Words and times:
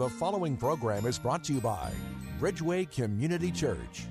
The 0.00 0.08
following 0.08 0.56
program 0.56 1.04
is 1.04 1.18
brought 1.18 1.44
to 1.44 1.52
you 1.52 1.60
by 1.60 1.92
Bridgeway 2.40 2.90
Community 2.90 3.50
Church. 3.50 4.06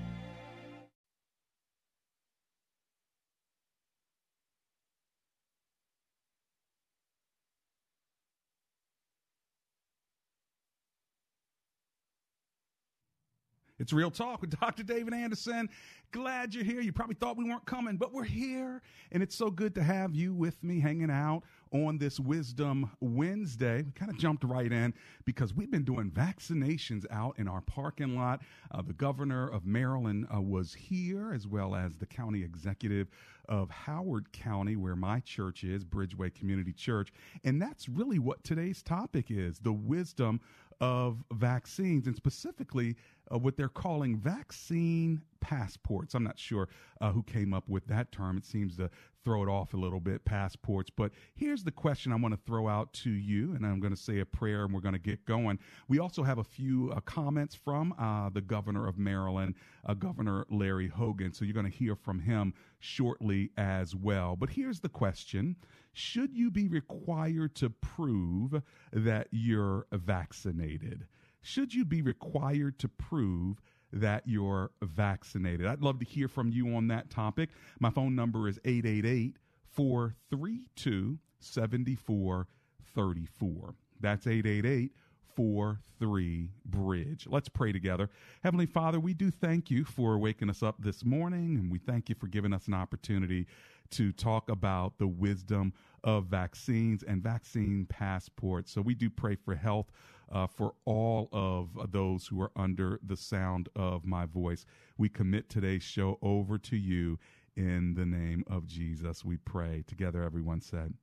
It's 13.80 13.91
Real 13.91 14.11
Talk 14.11 14.41
with 14.41 14.52
Dr. 14.59 14.83
David 14.83 15.16
Anderson. 15.16 15.69
Glad 16.11 16.53
you're 16.53 16.63
here. 16.63 16.81
You 16.81 16.91
probably 16.91 17.16
thought 17.16 17.35
we 17.35 17.45
weren't 17.45 17.66
coming, 17.66 17.97
but 17.97 18.13
we're 18.13 18.23
here. 18.23 18.83
And 19.11 19.23
it's 19.23 19.35
so 19.35 19.49
good 19.49 19.73
to 19.73 19.81
have 19.81 20.13
you 20.13 20.35
with 20.35 20.61
me 20.63 20.80
hanging 20.80 21.09
out 21.09 21.41
on 21.71 21.97
this 21.97 22.19
Wisdom 22.19 22.89
Wednesday. 22.99 23.83
We 23.83 23.91
kind 23.91 24.11
of 24.11 24.17
jumped 24.17 24.43
right 24.43 24.71
in 24.71 24.93
because 25.25 25.53
we've 25.53 25.71
been 25.71 25.83
doing 25.83 26.11
vaccinations 26.11 27.05
out 27.11 27.37
in 27.37 27.47
our 27.47 27.61
parking 27.61 28.15
lot. 28.15 28.41
Uh, 28.71 28.81
the 28.81 28.94
governor 28.94 29.47
of 29.47 29.66
Maryland 29.66 30.27
uh, 30.33 30.41
was 30.41 30.73
here, 30.73 31.33
as 31.33 31.47
well 31.47 31.75
as 31.75 31.97
the 31.97 32.05
county 32.05 32.44
executive 32.44 33.07
of 33.47 33.69
Howard 33.69 34.31
County, 34.31 34.75
where 34.75 34.95
my 34.95 35.19
church 35.21 35.63
is, 35.63 35.83
Bridgeway 35.83 36.33
Community 36.33 36.73
Church. 36.73 37.11
And 37.44 37.61
that's 37.61 37.89
really 37.89 38.19
what 38.19 38.44
today's 38.44 38.81
topic 38.83 39.25
is 39.29 39.59
the 39.59 39.73
wisdom 39.73 40.39
of 40.81 41.23
vaccines, 41.33 42.07
and 42.07 42.16
specifically 42.16 42.95
uh, 43.33 43.38
what 43.38 43.57
they're 43.57 43.67
calling 43.67 44.17
vaccine 44.17 45.22
passports. 45.41 46.16
I'm 46.16 46.23
not 46.23 46.39
sure 46.39 46.69
uh, 47.01 47.11
who 47.11 47.23
came 47.23 47.53
up 47.53 47.67
with 47.67 47.85
that 47.88 48.11
term. 48.11 48.38
It 48.38 48.45
seems 48.45 48.77
to 48.77 48.89
throw 49.30 49.44
it 49.44 49.47
off 49.47 49.75
a 49.75 49.77
little 49.77 49.99
bit, 49.99 50.25
passports. 50.25 50.89
But 50.89 51.11
here's 51.35 51.63
the 51.63 51.69
question 51.69 52.11
I 52.11 52.16
want 52.16 52.33
to 52.33 52.39
throw 52.47 52.67
out 52.67 52.91
to 52.94 53.11
you, 53.11 53.53
and 53.53 53.63
I'm 53.63 53.80
going 53.80 53.94
to 53.94 54.02
say 54.02 54.22
a 54.22 54.25
prayer 54.25 54.63
and 54.63 54.73
we're 54.73 54.80
going 54.80 54.95
to 54.95 54.99
get 54.99 55.23
going. 55.25 55.59
We 55.88 55.99
also 55.99 56.23
have 56.23 56.39
a 56.39 56.44
few 56.44 56.91
uh, 56.91 56.99
comments 57.02 57.53
from 57.53 57.94
uh, 58.00 58.31
the 58.31 58.41
governor 58.41 58.88
of 58.88 58.97
Maryland, 58.97 59.53
uh, 59.85 59.94
Governor 59.94 60.47
Larry 60.50 60.88
Hogan. 60.88 61.31
So 61.31 61.45
you're 61.45 61.53
going 61.53 61.69
to 61.69 61.77
hear 61.77 61.95
from 61.95 62.17
him 62.17 62.55
shortly 62.80 63.52
as 63.55 63.95
well. 63.95 64.35
But 64.35 64.50
here's 64.50 64.80
the 64.80 64.89
question 64.89 65.55
Should 65.94 66.33
you 66.33 66.50
be 66.50 66.67
required 66.67 67.53
to 67.57 67.69
prove 67.69 68.63
that 68.91 69.27
you're 69.30 69.85
vaccinated? 69.91 71.05
Should 71.44 71.72
you 71.72 71.85
be 71.85 72.02
required 72.02 72.80
to 72.80 72.88
prove 72.88 73.61
that 73.93 74.23
you're 74.25 74.71
vaccinated? 74.81 75.67
I'd 75.67 75.81
love 75.81 75.99
to 75.99 76.05
hear 76.05 76.27
from 76.27 76.51
you 76.51 76.75
on 76.75 76.87
that 76.87 77.09
topic. 77.09 77.49
My 77.79 77.89
phone 77.89 78.15
number 78.15 78.47
is 78.47 78.59
888 78.65 79.37
432 79.71 81.17
7434. 81.39 83.75
That's 84.01 84.27
888 84.27 84.91
43 85.35 86.49
Bridge. 86.65 87.27
Let's 87.29 87.47
pray 87.47 87.71
together. 87.71 88.09
Heavenly 88.43 88.65
Father, 88.65 88.99
we 88.99 89.13
do 89.13 89.31
thank 89.31 89.71
you 89.71 89.85
for 89.85 90.17
waking 90.17 90.49
us 90.49 90.61
up 90.61 90.75
this 90.79 91.05
morning, 91.05 91.57
and 91.57 91.71
we 91.71 91.79
thank 91.79 92.09
you 92.09 92.15
for 92.15 92.27
giving 92.27 92.51
us 92.51 92.67
an 92.67 92.73
opportunity 92.73 93.47
to 93.91 94.11
talk 94.11 94.49
about 94.49 94.97
the 94.97 95.07
wisdom 95.07 95.72
of 96.03 96.25
vaccines 96.25 97.03
and 97.03 97.23
vaccine 97.23 97.85
passports. 97.89 98.72
So 98.72 98.81
we 98.81 98.95
do 98.95 99.09
pray 99.09 99.35
for 99.35 99.55
health 99.55 99.88
uh, 100.31 100.47
for 100.47 100.73
all 100.85 101.29
of 101.31 101.91
those 101.91 102.28
who 102.28 102.41
are 102.41 102.51
under 102.56 103.00
the 103.06 103.17
sound 103.17 103.69
of 103.75 104.06
my 104.06 104.25
voice. 104.25 104.66
We 104.97 105.09
commit 105.09 105.50
today's 105.50 105.84
show 105.84 106.17
over 106.22 106.57
to 106.57 106.78
you 106.78 107.19
in 107.56 107.95
the 107.95 108.06
name 108.06 108.44
of 108.47 108.67
Jesus. 108.67 109.25
We 109.25 109.38
pray 109.38 109.84
together. 109.88 110.23
Everyone 110.23 110.62
said, 110.62 110.94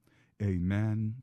Amen 0.42 1.16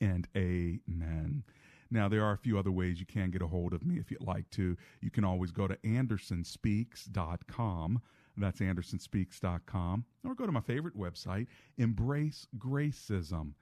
and 0.00 0.26
Amen. 0.36 1.44
Now, 1.88 2.08
there 2.08 2.24
are 2.24 2.32
a 2.32 2.38
few 2.38 2.58
other 2.58 2.72
ways 2.72 2.98
you 2.98 3.06
can 3.06 3.30
get 3.30 3.42
a 3.42 3.46
hold 3.46 3.72
of 3.72 3.84
me 3.84 3.98
if 3.98 4.10
you'd 4.10 4.26
like 4.26 4.50
to. 4.50 4.76
You 5.00 5.10
can 5.10 5.24
always 5.24 5.52
go 5.52 5.68
to 5.68 5.76
andersonspeaks.com. 5.76 8.02
That's 8.38 8.60
andersonspeaks.com. 8.60 10.04
Or 10.24 10.34
go 10.34 10.46
to 10.46 10.52
my 10.52 10.60
favorite 10.60 10.98
website, 10.98 11.46
embracegracism.com 11.78 13.54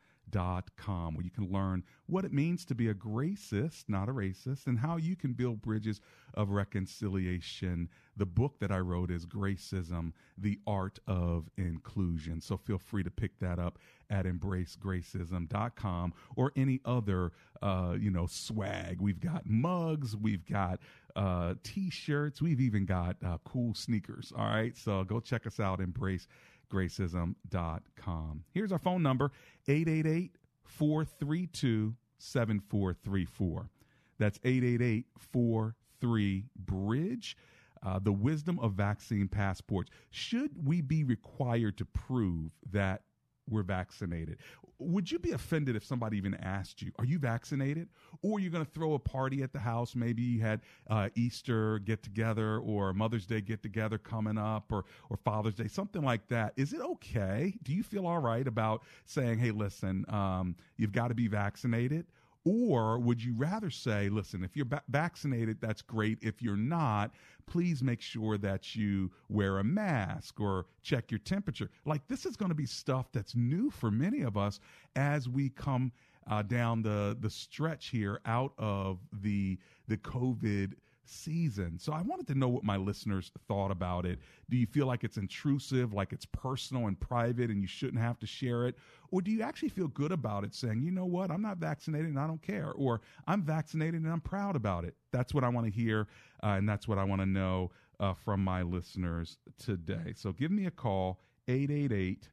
com, 0.76 1.14
where 1.14 1.24
you 1.24 1.30
can 1.30 1.50
learn 1.50 1.82
what 2.06 2.24
it 2.24 2.32
means 2.32 2.64
to 2.66 2.74
be 2.74 2.88
a 2.88 2.94
gracist, 2.94 3.84
not 3.88 4.08
a 4.08 4.12
racist, 4.12 4.66
and 4.66 4.78
how 4.78 4.96
you 4.96 5.16
can 5.16 5.32
build 5.32 5.62
bridges 5.62 6.00
of 6.34 6.50
reconciliation. 6.50 7.88
The 8.16 8.26
book 8.26 8.58
that 8.60 8.70
I 8.70 8.78
wrote 8.78 9.10
is 9.10 9.26
Gracism, 9.26 10.12
The 10.38 10.58
Art 10.66 10.98
of 11.06 11.48
Inclusion. 11.56 12.40
So 12.40 12.56
feel 12.56 12.78
free 12.78 13.02
to 13.02 13.10
pick 13.10 13.38
that 13.40 13.58
up 13.58 13.78
at 14.10 14.26
embracegracism.com 14.26 16.14
or 16.36 16.52
any 16.56 16.80
other, 16.84 17.32
uh, 17.62 17.96
you 17.98 18.10
know, 18.10 18.26
swag. 18.26 19.00
We've 19.00 19.20
got 19.20 19.46
mugs, 19.46 20.16
we've 20.16 20.46
got 20.46 20.80
uh, 21.16 21.54
t-shirts, 21.62 22.42
we've 22.42 22.60
even 22.60 22.84
got 22.86 23.16
uh, 23.24 23.38
cool 23.44 23.74
sneakers. 23.74 24.32
All 24.36 24.46
right, 24.46 24.76
so 24.76 25.04
go 25.04 25.20
check 25.20 25.46
us 25.46 25.60
out, 25.60 25.80
Embrace 25.80 26.28
gracism.com. 26.68 28.44
Here's 28.52 28.72
our 28.72 28.78
phone 28.78 29.02
number 29.02 29.30
888 29.68 30.36
432 30.64 31.94
7434. 32.18 33.70
That's 34.18 34.38
888 34.44 35.06
43 35.18 36.44
Bridge. 36.56 37.36
Uh, 37.82 37.98
the 37.98 38.12
wisdom 38.12 38.58
of 38.60 38.72
vaccine 38.72 39.28
passports. 39.28 39.90
Should 40.10 40.66
we 40.66 40.80
be 40.80 41.04
required 41.04 41.76
to 41.78 41.84
prove 41.84 42.52
that 42.72 43.02
we're 43.48 43.62
vaccinated. 43.62 44.38
Would 44.78 45.10
you 45.10 45.18
be 45.18 45.32
offended 45.32 45.76
if 45.76 45.84
somebody 45.84 46.16
even 46.16 46.34
asked 46.34 46.82
you, 46.82 46.90
Are 46.98 47.04
you 47.04 47.18
vaccinated? 47.18 47.88
Or 48.22 48.40
you're 48.40 48.50
going 48.50 48.64
to 48.64 48.70
throw 48.70 48.94
a 48.94 48.98
party 48.98 49.42
at 49.42 49.52
the 49.52 49.58
house. 49.58 49.94
Maybe 49.94 50.22
you 50.22 50.40
had 50.40 50.60
uh, 50.88 51.10
Easter 51.14 51.78
get 51.80 52.02
together 52.02 52.58
or 52.58 52.92
Mother's 52.92 53.26
Day 53.26 53.40
get 53.40 53.62
together 53.62 53.98
coming 53.98 54.38
up 54.38 54.72
or, 54.72 54.84
or 55.10 55.16
Father's 55.16 55.54
Day, 55.54 55.68
something 55.68 56.02
like 56.02 56.26
that. 56.28 56.54
Is 56.56 56.72
it 56.72 56.80
okay? 56.80 57.54
Do 57.62 57.72
you 57.72 57.82
feel 57.82 58.06
all 58.06 58.18
right 58.18 58.46
about 58.46 58.82
saying, 59.04 59.38
Hey, 59.38 59.50
listen, 59.50 60.04
um, 60.08 60.56
you've 60.76 60.92
got 60.92 61.08
to 61.08 61.14
be 61.14 61.28
vaccinated? 61.28 62.06
Or 62.44 62.98
would 62.98 63.24
you 63.24 63.34
rather 63.34 63.70
say, 63.70 64.10
listen, 64.10 64.44
if 64.44 64.54
you're 64.54 64.66
ba- 64.66 64.82
vaccinated, 64.88 65.62
that's 65.62 65.80
great. 65.80 66.18
If 66.20 66.42
you're 66.42 66.58
not, 66.58 67.12
please 67.46 67.82
make 67.82 68.00
sure 68.00 68.38
that 68.38 68.74
you 68.74 69.10
wear 69.28 69.58
a 69.58 69.64
mask 69.64 70.40
or 70.40 70.66
check 70.82 71.10
your 71.10 71.18
temperature. 71.18 71.70
Like 71.84 72.06
this 72.08 72.26
is 72.26 72.36
going 72.36 72.50
to 72.50 72.54
be 72.54 72.66
stuff 72.66 73.06
that's 73.12 73.34
new 73.34 73.70
for 73.70 73.90
many 73.90 74.22
of 74.22 74.36
us 74.36 74.60
as 74.96 75.28
we 75.28 75.50
come 75.50 75.92
uh, 76.26 76.42
down 76.42 76.82
the 76.82 77.16
the 77.20 77.30
stretch 77.30 77.88
here 77.88 78.20
out 78.24 78.52
of 78.58 78.98
the 79.12 79.58
the 79.88 79.96
COVID 79.98 80.74
season. 81.04 81.78
So 81.78 81.92
I 81.92 82.02
wanted 82.02 82.26
to 82.28 82.34
know 82.34 82.48
what 82.48 82.64
my 82.64 82.76
listeners 82.76 83.30
thought 83.48 83.70
about 83.70 84.06
it. 84.06 84.18
Do 84.50 84.56
you 84.56 84.66
feel 84.66 84.86
like 84.86 85.04
it's 85.04 85.16
intrusive, 85.16 85.92
like 85.92 86.12
it's 86.12 86.26
personal 86.26 86.86
and 86.86 86.98
private 86.98 87.50
and 87.50 87.60
you 87.60 87.66
shouldn't 87.66 88.02
have 88.02 88.18
to 88.20 88.26
share 88.26 88.66
it? 88.66 88.76
Or 89.10 89.20
do 89.22 89.30
you 89.30 89.42
actually 89.42 89.68
feel 89.68 89.88
good 89.88 90.12
about 90.12 90.44
it 90.44 90.54
saying, 90.54 90.82
you 90.82 90.90
know 90.90 91.06
what, 91.06 91.30
I'm 91.30 91.42
not 91.42 91.58
vaccinated 91.58 92.08
and 92.08 92.18
I 92.18 92.26
don't 92.26 92.42
care? 92.42 92.72
Or 92.72 93.00
I'm 93.26 93.42
vaccinated 93.42 94.02
and 94.02 94.10
I'm 94.10 94.20
proud 94.20 94.56
about 94.56 94.84
it? 94.84 94.94
That's 95.12 95.34
what 95.34 95.44
I 95.44 95.48
want 95.48 95.66
to 95.66 95.72
hear 95.72 96.08
uh, 96.42 96.56
and 96.58 96.68
that's 96.68 96.88
what 96.88 96.98
I 96.98 97.04
want 97.04 97.20
to 97.20 97.26
know 97.26 97.70
uh, 98.00 98.14
from 98.14 98.42
my 98.42 98.62
listeners 98.62 99.38
today. 99.58 100.12
So 100.16 100.32
give 100.32 100.50
me 100.50 100.66
a 100.66 100.70
call, 100.70 101.20
888 101.48 102.28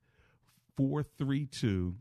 432 0.76 1.96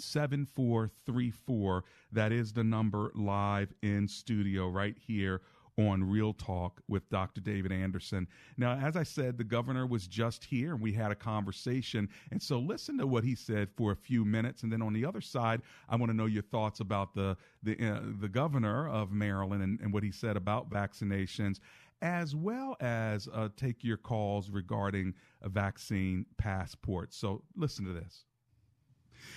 7434. 0.00 1.84
That 2.12 2.32
is 2.32 2.52
the 2.52 2.64
number 2.64 3.12
live 3.14 3.72
in 3.82 4.08
studio 4.08 4.68
right 4.68 4.96
here 4.98 5.42
on 5.78 6.02
Real 6.02 6.32
Talk 6.32 6.80
with 6.88 7.08
Dr. 7.10 7.40
David 7.40 7.72
Anderson. 7.72 8.26
Now, 8.56 8.78
as 8.78 8.96
I 8.96 9.02
said, 9.02 9.38
the 9.38 9.44
governor 9.44 9.86
was 9.86 10.06
just 10.06 10.44
here 10.44 10.72
and 10.72 10.80
we 10.80 10.92
had 10.92 11.10
a 11.10 11.14
conversation. 11.14 12.08
And 12.30 12.42
so 12.42 12.58
listen 12.58 12.98
to 12.98 13.06
what 13.06 13.24
he 13.24 13.34
said 13.34 13.68
for 13.76 13.92
a 13.92 13.96
few 13.96 14.24
minutes. 14.24 14.62
And 14.62 14.72
then 14.72 14.82
on 14.82 14.92
the 14.92 15.04
other 15.04 15.20
side, 15.20 15.62
I 15.88 15.96
want 15.96 16.10
to 16.10 16.16
know 16.16 16.26
your 16.26 16.42
thoughts 16.42 16.80
about 16.80 17.14
the, 17.14 17.36
the, 17.62 17.76
uh, 17.80 18.00
the 18.20 18.28
governor 18.28 18.88
of 18.88 19.12
Maryland 19.12 19.62
and, 19.62 19.80
and 19.80 19.92
what 19.92 20.02
he 20.02 20.12
said 20.12 20.36
about 20.36 20.70
vaccinations 20.70 21.60
as 22.02 22.34
well 22.34 22.76
as 22.80 23.28
uh, 23.34 23.48
take 23.56 23.84
your 23.84 23.98
calls 23.98 24.48
regarding 24.48 25.14
a 25.42 25.48
vaccine 25.48 26.24
passport. 26.38 27.12
So 27.12 27.42
listen 27.56 27.84
to 27.84 27.92
this. 27.92 28.24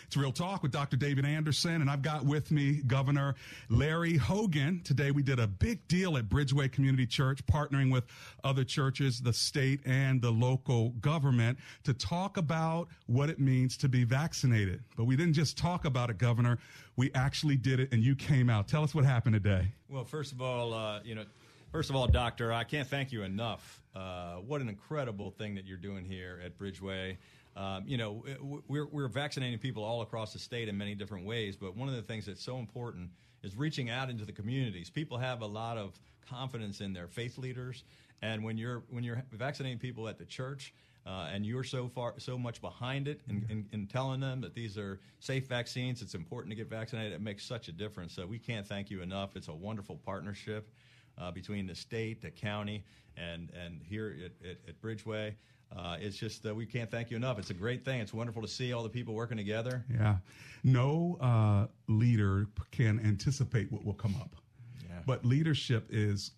It's 0.05 0.17
Real 0.17 0.31
Talk 0.31 0.63
with 0.63 0.71
Dr. 0.71 0.97
David 0.97 1.25
Anderson, 1.25 1.81
and 1.81 1.89
I've 1.89 2.01
got 2.01 2.25
with 2.25 2.51
me 2.51 2.81
Governor 2.85 3.35
Larry 3.69 4.17
Hogan. 4.17 4.81
Today 4.83 5.11
we 5.11 5.23
did 5.23 5.39
a 5.39 5.47
big 5.47 5.87
deal 5.87 6.17
at 6.17 6.29
Bridgeway 6.29 6.71
Community 6.71 7.05
Church, 7.05 7.45
partnering 7.45 7.91
with 7.91 8.03
other 8.43 8.63
churches, 8.63 9.21
the 9.21 9.33
state, 9.33 9.79
and 9.85 10.21
the 10.21 10.31
local 10.31 10.89
government 11.01 11.57
to 11.83 11.93
talk 11.93 12.37
about 12.37 12.87
what 13.07 13.29
it 13.29 13.39
means 13.39 13.77
to 13.77 13.89
be 13.89 14.03
vaccinated. 14.03 14.83
But 14.95 15.05
we 15.05 15.15
didn't 15.15 15.33
just 15.33 15.57
talk 15.57 15.85
about 15.85 16.09
it, 16.09 16.17
Governor. 16.17 16.59
We 16.95 17.11
actually 17.15 17.57
did 17.57 17.79
it, 17.79 17.91
and 17.91 18.03
you 18.03 18.15
came 18.15 18.49
out. 18.49 18.67
Tell 18.67 18.83
us 18.83 18.93
what 18.93 19.05
happened 19.05 19.33
today. 19.33 19.73
Well, 19.89 20.05
first 20.05 20.31
of 20.31 20.41
all, 20.41 20.73
uh, 20.73 20.99
you 21.03 21.15
know, 21.15 21.25
first 21.71 21.89
of 21.89 21.95
all, 21.95 22.07
Doctor, 22.07 22.53
I 22.53 22.63
can't 22.63 22.87
thank 22.87 23.11
you 23.11 23.23
enough. 23.23 23.81
Uh, 23.95 24.35
what 24.35 24.61
an 24.61 24.69
incredible 24.69 25.31
thing 25.31 25.55
that 25.55 25.65
you're 25.65 25.77
doing 25.77 26.05
here 26.05 26.39
at 26.43 26.57
Bridgeway. 26.57 27.17
Um, 27.55 27.83
you 27.85 27.97
know, 27.97 28.23
we're, 28.67 28.87
we're 28.87 29.07
vaccinating 29.07 29.59
people 29.59 29.83
all 29.83 30.01
across 30.01 30.33
the 30.33 30.39
state 30.39 30.69
in 30.69 30.77
many 30.77 30.95
different 30.95 31.25
ways, 31.25 31.55
but 31.55 31.75
one 31.77 31.87
of 31.87 31.95
the 31.95 32.01
things 32.01 32.25
that's 32.25 32.43
so 32.43 32.57
important 32.57 33.11
is 33.43 33.55
reaching 33.55 33.89
out 33.89 34.09
into 34.09 34.25
the 34.25 34.31
communities. 34.31 34.89
People 34.89 35.17
have 35.17 35.41
a 35.41 35.45
lot 35.45 35.77
of 35.77 35.99
confidence 36.27 36.81
in 36.81 36.93
their 36.93 37.07
faith 37.07 37.37
leaders, 37.37 37.83
and 38.21 38.43
when 38.43 38.57
you're 38.57 38.83
when 38.89 39.03
you're 39.03 39.23
vaccinating 39.31 39.77
people 39.77 40.07
at 40.07 40.17
the 40.17 40.25
church, 40.25 40.73
uh, 41.05 41.27
and 41.31 41.45
you're 41.45 41.63
so 41.63 41.87
far 41.89 42.13
so 42.17 42.37
much 42.37 42.61
behind 42.61 43.07
it 43.07 43.21
and 43.27 43.43
in, 43.49 43.57
in, 43.57 43.65
in, 43.73 43.87
telling 43.87 44.21
them 44.21 44.39
that 44.41 44.55
these 44.55 44.77
are 44.77 44.99
safe 45.19 45.47
vaccines 45.47 46.01
it's 46.01 46.15
important 46.15 46.49
to 46.49 46.55
get 46.55 46.69
vaccinated 46.69 47.11
it 47.11 47.21
makes 47.21 47.45
such 47.45 47.67
a 47.67 47.71
difference. 47.71 48.13
So 48.13 48.25
we 48.25 48.39
can't 48.39 48.65
thank 48.65 48.89
you 48.89 49.01
enough. 49.01 49.35
It's 49.35 49.49
a 49.49 49.53
wonderful 49.53 49.99
partnership 50.05 50.69
uh, 51.17 51.31
between 51.31 51.67
the 51.67 51.75
state 51.75 52.21
the 52.21 52.31
county 52.31 52.83
and 53.17 53.51
and 53.51 53.81
here 53.83 54.15
at, 54.25 54.49
at, 54.49 54.57
at 54.67 54.81
bridgeway 54.81 55.35
uh, 55.75 55.97
it's 55.99 56.17
just 56.17 56.45
uh, 56.45 56.53
we 56.53 56.65
can't 56.65 56.89
thank 56.89 57.11
you 57.11 57.17
enough. 57.17 57.39
It's 57.39 57.49
a 57.49 57.55
great 57.55 57.83
thing. 57.83 57.99
It's 57.99 58.13
wonderful 58.13 58.41
to 58.41 58.47
see 58.47 58.73
all 58.73 58.83
the 58.83 58.89
people 58.89 59.13
working 59.13 59.37
together. 59.37 59.83
Yeah, 59.91 60.17
no 60.63 61.17
uh, 61.21 61.67
leader 61.87 62.47
can 62.71 62.99
anticipate 62.99 63.71
what 63.71 63.83
will 63.85 63.93
come 63.93 64.15
up, 64.21 64.35
yeah. 64.81 64.99
but 65.05 65.25
leadership 65.25 65.87
is 65.89 66.31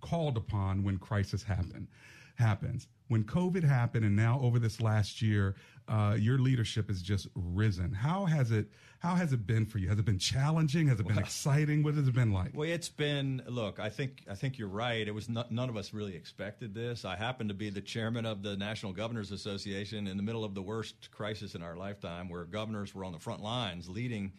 called 0.00 0.36
upon 0.36 0.82
when 0.82 0.98
crisis 0.98 1.42
happen 1.42 1.88
happens. 2.36 2.88
When 3.12 3.24
COVID 3.24 3.62
happened, 3.62 4.06
and 4.06 4.16
now 4.16 4.40
over 4.42 4.58
this 4.58 4.80
last 4.80 5.20
year, 5.20 5.54
uh, 5.86 6.16
your 6.18 6.38
leadership 6.38 6.88
has 6.88 7.02
just 7.02 7.28
risen. 7.34 7.92
How 7.92 8.24
has 8.24 8.50
it? 8.50 8.68
How 9.00 9.16
has 9.16 9.34
it 9.34 9.46
been 9.46 9.66
for 9.66 9.76
you? 9.76 9.90
Has 9.90 9.98
it 9.98 10.06
been 10.06 10.18
challenging? 10.18 10.86
Has 10.88 10.98
it 10.98 11.06
been 11.06 11.16
well, 11.16 11.24
exciting? 11.24 11.82
What 11.82 11.92
has 11.92 12.08
it 12.08 12.14
been 12.14 12.32
like? 12.32 12.52
Well, 12.54 12.66
it's 12.66 12.88
been. 12.88 13.42
Look, 13.46 13.78
I 13.78 13.90
think 13.90 14.22
I 14.30 14.34
think 14.34 14.56
you're 14.56 14.66
right. 14.66 15.06
It 15.06 15.14
was 15.14 15.28
not, 15.28 15.52
none 15.52 15.68
of 15.68 15.76
us 15.76 15.92
really 15.92 16.16
expected 16.16 16.74
this. 16.74 17.04
I 17.04 17.14
happen 17.14 17.48
to 17.48 17.54
be 17.54 17.68
the 17.68 17.82
chairman 17.82 18.24
of 18.24 18.42
the 18.42 18.56
National 18.56 18.94
Governors 18.94 19.30
Association 19.30 20.06
in 20.06 20.16
the 20.16 20.22
middle 20.22 20.42
of 20.42 20.54
the 20.54 20.62
worst 20.62 21.10
crisis 21.10 21.54
in 21.54 21.62
our 21.62 21.76
lifetime, 21.76 22.30
where 22.30 22.44
governors 22.44 22.94
were 22.94 23.04
on 23.04 23.12
the 23.12 23.18
front 23.18 23.42
lines 23.42 23.90
leading 23.90 24.32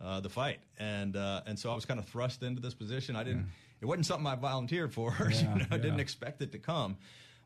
uh, 0.00 0.20
the 0.20 0.30
fight, 0.30 0.60
and 0.78 1.16
uh, 1.16 1.40
and 1.46 1.58
so 1.58 1.72
I 1.72 1.74
was 1.74 1.84
kind 1.84 1.98
of 1.98 2.06
thrust 2.06 2.44
into 2.44 2.62
this 2.62 2.74
position. 2.74 3.16
I 3.16 3.24
didn't. 3.24 3.40
Yeah. 3.40 3.80
It 3.80 3.86
wasn't 3.86 4.06
something 4.06 4.26
I 4.28 4.36
volunteered 4.36 4.94
for. 4.94 5.16
Yeah, 5.30 5.54
you 5.54 5.60
know, 5.60 5.66
I 5.72 5.78
didn't 5.78 6.00
expect 6.00 6.42
it 6.42 6.52
to 6.52 6.58
come. 6.58 6.98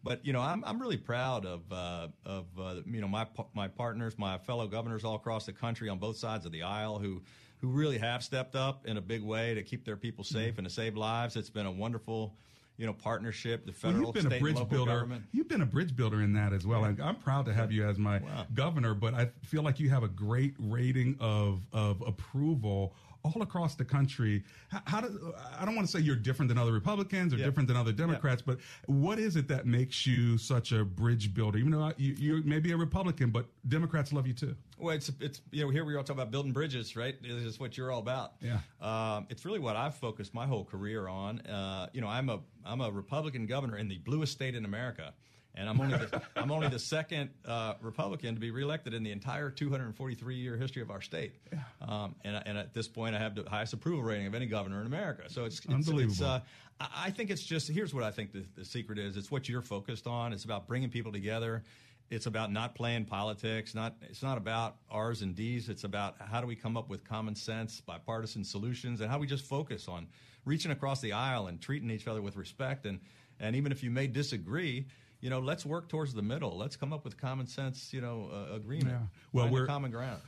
But 0.04 0.24
you 0.24 0.34
know, 0.34 0.40
I'm 0.40 0.62
I'm 0.64 0.80
really 0.80 0.98
proud 0.98 1.46
of 1.46 1.60
uh, 1.72 2.08
of 2.26 2.44
uh, 2.60 2.74
you 2.86 3.00
know 3.00 3.08
my 3.08 3.26
my 3.54 3.68
partners, 3.68 4.18
my 4.18 4.36
fellow 4.38 4.68
governors 4.68 5.02
all 5.02 5.14
across 5.14 5.46
the 5.46 5.52
country 5.52 5.88
on 5.88 5.98
both 5.98 6.18
sides 6.18 6.44
of 6.44 6.52
the 6.52 6.62
aisle 6.62 6.98
who 6.98 7.22
who 7.58 7.68
really 7.68 7.96
have 7.96 8.22
stepped 8.22 8.54
up 8.54 8.86
in 8.86 8.98
a 8.98 9.00
big 9.00 9.22
way 9.22 9.54
to 9.54 9.62
keep 9.62 9.84
their 9.84 9.96
people 9.96 10.22
safe 10.22 10.50
mm-hmm. 10.52 10.58
and 10.60 10.68
to 10.68 10.72
save 10.72 10.96
lives. 10.96 11.36
It's 11.36 11.48
been 11.48 11.66
a 11.66 11.72
wonderful 11.72 12.34
you 12.76 12.86
know 12.86 12.92
partnership 12.92 13.64
the 13.64 13.72
federal 13.72 14.02
well, 14.02 14.06
you've 14.06 14.14
been 14.14 14.26
state 14.26 14.38
a 14.38 14.40
bridge 14.40 14.68
builder 14.68 14.92
government. 14.92 15.24
you've 15.32 15.48
been 15.48 15.62
a 15.62 15.66
bridge 15.66 15.94
builder 15.94 16.22
in 16.22 16.32
that 16.32 16.52
as 16.52 16.66
well 16.66 16.80
yeah. 16.80 17.06
i'm 17.06 17.14
proud 17.14 17.46
to 17.46 17.52
have 17.52 17.70
you 17.70 17.86
as 17.86 17.98
my 17.98 18.18
wow. 18.18 18.46
governor 18.52 18.94
but 18.94 19.14
i 19.14 19.30
feel 19.44 19.62
like 19.62 19.78
you 19.78 19.88
have 19.88 20.02
a 20.02 20.08
great 20.08 20.54
rating 20.58 21.16
of 21.20 21.60
of 21.72 22.02
approval 22.02 22.92
all 23.24 23.42
across 23.42 23.74
the 23.74 23.84
country. 23.84 24.44
How, 24.68 24.82
how 24.84 25.00
do, 25.00 25.34
I 25.58 25.64
don't 25.64 25.74
want 25.74 25.88
to 25.88 25.92
say 25.92 26.00
you're 26.00 26.14
different 26.16 26.48
than 26.48 26.58
other 26.58 26.72
Republicans 26.72 27.32
or 27.32 27.38
yeah. 27.38 27.46
different 27.46 27.68
than 27.68 27.76
other 27.76 27.92
Democrats, 27.92 28.42
yeah. 28.46 28.54
but 28.54 28.94
what 28.94 29.18
is 29.18 29.36
it 29.36 29.48
that 29.48 29.66
makes 29.66 30.06
you 30.06 30.36
such 30.36 30.72
a 30.72 30.84
bridge 30.84 31.32
builder? 31.32 31.58
Even 31.58 31.72
though 31.72 31.92
you, 31.96 32.14
you 32.18 32.42
may 32.44 32.58
be 32.58 32.72
a 32.72 32.76
Republican, 32.76 33.30
but 33.30 33.46
Democrats 33.68 34.12
love 34.12 34.26
you 34.26 34.34
too. 34.34 34.54
Well, 34.78 34.94
it's 34.94 35.10
it's 35.20 35.40
you 35.50 35.64
know 35.64 35.70
here 35.70 35.84
we 35.84 35.96
all 35.96 36.02
talk 36.02 36.16
about 36.16 36.30
building 36.30 36.52
bridges, 36.52 36.96
right? 36.96 37.20
This 37.22 37.44
is 37.44 37.58
what 37.58 37.76
you're 37.78 37.90
all 37.90 38.00
about. 38.00 38.34
Yeah. 38.40 38.58
Um, 38.80 39.26
it's 39.30 39.44
really 39.44 39.60
what 39.60 39.76
I've 39.76 39.94
focused 39.94 40.34
my 40.34 40.46
whole 40.46 40.64
career 40.64 41.08
on. 41.08 41.40
Uh, 41.40 41.88
you 41.92 42.00
know, 42.00 42.08
I'm 42.08 42.28
a 42.28 42.40
I'm 42.64 42.80
a 42.80 42.90
Republican 42.90 43.46
governor 43.46 43.78
in 43.78 43.88
the 43.88 43.98
bluest 43.98 44.32
state 44.32 44.54
in 44.54 44.64
America 44.64 45.14
and 45.56 45.68
I'm 45.68 45.80
only 45.80 45.98
the, 45.98 46.22
I'm 46.36 46.50
only 46.50 46.68
the 46.68 46.78
second 46.78 47.30
uh, 47.46 47.74
Republican 47.80 48.34
to 48.34 48.40
be 48.40 48.50
reelected 48.50 48.94
in 48.94 49.02
the 49.02 49.12
entire 49.12 49.50
243 49.50 50.34
year 50.34 50.56
history 50.56 50.82
of 50.82 50.90
our 50.90 51.00
state. 51.00 51.32
Um, 51.80 52.14
and, 52.24 52.42
and 52.46 52.58
at 52.58 52.74
this 52.74 52.88
point, 52.88 53.14
I 53.14 53.18
have 53.18 53.34
the 53.34 53.48
highest 53.48 53.72
approval 53.72 54.02
rating 54.02 54.26
of 54.26 54.34
any 54.34 54.46
governor 54.46 54.80
in 54.80 54.86
America. 54.86 55.24
So 55.28 55.44
it's, 55.44 55.58
it's 55.58 55.68
unbelievable. 55.68 56.12
It's, 56.12 56.22
uh, 56.22 56.40
I 56.80 57.10
think 57.10 57.30
it's 57.30 57.44
just 57.44 57.68
here's 57.70 57.94
what 57.94 58.02
I 58.02 58.10
think 58.10 58.32
the, 58.32 58.44
the 58.56 58.64
secret 58.64 58.98
is. 58.98 59.16
It's 59.16 59.30
what 59.30 59.48
you're 59.48 59.62
focused 59.62 60.06
on. 60.06 60.32
It's 60.32 60.44
about 60.44 60.66
bringing 60.66 60.90
people 60.90 61.12
together. 61.12 61.62
It's 62.10 62.26
about 62.26 62.52
not 62.52 62.74
playing 62.74 63.06
politics. 63.06 63.74
Not 63.74 63.96
it's 64.02 64.22
not 64.22 64.38
about 64.38 64.76
R's 64.90 65.22
and 65.22 65.34
D's. 65.34 65.68
It's 65.68 65.84
about 65.84 66.16
how 66.20 66.40
do 66.40 66.46
we 66.46 66.56
come 66.56 66.76
up 66.76 66.88
with 66.88 67.04
common 67.04 67.34
sense, 67.34 67.80
bipartisan 67.80 68.44
solutions, 68.44 69.00
and 69.00 69.10
how 69.10 69.18
we 69.18 69.26
just 69.26 69.44
focus 69.44 69.88
on 69.88 70.06
reaching 70.44 70.70
across 70.70 71.00
the 71.00 71.12
aisle 71.12 71.46
and 71.46 71.60
treating 71.60 71.90
each 71.90 72.06
other 72.06 72.20
with 72.20 72.36
respect. 72.36 72.86
And 72.86 73.00
and 73.40 73.56
even 73.56 73.72
if 73.72 73.82
you 73.82 73.90
may 73.90 74.06
disagree, 74.06 74.86
you 75.24 75.30
know, 75.30 75.40
let's 75.40 75.64
work 75.64 75.88
towards 75.88 76.12
the 76.12 76.20
middle. 76.20 76.54
Let's 76.58 76.76
come 76.76 76.92
up 76.92 77.02
with 77.02 77.16
common 77.16 77.46
sense, 77.46 77.94
you 77.94 78.02
know, 78.02 78.28
uh, 78.30 78.56
agreement. 78.56 78.90
Yeah. 78.90 79.06
Well, 79.32 79.48
we're 79.48 79.66
common 79.66 79.90
ground. 79.90 80.20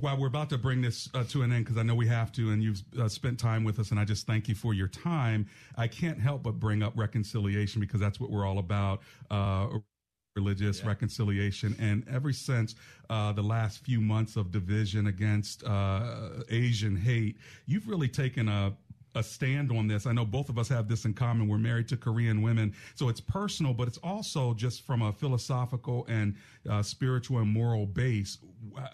Well, 0.00 0.16
we're 0.16 0.28
about 0.28 0.48
to 0.50 0.58
bring 0.58 0.80
this 0.80 1.08
uh, 1.12 1.24
to 1.24 1.42
an 1.42 1.52
end 1.52 1.64
because 1.64 1.76
I 1.76 1.82
know 1.82 1.96
we 1.96 2.06
have 2.06 2.30
to, 2.32 2.52
and 2.52 2.62
you've 2.62 2.80
uh, 3.00 3.08
spent 3.08 3.36
time 3.36 3.64
with 3.64 3.80
us, 3.80 3.90
and 3.90 3.98
I 3.98 4.04
just 4.04 4.28
thank 4.28 4.48
you 4.48 4.54
for 4.54 4.72
your 4.72 4.86
time. 4.86 5.46
I 5.76 5.88
can't 5.88 6.20
help 6.20 6.44
but 6.44 6.60
bring 6.60 6.84
up 6.84 6.92
reconciliation 6.94 7.80
because 7.80 7.98
that's 7.98 8.20
what 8.20 8.30
we're 8.30 8.46
all 8.46 8.58
about. 8.58 9.02
Uh, 9.28 9.78
religious 10.36 10.80
yeah. 10.80 10.88
reconciliation. 10.88 11.76
And 11.80 12.04
ever 12.08 12.32
since 12.32 12.76
uh, 13.10 13.32
the 13.32 13.42
last 13.42 13.84
few 13.84 14.00
months 14.00 14.36
of 14.36 14.52
division 14.52 15.08
against 15.08 15.64
uh, 15.64 16.42
Asian 16.48 16.96
hate, 16.96 17.38
you've 17.66 17.88
really 17.88 18.08
taken 18.08 18.48
a 18.48 18.72
a 19.14 19.22
stand 19.22 19.70
on 19.70 19.86
this. 19.86 20.06
I 20.06 20.12
know 20.12 20.24
both 20.24 20.48
of 20.48 20.58
us 20.58 20.68
have 20.68 20.88
this 20.88 21.04
in 21.04 21.14
common. 21.14 21.48
We're 21.48 21.58
married 21.58 21.88
to 21.88 21.96
Korean 21.96 22.42
women. 22.42 22.74
So 22.94 23.08
it's 23.08 23.20
personal, 23.20 23.72
but 23.72 23.88
it's 23.88 23.98
also 24.02 24.54
just 24.54 24.86
from 24.86 25.02
a 25.02 25.12
philosophical 25.12 26.06
and 26.08 26.34
uh, 26.68 26.82
spiritual 26.82 27.38
and 27.38 27.48
moral 27.48 27.86
base. 27.86 28.38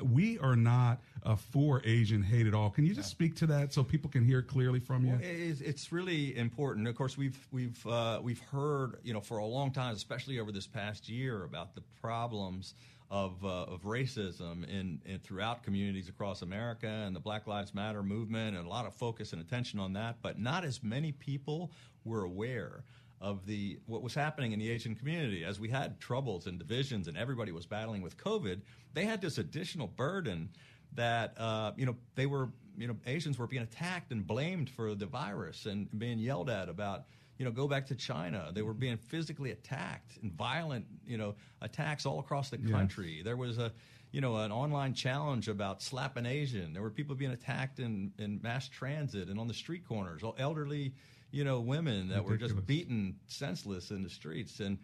We 0.03 0.39
are 0.39 0.57
not 0.57 1.01
uh, 1.25 1.37
for 1.37 1.83
Asian 1.85 2.23
hate 2.23 2.47
at 2.47 2.55
all. 2.55 2.71
Can 2.71 2.87
you 2.87 2.95
just 2.95 3.11
speak 3.11 3.37
to 3.37 3.47
that 3.47 3.73
so 3.73 3.83
people 3.83 4.11
can 4.11 4.25
hear 4.25 4.43
clearly 4.43 4.81
from 4.81 5.05
you? 5.05 5.13
Well, 5.13 5.21
it's 5.23 5.93
really 5.93 6.37
important. 6.37 6.89
Of 6.89 6.95
course, 6.97 7.17
we've 7.17 7.39
we've 7.53 7.87
uh, 7.87 8.21
we've 8.23 8.41
heard 8.41 8.99
you 9.03 9.12
know 9.12 9.21
for 9.21 9.39
a 9.39 9.45
long 9.45 9.71
time, 9.71 9.95
especially 9.95 10.39
over 10.39 10.53
this 10.53 10.67
past 10.67 11.09
year, 11.09 11.45
about 11.45 11.75
the 11.75 11.83
problems 12.00 12.75
of, 13.11 13.45
uh, 13.45 13.65
of 13.65 13.83
racism 13.83 14.62
in, 14.69 15.00
in, 15.05 15.19
throughout 15.19 15.65
communities 15.65 16.09
across 16.09 16.43
America 16.43 16.87
and 16.87 17.15
the 17.15 17.21
Black 17.21 17.47
Lives 17.47 17.75
Matter 17.75 18.03
movement 18.03 18.57
and 18.57 18.65
a 18.65 18.69
lot 18.69 18.87
of 18.87 18.95
focus 18.95 19.33
and 19.33 19.43
attention 19.43 19.81
on 19.81 19.93
that, 19.95 20.17
but 20.23 20.39
not 20.39 20.65
as 20.65 20.83
many 20.83 21.11
people 21.11 21.73
were 22.05 22.23
aware 22.23 22.85
of 23.21 23.45
the 23.47 23.79
what 23.87 24.03
was 24.03 24.15
happening 24.15 24.53
in 24.53 24.59
the 24.59 24.71
Asian 24.71 24.95
community 24.95 25.45
as 25.45 25.61
we 25.61 25.69
had 25.69 26.00
troubles 26.00 26.47
and 26.47 26.59
divisions 26.59 27.07
and 27.07 27.17
everybody 27.17 27.53
was 27.53 27.67
battling 27.67 28.03
with 28.03 28.17
COVID. 28.17 28.61
They 28.95 29.05
had 29.05 29.21
this 29.21 29.39
additional 29.39 29.87
burden 29.87 30.50
that 30.95 31.35
uh, 31.39 31.73
you 31.77 31.87
know 31.87 31.97
they 32.15 32.27
were 32.27 32.50
you 32.79 32.89
know 32.89 32.97
Asians 33.07 33.39
were 33.39 33.47
being 33.47 33.62
attacked 33.62 34.11
and 34.11 34.27
blamed 34.27 34.71
for 34.71 34.95
the 34.95 35.07
virus 35.07 35.67
and 35.67 35.89
being 35.99 36.19
yelled 36.19 36.49
at 36.49 36.69
about 36.69 37.05
you 37.41 37.47
know, 37.47 37.50
go 37.50 37.67
back 37.67 37.87
to 37.87 37.95
China. 37.95 38.50
They 38.53 38.61
were 38.61 38.75
being 38.75 38.99
physically 38.99 39.50
attacked 39.50 40.19
and 40.21 40.31
violent, 40.31 40.85
you 41.07 41.17
know, 41.17 41.37
attacks 41.62 42.05
all 42.05 42.21
across 42.21 42.50
the 42.50 42.59
country. 42.59 43.15
Yes. 43.15 43.25
There 43.25 43.37
was 43.39 43.57
a, 43.57 43.73
you 44.12 44.21
know, 44.21 44.37
an 44.37 44.53
online 44.53 44.93
challenge 44.93 45.49
about 45.49 45.81
slapping 45.81 46.27
Asian. 46.27 46.75
There 46.75 46.83
were 46.83 46.91
people 46.91 47.15
being 47.15 47.31
attacked 47.31 47.79
in, 47.79 48.12
in 48.19 48.41
mass 48.43 48.69
transit 48.69 49.29
and 49.31 49.41
on 49.41 49.49
the 49.49 49.55
street 49.55 49.89
corners, 49.89 50.23
elderly, 50.39 50.93
you 51.31 51.45
know, 51.45 51.61
women 51.61 52.09
that 52.09 52.25
Ridiculous. 52.25 52.53
were 52.53 52.57
just 52.57 52.67
beaten 52.67 53.17
senseless 53.27 53.91
in 53.91 54.03
the 54.03 54.11
streets. 54.11 54.61
And, 54.61 54.79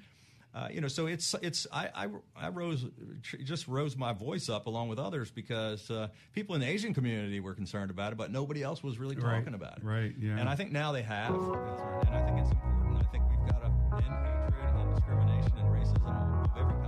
uh, 0.54 0.68
you 0.70 0.80
know, 0.80 0.88
so 0.88 1.06
it's 1.06 1.34
it's 1.42 1.66
I, 1.72 1.90
I, 1.94 2.08
I 2.34 2.48
rose 2.48 2.84
just 3.20 3.68
rose 3.68 3.96
my 3.96 4.12
voice 4.12 4.48
up 4.48 4.66
along 4.66 4.88
with 4.88 4.98
others 4.98 5.30
because 5.30 5.90
uh, 5.90 6.08
people 6.32 6.54
in 6.54 6.60
the 6.62 6.66
Asian 6.68 6.94
community 6.94 7.40
were 7.40 7.54
concerned 7.54 7.90
about 7.90 8.12
it, 8.12 8.16
but 8.16 8.30
nobody 8.30 8.62
else 8.62 8.82
was 8.82 8.98
really 8.98 9.16
talking 9.16 9.30
right, 9.30 9.54
about 9.54 9.78
it. 9.78 9.84
Right. 9.84 10.14
Yeah. 10.18 10.38
And 10.38 10.48
I 10.48 10.56
think 10.56 10.72
now 10.72 10.92
they 10.92 11.02
have, 11.02 11.34
and 11.34 12.08
I 12.08 12.24
think 12.24 12.40
it's 12.40 12.50
important. 12.52 12.96
I 12.96 13.10
think 13.12 13.24
we've 13.28 13.50
got 13.50 13.60
to 13.60 13.96
end 13.96 14.14
hatred 14.52 14.76
and 14.80 14.94
discrimination 14.94 15.52
and 15.58 15.68
racism 15.68 16.44
of 16.44 16.50
every 16.58 16.72
kind. 16.72 16.85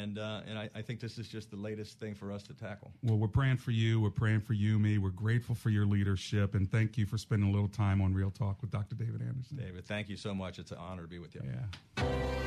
And 0.00 0.18
uh, 0.18 0.40
and 0.46 0.58
I, 0.58 0.70
I, 0.74 0.82
think 0.82 0.98
this 0.98 1.18
is 1.18 1.28
just 1.28 1.50
the 1.50 1.56
latest 1.56 2.00
thing 2.00 2.14
for 2.14 2.32
us 2.32 2.42
to 2.44 2.54
tackle. 2.54 2.90
Well, 3.02 3.18
we're 3.18 3.28
praying 3.28 3.58
for 3.58 3.70
you. 3.70 4.00
We're 4.00 4.10
praying 4.10 4.40
for 4.40 4.54
you, 4.54 4.78
me. 4.78 4.96
We're 4.96 5.10
grateful 5.10 5.54
for 5.54 5.68
your 5.68 5.84
leadership, 5.84 6.54
and 6.54 6.70
thank 6.70 6.96
you 6.96 7.04
for 7.04 7.18
spending 7.18 7.50
a 7.50 7.52
little 7.52 7.68
time 7.68 8.00
on 8.00 8.14
Real 8.14 8.30
Talk 8.30 8.62
with 8.62 8.70
Dr. 8.70 8.94
David 8.94 9.20
Anderson. 9.20 9.58
David, 9.58 9.86
thank 9.86 10.08
you 10.08 10.16
so 10.16 10.34
much. 10.34 10.58
It's 10.58 10.70
an 10.70 10.78
honor 10.78 11.02
to 11.02 11.08
be 11.08 11.18
with 11.18 11.34
you. 11.34 11.42
Yeah. 11.44 12.44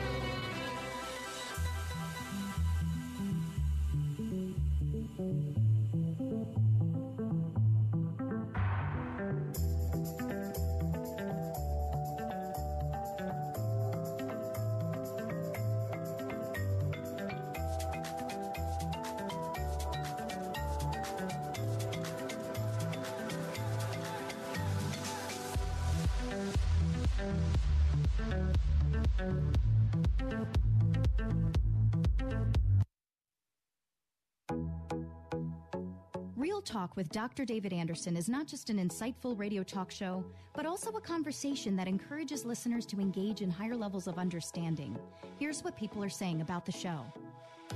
Talk 36.65 36.95
with 36.95 37.09
Dr. 37.09 37.43
David 37.43 37.73
Anderson 37.73 38.15
is 38.15 38.29
not 38.29 38.47
just 38.47 38.69
an 38.69 38.77
insightful 38.77 39.37
radio 39.37 39.63
talk 39.63 39.91
show, 39.91 40.23
but 40.53 40.65
also 40.65 40.91
a 40.91 41.01
conversation 41.01 41.75
that 41.75 41.89
encourages 41.89 42.45
listeners 42.45 42.85
to 42.85 43.01
engage 43.01 43.41
in 43.41 43.51
higher 43.51 43.75
levels 43.75 44.07
of 44.07 44.17
understanding. 44.17 44.97
Here's 45.39 45.61
what 45.63 45.75
people 45.75 46.01
are 46.03 46.09
saying 46.09 46.39
about 46.39 46.65
the 46.65 46.71
show. 46.71 47.01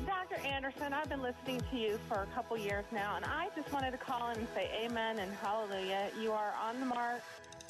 Dr. 0.05 0.35
Anderson, 0.45 0.93
I've 0.93 1.09
been 1.09 1.21
listening 1.21 1.61
to 1.69 1.77
you 1.77 1.99
for 2.07 2.21
a 2.23 2.27
couple 2.27 2.57
years 2.57 2.85
now, 2.93 3.17
and 3.17 3.25
I 3.25 3.49
just 3.55 3.71
wanted 3.73 3.91
to 3.91 3.97
call 3.97 4.29
in 4.29 4.37
and 4.37 4.47
say 4.55 4.69
amen 4.85 5.19
and 5.19 5.33
hallelujah. 5.41 6.09
You 6.21 6.31
are 6.31 6.53
on 6.63 6.79
the 6.79 6.85
mark. 6.85 7.21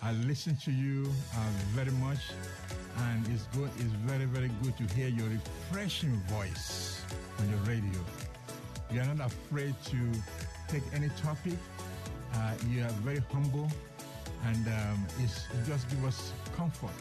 I 0.04 0.12
listen 0.12 0.56
to 0.58 0.72
you 0.72 1.12
uh, 1.36 1.40
very 1.74 1.92
much, 1.94 2.20
and 3.00 3.28
it's 3.30 3.48
good. 3.58 3.72
It's 3.78 3.94
very, 4.06 4.26
very 4.26 4.52
good 4.62 4.78
to 4.78 4.94
hear 4.94 5.08
your 5.08 5.28
refreshing 5.30 6.22
voice 6.28 7.02
on 7.40 7.50
your 7.50 7.60
radio. 7.60 8.00
You're 8.92 9.06
not 9.06 9.26
afraid 9.28 9.74
to 9.86 9.98
take 10.68 10.84
any 10.94 11.10
topic. 11.22 11.54
Uh, 12.34 12.54
you 12.70 12.84
are 12.84 12.90
very 13.04 13.22
humble, 13.32 13.68
and 14.46 14.68
um, 14.68 15.08
it's, 15.24 15.46
it 15.46 15.66
just 15.66 15.90
gives 15.90 16.04
us 16.06 16.34
comfort. 16.56 16.92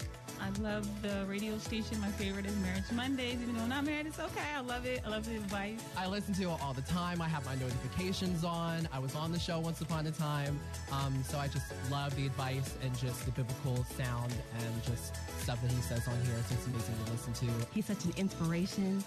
I 0.41 0.51
love 0.61 0.87
the 1.03 1.25
radio 1.27 1.57
station. 1.59 1.99
My 2.01 2.09
favorite 2.09 2.47
is 2.47 2.55
Marriage 2.57 2.91
Mondays. 2.93 3.39
Even 3.43 3.57
though 3.57 3.63
I'm 3.63 3.69
not 3.71 3.85
married, 3.85 4.07
it's 4.07 4.21
okay. 4.21 4.49
I 4.55 4.61
love 4.61 4.85
it. 4.85 5.01
I 5.05 5.09
love 5.09 5.27
the 5.27 5.37
advice. 5.37 5.81
I 5.97 6.07
listen 6.07 6.35
to 6.35 6.43
it 6.43 6.63
all 6.63 6.75
the 6.75 6.83
time. 6.83 7.23
I 7.23 7.29
have 7.29 7.45
my 7.47 7.55
notifications 7.55 8.45
on. 8.45 8.87
I 8.93 8.99
was 8.99 9.15
on 9.15 9.33
the 9.33 9.39
show 9.39 9.59
once 9.59 9.81
upon 9.81 10.07
a 10.07 10.11
time. 10.11 10.59
Um, 10.93 11.23
so 11.27 11.39
I 11.39 11.49
just 11.49 11.73
love 11.91 12.15
the 12.17 12.27
advice 12.27 12.77
and 12.83 12.97
just 12.99 13.25
the 13.25 13.33
biblical 13.33 13.85
sound 13.97 14.33
and 14.33 14.83
just 14.85 15.17
stuff 15.41 15.61
that 15.63 15.71
he 15.71 15.81
says 15.81 16.07
on 16.07 16.15
here. 16.27 16.37
So 16.49 16.55
it's 16.55 16.67
amazing 16.67 16.95
to 17.07 17.13
listen 17.13 17.33
to. 17.33 17.67
He's 17.73 17.87
such 17.87 18.05
an 18.05 18.13
inspiration 18.17 19.03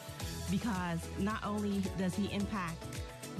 because 0.49 0.99
not 1.19 1.45
only 1.45 1.83
does 1.97 2.15
he 2.15 2.33
impact 2.33 2.83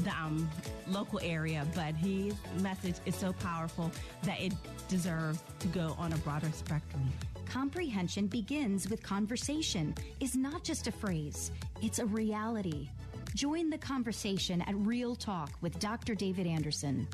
the 0.04 0.12
um, 0.12 0.50
local 0.88 1.20
area, 1.24 1.66
but 1.76 1.96
his 1.96 2.34
message 2.62 2.96
is 3.06 3.16
so 3.16 3.34
powerful 3.34 3.92
that 4.24 4.40
it 4.40 4.54
deserves 4.88 5.40
to 5.60 5.68
go 5.68 5.96
on 5.98 6.14
a 6.14 6.18
broader 6.18 6.52
spectrum. 6.54 7.04
Comprehension 7.46 8.28
begins 8.28 8.90
with 8.90 9.02
conversation 9.02 9.96
is 10.20 10.36
not 10.36 10.64
just 10.64 10.88
a 10.88 10.92
phrase, 10.92 11.52
it's 11.82 12.00
a 12.00 12.06
reality. 12.06 12.90
Join 13.36 13.70
the 13.70 13.78
conversation 13.78 14.62
at 14.62 14.76
Real 14.76 15.16
Talk 15.16 15.52
with 15.62 15.78
Dr. 15.80 16.16
David 16.16 16.48
Anderson. 16.48 17.08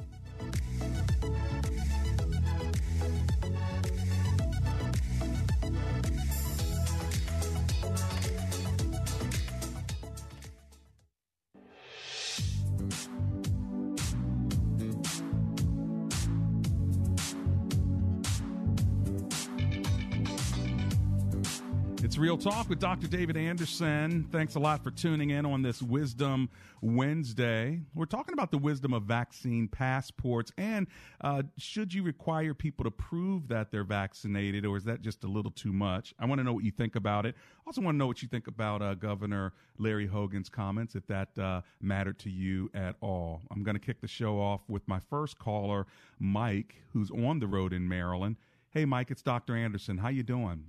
It's 22.06 22.20
Real 22.20 22.38
Talk 22.38 22.70
with 22.70 22.78
Dr. 22.78 23.08
David 23.08 23.36
Anderson. 23.36 24.28
Thanks 24.32 24.54
a 24.54 24.60
lot 24.60 24.84
for 24.84 24.92
tuning 24.92 25.32
in 25.32 25.44
on 25.44 25.64
this 25.64 25.82
Wisdom 25.82 26.52
Wednesday. 26.80 27.82
We're 27.96 28.06
talking 28.06 28.34
about 28.34 28.52
the 28.52 28.60
wisdom 28.60 28.94
of 28.94 29.06
vaccine 29.06 29.68
passports 29.68 30.52
and 30.56 30.86
uh, 31.22 31.42
should 31.58 31.96
you 31.96 32.04
require 32.04 32.54
people 32.54 32.84
to 32.84 32.92
prove 32.92 33.48
that 33.48 33.72
they're 33.72 33.84
vaccinated 33.84 34.68
or 34.68 34.78
is 34.78 34.84
that 34.84 35.02
just 35.02 35.24
a 35.24 35.28
little 35.28 35.50
too 35.50 35.74
much? 35.74 36.14
I 36.20 36.28
want 36.28 36.38
to 36.38 36.44
know 36.44 36.54
what 36.54 36.64
you 36.64 36.70
think 36.70 36.96
about 36.96 37.26
it. 37.26 37.34
I 37.38 37.62
also 37.66 37.82
want 37.82 37.96
to 37.96 37.98
know 37.98 38.06
what 38.06 38.22
you 38.22 38.28
think 38.28 38.46
about 38.46 38.84
uh, 38.84 38.94
Governor 38.94 39.54
Larry 39.80 40.06
Hogan's 40.06 40.48
comments, 40.48 40.94
if 40.94 41.08
that 41.08 41.36
uh, 41.40 41.62
mattered 41.82 42.20
to 42.20 42.30
you 42.30 42.70
at 42.76 42.98
all. 43.02 43.42
I'm 43.50 43.64
going 43.64 43.76
to 43.76 43.84
kick 43.84 44.02
the 44.02 44.08
show 44.08 44.40
off 44.40 44.62
with 44.68 44.88
my 44.88 45.00
first 45.10 45.40
caller, 45.40 45.88
Mike, 46.20 46.76
who's 46.94 47.10
on 47.10 47.40
the 47.40 47.48
road 47.48 47.74
in 47.74 47.90
Maryland. 47.90 48.36
Hey, 48.70 48.86
Mike, 48.86 49.10
it's 49.10 49.24
Dr. 49.24 49.56
Anderson. 49.56 49.98
How 49.98 50.10
you 50.10 50.22
doing? 50.22 50.66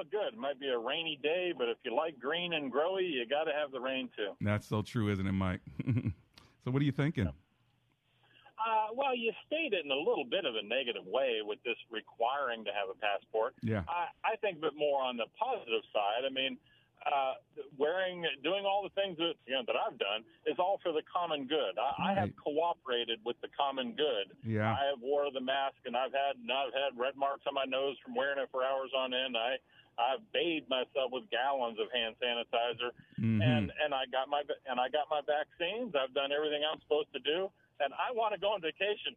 Oh, 0.00 0.04
good. 0.10 0.32
It 0.32 0.38
might 0.38 0.58
be 0.58 0.68
a 0.68 0.78
rainy 0.78 1.18
day, 1.22 1.52
but 1.56 1.68
if 1.68 1.76
you 1.84 1.94
like 1.94 2.18
green 2.18 2.54
and 2.54 2.72
growy, 2.72 3.10
you 3.10 3.26
got 3.28 3.44
to 3.44 3.52
have 3.52 3.70
the 3.70 3.80
rain 3.80 4.08
too. 4.16 4.32
That's 4.40 4.66
so 4.66 4.80
true, 4.80 5.12
isn't 5.12 5.26
it, 5.26 5.32
Mike? 5.32 5.60
so, 6.64 6.70
what 6.70 6.80
are 6.80 6.84
you 6.84 6.92
thinking? 6.92 7.28
Uh, 7.28 8.92
well, 8.94 9.16
you 9.16 9.32
stated 9.46 9.74
it 9.74 9.84
in 9.84 9.90
a 9.90 9.96
little 9.96 10.24
bit 10.24 10.44
of 10.44 10.54
a 10.56 10.64
negative 10.64 11.04
way 11.04 11.40
with 11.44 11.58
this 11.64 11.76
requiring 11.90 12.64
to 12.64 12.70
have 12.72 12.88
a 12.88 12.96
passport. 12.96 13.54
Yeah. 13.62 13.84
I, 13.88 14.08
I 14.24 14.36
think 14.36 14.58
a 14.58 14.72
bit 14.72 14.76
more 14.76 15.02
on 15.02 15.16
the 15.16 15.28
positive 15.36 15.84
side. 15.92 16.24
I 16.24 16.32
mean, 16.32 16.56
uh, 17.04 17.40
wearing, 17.80 18.24
doing 18.44 18.64
all 18.68 18.84
the 18.84 18.92
things 18.92 19.16
that 19.16 19.36
you 19.48 19.56
know 19.56 19.64
that 19.64 19.76
I've 19.76 19.96
done 19.96 20.24
is 20.44 20.56
all 20.60 20.80
for 20.82 20.92
the 20.92 21.00
common 21.08 21.48
good. 21.48 21.76
I, 21.80 21.80
right. 21.80 22.16
I 22.16 22.20
have 22.20 22.32
cooperated 22.36 23.20
with 23.24 23.40
the 23.40 23.48
common 23.56 23.96
good. 23.96 24.36
Yeah. 24.44 24.76
I 24.76 24.92
have 24.92 25.00
wore 25.00 25.32
the 25.32 25.40
mask, 25.40 25.80
and 25.84 25.96
I've 25.96 26.12
had 26.12 26.36
I've 26.44 26.76
had 26.76 26.96
red 27.00 27.16
marks 27.16 27.44
on 27.48 27.54
my 27.54 27.64
nose 27.64 27.96
from 28.04 28.14
wearing 28.14 28.38
it 28.40 28.48
for 28.52 28.64
hours 28.64 28.92
on 28.96 29.12
end. 29.12 29.36
I 29.36 29.56
I've 29.98 30.24
bathed 30.32 30.68
myself 30.68 31.12
with 31.12 31.28
gallons 31.30 31.78
of 31.78 31.88
hand 31.92 32.14
sanitizer, 32.22 32.94
mm-hmm. 33.18 33.42
and 33.42 33.72
and 33.82 33.94
I 33.94 34.06
got 34.10 34.28
my 34.28 34.42
and 34.68 34.80
I 34.80 34.88
got 34.88 35.10
my 35.10 35.20
vaccines. 35.26 35.94
I've 35.94 36.14
done 36.14 36.32
everything 36.32 36.62
I'm 36.64 36.80
supposed 36.80 37.12
to 37.12 37.20
do, 37.20 37.50
and 37.80 37.92
I 37.94 38.12
want 38.12 38.34
to 38.34 38.40
go 38.40 38.52
on 38.54 38.60
vacation. 38.60 39.16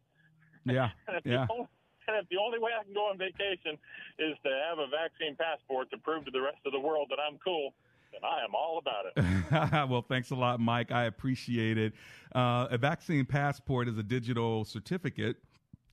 Yeah, 0.64 0.90
and 1.08 1.16
if 1.18 1.24
yeah. 1.24 1.46
The 1.46 1.52
only, 1.52 1.68
and 2.06 2.16
if 2.20 2.28
the 2.28 2.36
only 2.36 2.58
way 2.58 2.70
I 2.78 2.84
can 2.84 2.92
go 2.92 3.08
on 3.08 3.16
vacation 3.16 3.80
is 4.18 4.36
to 4.44 4.50
have 4.68 4.78
a 4.78 4.86
vaccine 4.88 5.36
passport 5.36 5.90
to 5.90 5.96
prove 5.96 6.26
to 6.26 6.30
the 6.30 6.40
rest 6.40 6.60
of 6.66 6.72
the 6.72 6.80
world 6.80 7.08
that 7.08 7.16
I'm 7.16 7.38
cool, 7.42 7.72
then 8.12 8.20
I 8.22 8.44
am 8.44 8.54
all 8.54 8.78
about 8.78 9.06
it. 9.08 9.88
well, 9.90 10.02
thanks 10.02 10.30
a 10.30 10.34
lot, 10.34 10.60
Mike. 10.60 10.92
I 10.92 11.04
appreciate 11.04 11.78
it. 11.78 11.94
Uh, 12.34 12.68
a 12.70 12.76
vaccine 12.76 13.24
passport 13.24 13.88
is 13.88 13.96
a 13.96 14.02
digital 14.02 14.64
certificate 14.64 15.36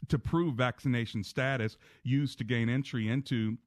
to 0.09 0.19
prove 0.19 0.55
vaccination 0.55 1.23
status 1.23 1.77
used 2.03 2.37
to 2.39 2.43
gain 2.43 2.67
entry 2.69 3.07
into 3.07 3.57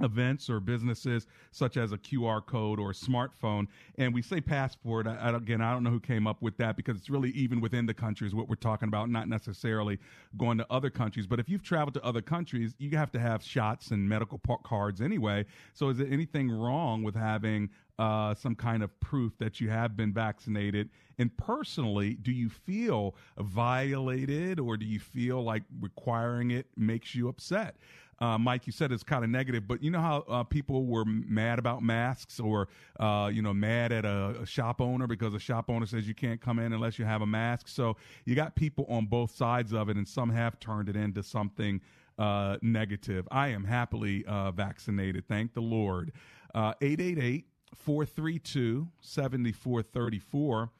events 0.00 0.50
or 0.50 0.60
businesses 0.60 1.26
such 1.50 1.76
as 1.76 1.92
a 1.92 1.98
QR 1.98 2.44
code 2.44 2.80
or 2.80 2.90
a 2.90 2.94
smartphone. 2.94 3.66
And 3.98 4.12
we 4.12 4.22
say 4.22 4.40
passport. 4.40 5.06
I, 5.06 5.30
again, 5.30 5.60
I 5.60 5.72
don't 5.72 5.84
know 5.84 5.90
who 5.90 6.00
came 6.00 6.26
up 6.26 6.42
with 6.42 6.56
that 6.58 6.76
because 6.76 6.96
it's 6.96 7.10
really 7.10 7.30
even 7.30 7.60
within 7.60 7.86
the 7.86 7.94
countries 7.94 8.34
what 8.34 8.48
we're 8.48 8.56
talking 8.56 8.88
about, 8.88 9.10
not 9.10 9.28
necessarily 9.28 9.98
going 10.36 10.58
to 10.58 10.66
other 10.70 10.90
countries. 10.90 11.26
But 11.26 11.40
if 11.40 11.48
you've 11.48 11.62
traveled 11.62 11.94
to 11.94 12.04
other 12.04 12.22
countries, 12.22 12.74
you 12.78 12.96
have 12.96 13.12
to 13.12 13.18
have 13.18 13.42
shots 13.42 13.90
and 13.90 14.08
medical 14.08 14.40
cards 14.64 15.00
anyway. 15.00 15.44
So 15.72 15.88
is 15.88 15.98
there 15.98 16.08
anything 16.10 16.50
wrong 16.50 17.02
with 17.02 17.14
having 17.14 17.70
uh, 17.98 18.34
some 18.34 18.54
kind 18.54 18.82
of 18.82 18.98
proof 19.00 19.38
that 19.38 19.60
you 19.60 19.70
have 19.70 19.96
been 19.96 20.12
vaccinated? 20.12 20.90
And 21.18 21.36
personally, 21.36 22.14
do 22.14 22.32
you 22.32 22.48
feel 22.48 23.14
violated 23.38 24.58
or 24.58 24.76
do 24.76 24.84
you 24.84 24.98
feel 24.98 25.42
like 25.42 25.62
requiring 25.80 26.50
it 26.50 26.66
makes 26.76 27.14
you 27.14 27.28
upset? 27.28 27.76
Uh, 28.18 28.38
Mike, 28.38 28.66
you 28.66 28.72
said 28.72 28.92
it's 28.92 29.02
kind 29.02 29.24
of 29.24 29.30
negative, 29.30 29.66
but 29.66 29.82
you 29.82 29.90
know 29.90 30.00
how 30.00 30.24
uh, 30.28 30.42
people 30.44 30.86
were 30.86 31.04
mad 31.04 31.58
about 31.58 31.82
masks 31.82 32.38
or, 32.38 32.68
uh, 33.00 33.30
you 33.32 33.42
know, 33.42 33.52
mad 33.52 33.92
at 33.92 34.04
a, 34.04 34.36
a, 34.42 34.46
shop 34.46 34.80
owner 34.80 35.06
because 35.06 35.34
a 35.34 35.38
shop 35.38 35.68
owner 35.68 35.86
says 35.86 36.06
you 36.06 36.14
can't 36.14 36.40
come 36.40 36.58
in 36.58 36.72
unless 36.72 36.98
you 36.98 37.04
have 37.04 37.22
a 37.22 37.26
mask. 37.26 37.68
So 37.68 37.96
you 38.24 38.34
got 38.34 38.54
people 38.54 38.86
on 38.88 39.06
both 39.06 39.34
sides 39.34 39.72
of 39.72 39.88
it, 39.88 39.96
and 39.96 40.06
some 40.06 40.30
have 40.30 40.60
turned 40.60 40.88
it 40.88 40.96
into 40.96 41.22
something 41.22 41.80
uh, 42.18 42.56
negative. 42.62 43.26
I 43.30 43.48
am 43.48 43.64
happily 43.64 44.24
uh, 44.26 44.52
vaccinated. 44.52 45.26
Thank 45.26 45.54
the 45.54 45.60
Lord. 45.60 46.12
Uh, 46.54 46.74
888 46.80 47.46
432 47.76 48.88
7434. 49.00 50.70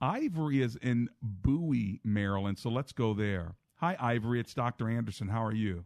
Ivory 0.00 0.62
is 0.62 0.76
in 0.76 1.08
Bowie, 1.20 2.00
Maryland. 2.04 2.58
So 2.58 2.70
let's 2.70 2.92
go 2.92 3.14
there. 3.14 3.56
Hi, 3.76 3.96
Ivory. 3.98 4.40
It's 4.40 4.54
Dr. 4.54 4.88
Anderson. 4.88 5.28
How 5.28 5.44
are 5.44 5.54
you? 5.54 5.84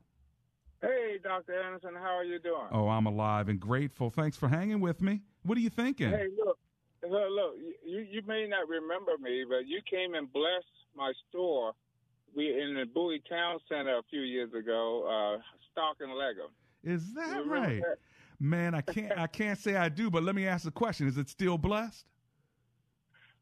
Dr. 1.33 1.63
Anderson, 1.63 1.95
how 1.95 2.15
are 2.19 2.25
you 2.25 2.39
doing? 2.39 2.69
Oh, 2.73 2.89
I'm 2.89 3.07
alive 3.07 3.49
and 3.49 3.59
grateful. 3.59 4.11
Thanks 4.11 4.37
for 4.37 4.49
hanging 4.49 4.81
with 4.81 5.01
me. 5.01 5.23
What 5.45 5.57
are 5.57 5.63
you 5.63 5.71
thinking? 5.71 6.11
Hey, 6.11 6.27
look, 6.37 6.59
look, 7.03 7.31
look. 7.31 7.55
You 7.87 8.01
you 8.01 8.21
may 8.27 8.47
not 8.47 8.69
remember 8.69 9.13
me, 9.19 9.45
but 9.49 9.67
you 9.67 9.81
came 9.91 10.15
and 10.15 10.31
blessed 10.31 10.67
my 10.95 11.11
store. 11.31 11.73
We 12.37 12.49
in 12.49 12.75
the 12.75 12.85
Bowie 12.85 13.23
Town 13.27 13.61
Center 13.67 13.97
a 13.97 14.03
few 14.11 14.21
years 14.21 14.53
ago, 14.53 15.39
uh, 15.39 15.41
stock 15.71 15.97
and 16.01 16.13
Lego. 16.13 16.51
Is 16.85 17.15
that 17.15 17.45
right? 17.47 17.81
That? 17.81 17.97
Man, 18.39 18.75
I 18.75 18.81
can't 18.83 19.19
I 19.19 19.27
can't 19.27 19.59
say 19.59 19.77
I 19.77 19.89
do, 19.89 20.11
but 20.11 20.23
let 20.23 20.35
me 20.35 20.47
ask 20.47 20.65
the 20.65 20.71
question: 20.71 21.09
Is 21.09 21.17
it 21.17 21.31
still 21.31 21.57
blessed? 21.57 22.05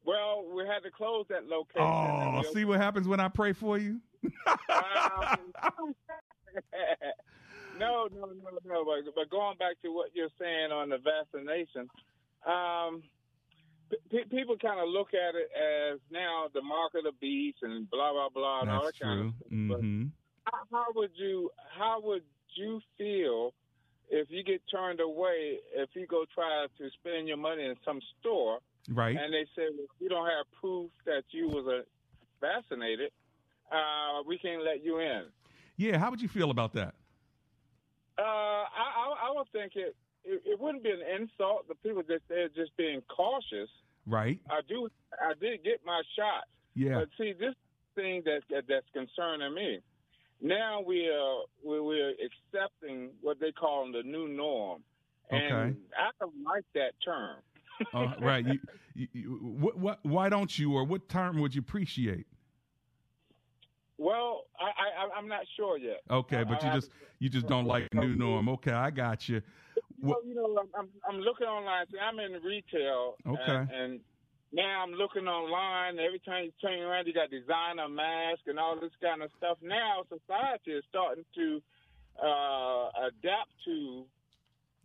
Well, 0.04 0.44
we 0.54 0.64
had 0.64 0.84
to 0.84 0.92
close 0.92 1.26
that 1.28 1.46
location. 1.46 1.84
Oh, 1.84 2.42
see 2.54 2.64
what 2.64 2.80
happens 2.80 3.08
when 3.08 3.18
I 3.18 3.28
pray 3.28 3.52
for 3.52 3.78
you. 3.78 4.00
um, 4.46 5.52
no, 7.80 8.08
no, 8.14 8.26
no, 8.26 8.50
no. 8.64 8.84
But, 8.84 9.14
but 9.14 9.30
going 9.30 9.56
back 9.58 9.80
to 9.82 9.88
what 9.92 10.10
you're 10.14 10.28
saying 10.38 10.70
on 10.72 10.90
the 10.90 10.98
vaccination, 10.98 11.88
um, 12.46 13.02
p- 14.10 14.24
people 14.30 14.56
kind 14.60 14.80
of 14.80 14.88
look 14.88 15.08
at 15.14 15.34
it 15.34 15.48
as 15.56 15.98
now 16.10 16.46
the 16.54 16.62
mark 16.62 16.92
of 16.94 17.04
the 17.04 17.12
beast 17.20 17.58
and 17.62 17.88
blah 17.90 18.12
blah 18.12 18.28
blah 18.28 18.60
and 18.60 18.68
That's 18.68 18.76
all 18.78 18.84
that 18.86 18.96
true. 18.96 19.06
kind 19.06 19.20
of 19.28 19.34
stuff. 19.34 19.52
Mm-hmm. 19.52 20.04
But 20.44 20.52
how, 20.52 20.60
how 20.72 20.86
would 20.94 21.10
you 21.16 21.50
how 21.78 22.00
would 22.02 22.22
you 22.56 22.80
feel 22.98 23.52
if 24.10 24.26
you 24.30 24.42
get 24.42 24.60
turned 24.70 25.00
away 25.00 25.58
if 25.74 25.90
you 25.94 26.06
go 26.06 26.24
try 26.34 26.66
to 26.78 26.90
spend 27.00 27.28
your 27.28 27.36
money 27.36 27.64
in 27.64 27.76
some 27.84 28.00
store 28.18 28.58
Right. 28.88 29.16
and 29.16 29.32
they 29.32 29.44
say 29.54 29.68
well, 29.76 29.86
you 30.00 30.08
don't 30.08 30.26
have 30.26 30.46
proof 30.60 30.90
that 31.06 31.22
you 31.30 31.46
was 31.48 31.66
a 31.66 31.82
vaccinated, 32.40 33.12
uh, 33.70 34.22
we 34.26 34.38
can't 34.38 34.64
let 34.64 34.82
you 34.84 34.98
in. 34.98 35.24
Yeah, 35.76 35.98
how 35.98 36.10
would 36.10 36.20
you 36.20 36.28
feel 36.28 36.50
about 36.50 36.72
that? 36.72 36.94
Uh, 38.20 38.22
I, 38.22 38.86
I, 38.96 39.28
I 39.28 39.32
would 39.34 39.46
think 39.52 39.72
it, 39.76 39.96
it, 40.24 40.42
it 40.44 40.60
wouldn't 40.60 40.84
be 40.84 40.90
an 40.90 41.00
insult. 41.20 41.66
The 41.68 41.74
people 41.76 42.02
that 42.08 42.20
they're 42.28 42.48
just 42.48 42.76
being 42.76 43.00
cautious. 43.08 43.70
Right. 44.06 44.38
I 44.50 44.60
do. 44.68 44.88
I 45.20 45.32
did 45.40 45.64
get 45.64 45.80
my 45.86 46.02
shot. 46.16 46.44
Yeah. 46.74 47.00
But 47.00 47.08
see, 47.18 47.32
this 47.32 47.54
thing 47.94 48.22
that, 48.26 48.42
that 48.50 48.64
that's 48.68 48.86
concerning 48.92 49.54
me. 49.54 49.80
Now 50.42 50.80
we 50.80 51.08
are 51.08 51.42
we 51.66 51.80
we're 51.80 52.12
accepting 52.12 53.10
what 53.20 53.40
they 53.40 53.52
call 53.52 53.90
the 53.92 54.02
new 54.02 54.28
norm, 54.28 54.82
and 55.30 55.52
Okay. 55.52 55.78
I 55.98 56.10
don't 56.18 56.42
like 56.44 56.64
that 56.74 56.92
term. 57.04 57.36
Uh, 57.94 58.12
right. 58.20 58.46
You, 58.46 58.58
you, 58.94 59.08
you, 59.12 59.28
what, 59.58 59.78
what, 59.78 59.98
why 60.02 60.28
don't 60.28 60.58
you, 60.58 60.74
or 60.74 60.84
what 60.84 61.08
term 61.08 61.40
would 61.40 61.54
you 61.54 61.60
appreciate? 61.60 62.26
Well, 64.00 64.44
I, 64.58 64.70
I 65.04 65.18
I'm 65.18 65.28
not 65.28 65.40
sure 65.58 65.76
yet. 65.76 66.00
Okay, 66.10 66.42
but 66.42 66.62
you 66.62 66.70
I- 66.70 66.74
just 66.74 66.90
you 67.18 67.28
just 67.28 67.46
don't 67.46 67.66
like 67.66 67.92
new 67.92 68.16
norm. 68.16 68.48
Okay, 68.48 68.72
I 68.72 68.90
got 68.90 69.28
you. 69.28 69.42
Well, 70.02 70.16
you 70.26 70.34
know, 70.34 70.46
I'm, 70.58 70.68
I'm, 70.74 70.88
I'm 71.06 71.20
looking 71.20 71.46
online. 71.46 71.84
See, 71.92 71.98
I'm 71.98 72.18
in 72.18 72.32
retail. 72.42 73.16
Okay. 73.28 73.52
And, 73.52 73.70
and 73.70 74.00
now 74.52 74.82
I'm 74.82 74.92
looking 74.92 75.28
online. 75.28 75.98
Every 75.98 76.18
time 76.20 76.44
you 76.46 76.52
turn 76.62 76.78
around, 76.80 77.06
you 77.06 77.12
got 77.12 77.28
designer 77.30 77.86
mask 77.90 78.40
and 78.46 78.58
all 78.58 78.80
this 78.80 78.92
kind 79.02 79.22
of 79.22 79.30
stuff. 79.36 79.58
Now 79.60 80.04
society 80.08 80.70
is 80.72 80.84
starting 80.88 81.24
to 81.34 81.60
uh, 82.24 82.88
adapt 83.08 83.50
to 83.66 84.04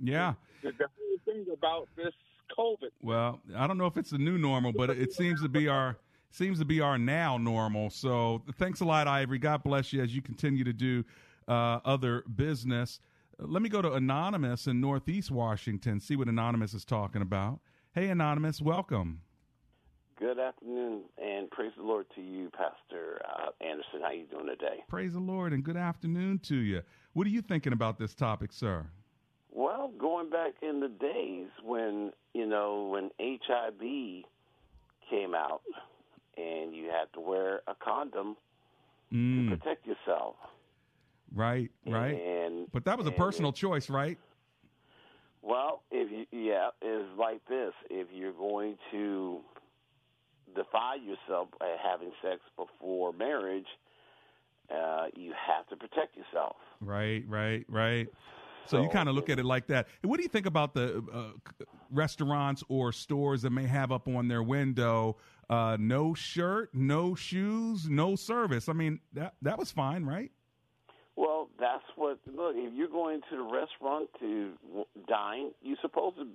Yeah. 0.01 0.33
the, 0.61 0.71
the 0.71 0.87
whole 0.97 1.17
thing 1.23 1.45
about 1.53 1.87
this 1.95 2.13
COVID. 2.59 2.91
Well, 3.01 3.39
I 3.55 3.67
don't 3.67 3.77
know 3.77 3.85
if 3.87 3.95
it's 3.95 4.09
the 4.09 4.17
new 4.17 4.37
normal, 4.37 4.73
but 4.73 4.89
it 4.89 5.13
seems 5.13 5.41
to 5.41 5.47
be 5.47 5.69
our 5.69 5.95
seems 6.35 6.59
to 6.59 6.65
be 6.65 6.81
our 6.81 6.97
now 6.97 7.37
normal. 7.37 7.89
So 7.89 8.41
thanks 8.57 8.81
a 8.81 8.85
lot, 8.85 9.07
Ivory. 9.07 9.39
God 9.39 9.63
bless 9.63 9.93
you 9.93 10.03
as 10.03 10.13
you 10.13 10.21
continue 10.21 10.63
to 10.63 10.73
do 10.73 11.03
uh, 11.47 11.79
other 11.85 12.23
business. 12.35 12.99
Uh, 13.39 13.45
Let 13.47 13.61
me 13.61 13.69
go 13.69 13.81
to 13.81 13.93
Anonymous 13.93 14.67
in 14.67 14.81
Northeast 14.81 15.31
Washington. 15.31 15.99
See 15.99 16.15
what 16.15 16.27
Anonymous 16.27 16.73
is 16.73 16.83
talking 16.83 17.21
about. 17.21 17.59
Hey, 17.93 18.09
Anonymous, 18.09 18.61
welcome. 18.61 19.21
Good 20.19 20.39
afternoon, 20.39 21.03
and 21.17 21.49
praise 21.51 21.73
the 21.75 21.83
Lord 21.83 22.05
to 22.15 22.21
you, 22.21 22.49
Pastor 22.49 23.21
uh, 23.25 23.49
Anderson. 23.61 23.99
How 24.01 24.11
you 24.11 24.25
doing 24.25 24.47
today? 24.47 24.83
Praise 24.87 25.13
the 25.13 25.19
Lord 25.19 25.51
and 25.51 25.63
good 25.63 25.75
afternoon 25.75 26.39
to 26.39 26.55
you. 26.55 26.81
What 27.13 27.27
are 27.27 27.31
you 27.31 27.41
thinking 27.41 27.73
about 27.73 27.97
this 27.97 28.13
topic, 28.13 28.53
sir? 28.53 28.85
Well, 29.51 29.91
going 29.97 30.29
back 30.29 30.53
in 30.61 30.79
the 30.79 30.87
days 30.87 31.47
when 31.63 32.11
you 32.33 32.45
know 32.45 32.87
when 32.87 33.09
HIV 33.21 33.79
came 35.09 35.35
out, 35.35 35.61
and 36.37 36.75
you 36.75 36.89
have 36.89 37.11
to 37.13 37.19
wear 37.19 37.61
a 37.67 37.75
condom 37.83 38.35
Mm, 39.13 39.49
to 39.49 39.57
protect 39.57 39.85
yourself. 39.85 40.35
right, 41.33 41.69
right. 41.85 42.19
And 42.19 42.67
But 42.73 42.85
that 42.85 42.97
was 42.97 43.05
a 43.05 43.11
personal 43.11 43.53
choice, 43.53 43.89
right? 43.89 44.17
Well, 45.41 45.83
if 45.91 46.11
you 46.11 46.25
yeah, 46.31 46.69
it's 46.81 47.07
like 47.17 47.45
this. 47.47 47.73
If 47.89 48.07
you're 48.11 48.33
going 48.33 48.77
to 48.91 49.41
defy 50.55 50.95
yourself 50.95 51.49
by 51.59 51.75
having 51.81 52.11
sex 52.21 52.41
before 52.57 53.13
marriage, 53.13 53.67
uh, 54.71 55.05
you 55.15 55.33
have 55.33 55.67
to 55.67 55.75
protect 55.75 56.17
yourself. 56.17 56.55
Right, 56.81 57.23
right, 57.27 57.63
right. 57.69 58.07
So, 58.67 58.81
you 58.81 58.89
kind 58.89 59.07
of 59.07 59.13
look 59.13 59.29
at 59.29 59.37
it 59.37 59.45
like 59.45 59.67
that. 59.67 59.87
And 60.01 60.09
what 60.09 60.17
do 60.17 60.23
you 60.23 60.29
think 60.29 60.47
about 60.47 60.73
the 60.73 61.03
uh, 61.13 61.63
restaurants 61.91 62.63
or 62.67 62.91
stores 62.91 63.43
that 63.43 63.51
may 63.51 63.65
have 63.65 63.91
up 63.91 64.07
on 64.07 64.27
their 64.27 64.41
window 64.41 65.17
uh, 65.49 65.77
no 65.79 66.13
shirt, 66.13 66.69
no 66.73 67.15
shoes, 67.15 67.89
no 67.89 68.15
service? 68.15 68.69
I 68.69 68.73
mean, 68.73 68.99
that 69.13 69.35
that 69.41 69.57
was 69.57 69.71
fine, 69.71 70.05
right? 70.05 70.31
Well, 71.15 71.49
that's 71.59 71.83
what. 71.95 72.19
Look, 72.25 72.55
if 72.55 72.73
you're 72.73 72.89
going 72.89 73.21
to 73.29 73.37
the 73.37 73.43
restaurant 73.43 74.09
to 74.19 74.53
dine, 75.07 75.51
you're 75.61 75.77
supposed 75.81 76.17
to 76.17 76.27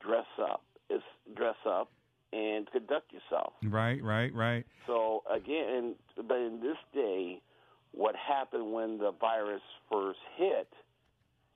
dress 0.00 0.26
up. 0.40 0.62
Is 0.90 1.02
dress 1.36 1.56
up 1.66 1.90
and 2.32 2.70
conduct 2.70 3.12
yourself. 3.12 3.52
Right, 3.62 4.02
right, 4.02 4.34
right. 4.34 4.64
So 4.86 5.22
again, 5.30 5.94
but 6.16 6.36
in 6.36 6.60
this 6.62 6.76
day, 6.94 7.40
what 7.92 8.14
happened 8.16 8.72
when 8.72 8.98
the 8.98 9.12
virus 9.20 9.62
first 9.90 10.18
hit? 10.36 10.68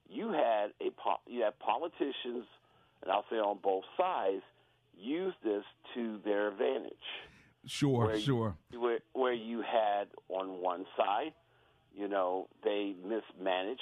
You 0.08 0.30
had 0.30 0.72
a 0.80 0.90
you 1.26 1.42
had 1.42 1.58
politicians, 1.58 2.44
and 3.02 3.10
I'll 3.10 3.24
say 3.30 3.36
on 3.36 3.58
both 3.62 3.84
sides, 3.96 4.42
use 4.96 5.34
this 5.44 5.64
to 5.94 6.18
their 6.24 6.48
advantage. 6.48 6.92
Sure, 7.66 8.06
Where 8.06 8.16
you- 8.16 8.20
sure. 8.22 8.56
Where 8.72 9.00
where 9.12 9.32
you 9.32 9.62
had 9.62 10.08
on 10.28 10.60
one 10.60 10.86
side, 10.96 11.32
you 11.94 12.08
know, 12.08 12.48
they 12.64 12.94
mismanaged 13.04 13.80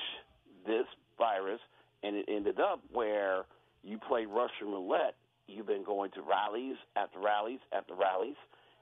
this 0.66 0.86
virus, 1.16 1.60
and 2.02 2.16
it 2.16 2.26
ended 2.28 2.60
up 2.60 2.80
where 2.92 3.46
you 3.82 3.98
play 3.98 4.26
Russian 4.26 4.68
roulette. 4.68 5.16
You've 5.46 5.66
been 5.66 5.82
going 5.84 6.10
to 6.12 6.22
rallies 6.22 6.76
after 6.96 7.18
rallies 7.18 7.60
after 7.72 7.94
rallies, 7.94 8.36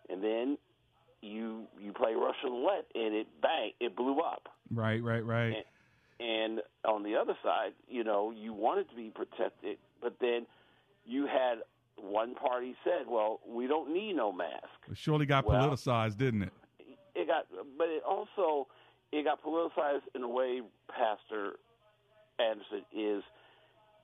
and 0.08 0.22
then 0.22 0.58
you 1.22 1.66
you 1.78 1.92
play 1.92 2.14
Russian 2.14 2.50
roulette, 2.50 2.86
and 2.94 3.14
it 3.14 3.28
bang, 3.40 3.72
it 3.80 3.94
blew 3.96 4.18
up. 4.20 4.48
Right, 4.70 5.02
right, 5.02 5.24
right. 5.24 5.64
And 6.20 6.60
on 6.84 7.04
the 7.04 7.14
other 7.14 7.36
side, 7.44 7.74
you 7.88 8.02
know, 8.02 8.32
you 8.32 8.52
wanted 8.52 8.88
to 8.90 8.96
be 8.96 9.10
protected, 9.10 9.78
but 10.00 10.18
then 10.20 10.46
you 11.06 11.26
had 11.26 11.62
one 12.02 12.34
party 12.34 12.74
said, 12.84 13.06
"Well, 13.06 13.40
we 13.46 13.66
don't 13.66 13.92
need 13.92 14.14
no 14.14 14.32
mask." 14.32 14.64
It 14.90 14.96
surely 14.96 15.26
got 15.26 15.44
Well- 15.44 15.70
politicized, 15.70 16.16
didn't 16.16 16.42
it? 16.42 16.52
It 17.14 17.26
got, 17.26 17.46
but 17.76 17.88
it 17.88 18.02
also 18.04 18.68
it 19.10 19.24
got 19.24 19.42
politicized 19.42 20.02
in 20.14 20.22
a 20.22 20.28
way. 20.28 20.62
Pastor 20.88 21.58
Anderson 22.38 22.84
is 22.92 23.22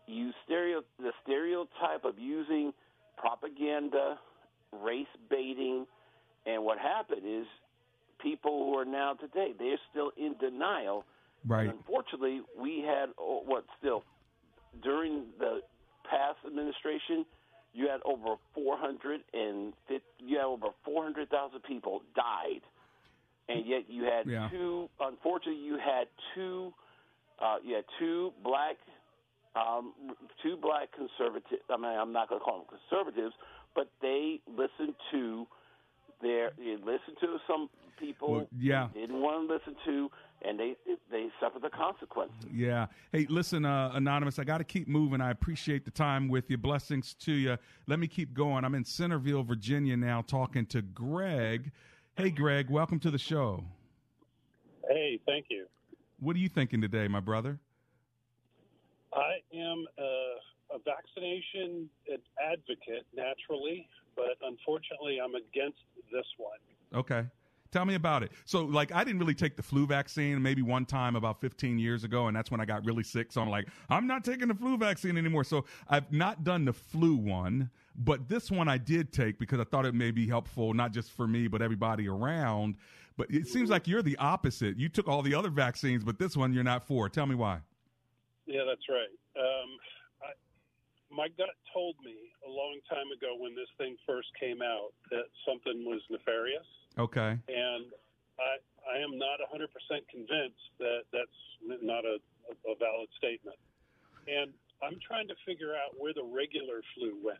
you 0.07 0.33
stereo 0.44 0.83
the 0.98 1.12
stereotype 1.22 2.04
of 2.04 2.18
using 2.18 2.72
propaganda, 3.16 4.18
race 4.72 5.07
baiting, 5.30 5.87
and 6.46 6.64
what 6.64 6.78
happened 6.78 7.22
is 7.24 7.46
people 8.18 8.64
who 8.64 8.78
are 8.78 8.85
now 8.85 9.14
today 9.14 9.52
they're 9.59 9.78
still 9.90 10.11
in 10.16 10.35
denial. 10.38 11.04
Right. 11.46 11.68
And 11.68 11.78
unfortunately, 11.78 12.40
we 12.59 12.80
had 12.80 13.11
oh, 13.18 13.42
what 13.44 13.64
still 13.78 14.02
during 14.83 15.26
the 15.38 15.61
past 16.09 16.38
administration, 16.46 17.24
you 17.74 17.88
had 17.88 18.00
over 18.04 18.37
450, 18.54 20.02
you 20.20 20.37
had 20.37 20.44
over 20.44 20.68
400,000 20.84 21.60
people 21.64 22.02
died, 22.14 22.62
and 23.48 23.66
yet 23.66 23.90
you 23.90 24.04
had 24.04 24.26
Yeah. 24.26 24.48
two. 24.50 24.88
Unfortunately, 25.00 25.60
you 25.62 25.76
had 25.78 26.08
two. 26.34 26.72
Uh, 27.40 27.58
you 27.64 27.74
had 27.74 27.84
two 27.98 28.32
black, 28.44 28.76
um, 29.56 29.92
two 30.42 30.56
black 30.56 30.92
conservative. 30.92 31.58
I 31.68 31.76
mean, 31.76 31.87
I'm 31.98 32.12
not 32.12 32.28
going 32.28 32.40
to 32.40 32.44
call 32.44 32.58
them 32.58 32.78
conservatives, 32.78 33.34
but 33.74 33.88
they 34.00 34.40
listened 34.46 34.94
to 35.10 35.46
their. 36.22 36.52
They 36.56 36.76
listened 36.76 37.18
to 37.20 37.38
some 37.46 37.68
people. 37.98 38.32
Well, 38.32 38.48
yeah. 38.56 38.88
didn't 38.94 39.20
want 39.20 39.48
to 39.48 39.52
listen 39.54 39.74
to, 39.84 40.10
and 40.42 40.59
they 40.59 40.77
they 41.11 41.29
suffered 41.40 41.62
the 41.62 41.70
consequences. 41.70 42.37
Yeah. 42.53 42.87
Hey, 43.12 43.27
listen, 43.29 43.64
uh, 43.64 43.92
Anonymous, 43.94 44.38
I 44.38 44.44
got 44.44 44.59
to 44.59 44.64
keep 44.64 44.88
moving. 44.88 45.20
I 45.20 45.31
appreciate 45.31 45.85
the 45.85 45.90
time 45.90 46.29
with 46.29 46.51
you. 46.51 46.59
Blessings 46.59 47.14
to 47.20 47.33
you. 47.33 47.57
Let 47.87 47.99
me 47.99 48.07
keep 48.07 48.35
going. 48.35 48.64
I'm 48.64 48.75
in 48.75 48.85
Centreville, 48.85 49.42
Virginia 49.42 49.97
now, 49.97 50.23
talking 50.23 50.66
to 50.66 50.83
Greg. 50.83 51.70
Hey, 52.16 52.31
Greg, 52.31 52.70
welcome 52.70 52.99
to 53.01 53.11
the 53.11 53.18
show. 53.18 53.64
Hey, 54.88 55.20
thank 55.27 55.47
you. 55.51 55.66
What 56.20 56.37
are 56.37 56.40
you 56.40 56.49
thinking 56.49 56.81
today, 56.81 57.09
my 57.09 57.20
brother? 57.20 57.59
I 59.12 59.37
am 59.55 59.85
a, 59.99 60.75
a 60.75 60.79
vaccination 60.85 61.88
advocate 62.40 63.07
naturally, 63.14 63.88
but 64.16 64.37
unfortunately, 64.42 65.18
I'm 65.23 65.35
against 65.35 65.79
this 66.12 66.27
one. 66.37 66.59
Okay. 67.01 67.25
Tell 67.74 67.84
me 67.84 67.96
about 67.96 68.22
it. 68.22 68.30
So, 68.44 68.62
like, 68.62 68.92
I 68.92 69.02
didn't 69.02 69.18
really 69.18 69.34
take 69.34 69.56
the 69.56 69.62
flu 69.62 69.84
vaccine 69.84 70.40
maybe 70.40 70.62
one 70.62 70.87
time 70.87 71.16
about 71.16 71.40
15 71.40 71.76
years 71.76 72.04
ago, 72.04 72.28
and 72.28 72.37
that's 72.37 72.48
when 72.48 72.60
I 72.60 72.64
got 72.64 72.84
really 72.84 73.02
sick. 73.02 73.32
So 73.32 73.42
I'm 73.42 73.50
like, 73.50 73.66
I'm 73.90 74.06
not 74.06 74.22
taking 74.22 74.46
the 74.46 74.54
flu 74.54 74.78
vaccine 74.78 75.18
anymore. 75.18 75.42
So 75.42 75.64
I've 75.88 76.12
not 76.12 76.44
done 76.44 76.64
the 76.66 76.72
flu 76.72 77.16
one, 77.16 77.68
but 77.96 78.28
this 78.28 78.48
one 78.48 78.68
I 78.68 78.78
did 78.78 79.12
take 79.12 79.40
because 79.40 79.58
I 79.58 79.64
thought 79.64 79.87
it 79.87 79.94
may 79.94 80.12
be 80.12 80.28
helpful, 80.28 80.72
not 80.72 80.92
just 80.92 81.10
for 81.10 81.26
me, 81.26 81.48
but 81.48 81.62
everybody 81.62 82.06
around. 82.06 82.76
But 83.16 83.28
it 83.28 83.48
seems 83.48 83.70
like 83.70 83.88
you're 83.88 84.02
the 84.02 84.18
opposite. 84.18 84.78
You 84.78 84.88
took 84.88 85.08
all 85.08 85.22
the 85.22 85.34
other 85.34 85.50
vaccines, 85.50 86.04
but 86.04 86.16
this 86.16 86.37
one 86.37 86.52
you're 86.52 86.62
not 86.62 86.87
for. 86.87 87.08
Tell 87.08 87.26
me 87.26 87.34
why. 87.34 87.58
Yeah, 88.46 88.62
that's 88.64 88.88
right. 88.88 89.10
Um, 89.37 89.70
I, 90.22 90.30
my 91.10 91.26
gut 91.37 91.50
told 91.72 91.96
me 92.04 92.14
a 92.46 92.48
long 92.48 92.78
time 92.88 93.10
ago 93.10 93.34
when 93.37 93.56
this 93.56 93.66
thing 93.78 93.96
first 94.06 94.28
came 94.38 94.62
out 94.62 94.90
that 95.10 95.24
something 95.44 95.84
was 95.84 96.02
nefarious, 96.08 96.66
Okay. 96.98 97.38
and 97.48 97.85
I, 98.38 98.59
I 98.92 98.98
am 98.98 99.18
not 99.18 99.40
100% 99.40 99.66
convinced 100.11 100.64
that 100.78 101.02
that's 101.12 101.83
not 101.83 102.04
a, 102.04 102.18
a, 102.70 102.74
valid 102.78 103.09
statement. 103.16 103.57
And 104.28 104.52
I'm 104.83 104.98
trying 105.07 105.28
to 105.28 105.35
figure 105.46 105.72
out 105.72 105.98
where 105.98 106.12
the 106.12 106.22
regular 106.24 106.83
flu 106.94 107.16
went. 107.24 107.38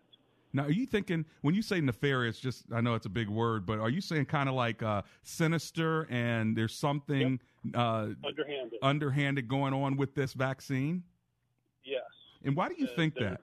Now, 0.53 0.65
are 0.65 0.71
you 0.73 0.87
thinking 0.87 1.25
when 1.43 1.55
you 1.55 1.63
say 1.63 1.81
nefarious? 1.81 2.39
Just 2.39 2.65
I 2.73 2.81
know 2.81 2.95
it's 2.95 3.07
a 3.07 3.11
big 3.11 3.29
word, 3.29 3.67
but 3.67 3.81
are 3.81 3.91
you 3.91 4.01
saying 4.01 4.27
kind 4.27 4.49
of 4.49 4.55
like 4.55 4.83
uh, 4.83 5.03
sinister 5.23 6.07
and 6.11 6.57
there's 6.57 6.77
something 6.77 7.41
uh, 7.75 8.09
Underhanded. 8.25 8.79
underhanded 8.83 9.49
going 9.49 9.75
on 9.75 9.97
with 9.97 10.15
this 10.15 10.33
vaccine? 10.33 11.03
Yes. 11.85 12.03
And 12.45 12.55
why 12.55 12.69
do 12.69 12.77
you 12.79 12.87
Uh, 12.87 12.95
think 12.97 13.15
that? 13.17 13.41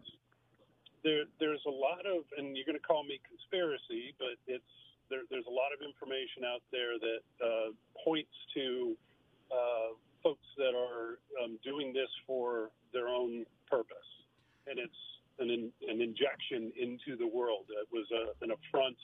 There, 1.04 1.24
there's 1.40 1.62
a 1.66 1.70
lot 1.72 2.06
of, 2.06 2.24
and 2.38 2.56
you're 2.56 2.66
going 2.66 2.78
to 2.78 2.84
call 2.88 3.04
me 3.04 3.20
conspiracy, 3.28 4.14
but 4.18 4.38
it's 4.48 4.64
there, 5.12 5.28
there's 5.30 5.46
a 5.46 5.54
lot 5.54 5.76
of 5.76 5.84
information 5.84 6.48
out 6.48 6.64
there 6.72 6.96
that 6.96 7.22
uh, 7.44 7.70
points 8.00 8.34
to 8.56 8.96
uh, 9.52 9.94
folks 10.24 10.48
that 10.58 10.72
are 10.72 11.20
um, 11.44 11.60
doing 11.62 11.92
this 11.92 12.10
for 12.26 12.72
their 12.96 13.12
own 13.12 13.46
purpose, 13.70 14.10
and 14.66 14.80
it's 14.80 15.02
an, 15.40 15.52
in, 15.52 15.70
an 15.92 16.00
injection 16.00 16.72
into 16.80 17.20
the 17.20 17.28
world. 17.28 17.68
It 17.68 17.92
was 17.92 18.08
a, 18.16 18.32
an 18.44 18.56
affront 18.56 18.98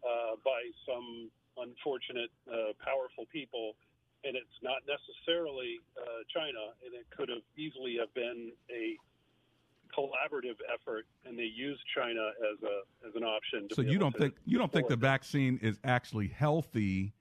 uh, 0.00 0.40
by 0.40 0.72
some 0.88 1.28
unfortunate, 1.60 2.32
uh, 2.48 2.72
powerful 2.80 3.28
people, 3.32 3.76
and 4.24 4.36
it's 4.36 4.58
not 4.62 4.80
necessarily 4.88 5.80
uh, 5.96 6.24
China, 6.32 6.72
and 6.84 6.96
it 6.96 7.06
could 7.12 7.28
have 7.28 7.44
easily 7.56 7.96
have 8.00 8.12
been 8.14 8.52
a 8.72 8.96
collaborative 9.96 10.56
effort, 10.72 11.06
and 11.24 11.38
they 11.38 11.44
use 11.44 11.78
China 11.96 12.30
as 12.52 12.62
a 12.62 13.06
as 13.08 13.14
an 13.14 13.24
option. 13.24 13.68
To 13.68 13.74
So 13.74 13.82
you 13.82 13.98
don't 13.98 14.16
think 14.16 14.34
you 14.44 14.58
don't 14.58 14.72
think 14.72 14.88
the 14.88 14.96
vaccine 14.96 15.58
is 15.62 15.78
actually 15.84 16.28
healthy 16.28 17.12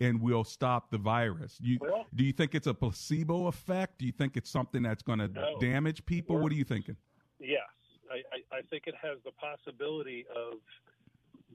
and 0.00 0.20
will 0.20 0.44
stop 0.44 0.90
the 0.90 0.98
virus? 0.98 1.58
You 1.60 1.78
Well- 1.80 2.06
do 2.14 2.24
you 2.24 2.32
think 2.32 2.54
it's 2.54 2.66
a 2.66 2.74
placebo 2.74 3.46
effect? 3.46 3.98
Do 3.98 4.06
you 4.06 4.12
think 4.12 4.36
it's 4.36 4.50
something 4.50 4.82
that's 4.82 5.02
going 5.02 5.20
to 5.20 5.28
No. 5.28 5.58
damage 5.60 6.04
people? 6.06 6.38
What 6.38 6.50
are 6.50 6.56
you 6.56 6.64
thinking? 6.64 6.96
Yes, 7.38 7.68
I, 8.10 8.22
I, 8.32 8.58
I 8.58 8.62
think 8.62 8.86
it 8.86 8.94
has 8.96 9.18
the 9.24 9.32
possibility 9.32 10.26
of 10.34 10.54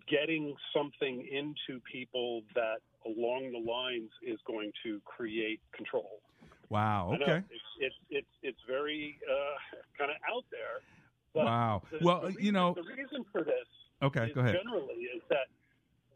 getting 0.07 0.55
something 0.73 1.27
into 1.27 1.81
people 1.81 2.43
that, 2.55 2.77
along 3.05 3.51
the 3.51 3.59
lines, 3.59 4.11
is 4.21 4.39
going 4.45 4.71
to 4.83 5.01
create 5.01 5.59
control. 5.73 6.21
Wow. 6.69 7.17
Okay. 7.21 7.37
it's 7.49 7.61
it's 7.79 7.95
it's, 8.09 8.27
it's 8.43 8.59
very 8.67 9.19
uh, 9.29 9.77
kind 9.97 10.11
of 10.11 10.17
out 10.33 10.45
there. 10.51 10.81
But 11.33 11.45
Wow. 11.45 11.81
the- 11.91 11.99
Well, 12.01 12.21
the 12.31 12.43
you 12.43 12.51
know- 12.51 12.73
the 12.73 12.83
reason 12.83 13.23
for 13.31 13.43
this 13.43 13.67
Okay. 14.01 14.31
Go 14.33 14.41
ahead. 14.41 14.55
generally 14.63 14.95
is 15.15 15.21
that 15.29 15.47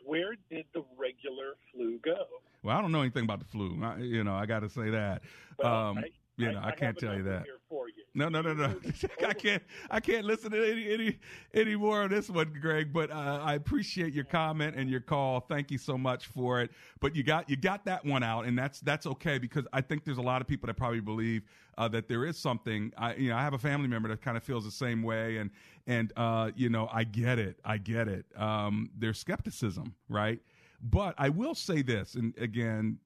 where 0.06 0.36
did 0.50 0.66
the 0.74 0.84
regular 0.98 1.54
flu 1.72 2.00
go? 2.00 2.26
Well, 2.64 2.76
I 2.78 2.82
don't 2.82 2.92
know 2.92 3.02
anything 3.02 3.24
about 3.24 3.40
the 3.40 3.46
flu. 3.46 3.80
I, 3.84 3.98
you 3.98 4.24
know, 4.24 4.36
I 4.36 4.46
got 4.46 4.60
to 4.60 4.70
say 4.70 4.90
that. 4.92 5.22
um, 5.64 5.98
I- 6.00 6.12
you 6.38 6.52
know, 6.52 6.60
I, 6.60 6.70
I 6.70 6.72
can't 6.72 6.98
tell 6.98 7.15
you 7.15 7.24
that. 7.24 7.46
you. 7.46 8.04
No, 8.13 8.30
no, 8.30 8.41
no, 8.41 8.54
no. 8.54 8.76
I 9.28 9.34
can't. 9.34 9.63
I 9.89 10.00
can't 10.00 10.26
listen 10.26 10.52
to 10.52 10.72
any 10.72 10.91
any 10.91 11.20
any 11.54 11.76
more 11.76 12.04
of 12.04 12.10
this 12.10 12.30
one, 12.30 12.54
Greg. 12.60 12.91
But 12.91 13.12
uh, 13.12 13.39
I 13.44 13.56
appreciate 13.56 14.13
your 14.13 14.24
comment 14.24 14.76
and 14.76 14.89
your 14.89 15.00
call. 15.00 15.41
Thank 15.41 15.72
you 15.72 15.78
so 15.78 15.98
much 15.98 16.28
for 16.28 16.62
it. 16.62 16.72
But 17.00 17.15
you 17.15 17.24
got 17.24 17.50
you 17.50 17.56
got 17.56 17.86
that 17.86 18.06
one 18.06 18.24
out, 18.24 18.46
and 18.46 18.58
that's 18.58 18.80
that's 18.82 19.06
okay 19.08 19.38
because 19.38 19.65
I 19.74 19.82
think 19.82 20.04
there's 20.04 20.17
a 20.17 20.24
lot 20.24 20.41
of 20.41 20.48
people 20.48 20.67
that 20.67 20.76
probably 20.76 21.00
believe 21.00 21.44
uh, 21.78 21.88
that 21.89 22.08
there 22.08 22.26
is 22.26 22.38
something. 22.38 22.91
I 22.98 23.15
you 23.15 23.30
know 23.30 23.38
I 23.38 23.41
have 23.41 23.54
a 23.54 23.60
family 23.60 23.88
member 23.88 24.10
that 24.10 24.22
kind 24.22 24.38
of 24.38 24.44
feels 24.44 24.65
the 24.65 24.72
same 24.72 25.04
way, 25.04 25.38
and 25.38 25.50
and 25.88 26.12
uh, 26.15 26.52
you 26.56 26.70
know 26.70 26.89
I 26.91 27.04
get 27.04 27.39
it. 27.39 27.60
I 27.63 27.78
get 27.78 28.08
it. 28.08 28.26
Um, 28.36 28.89
there's 28.98 29.20
skepticism, 29.20 29.96
right? 30.10 30.39
But 30.84 31.13
I 31.17 31.30
will 31.30 31.54
say 31.54 31.84
this, 31.84 32.15
and 32.15 32.36
again, 32.38 32.98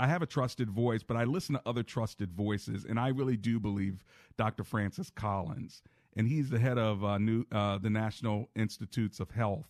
I 0.00 0.06
have 0.06 0.22
a 0.22 0.26
trusted 0.26 0.70
voice, 0.70 1.02
but 1.02 1.18
I 1.18 1.24
listen 1.24 1.56
to 1.56 1.62
other 1.66 1.82
trusted 1.82 2.32
voices, 2.32 2.86
and 2.86 2.98
I 2.98 3.08
really 3.08 3.36
do 3.36 3.60
believe 3.60 4.02
Dr. 4.38 4.64
Francis 4.64 5.10
Collins, 5.10 5.82
and 6.16 6.26
he's 6.26 6.48
the 6.48 6.58
head 6.58 6.78
of 6.78 7.04
uh, 7.04 7.18
new 7.18 7.44
uh, 7.52 7.76
the 7.76 7.90
National 7.90 8.48
Institutes 8.56 9.20
of 9.20 9.30
Health. 9.30 9.68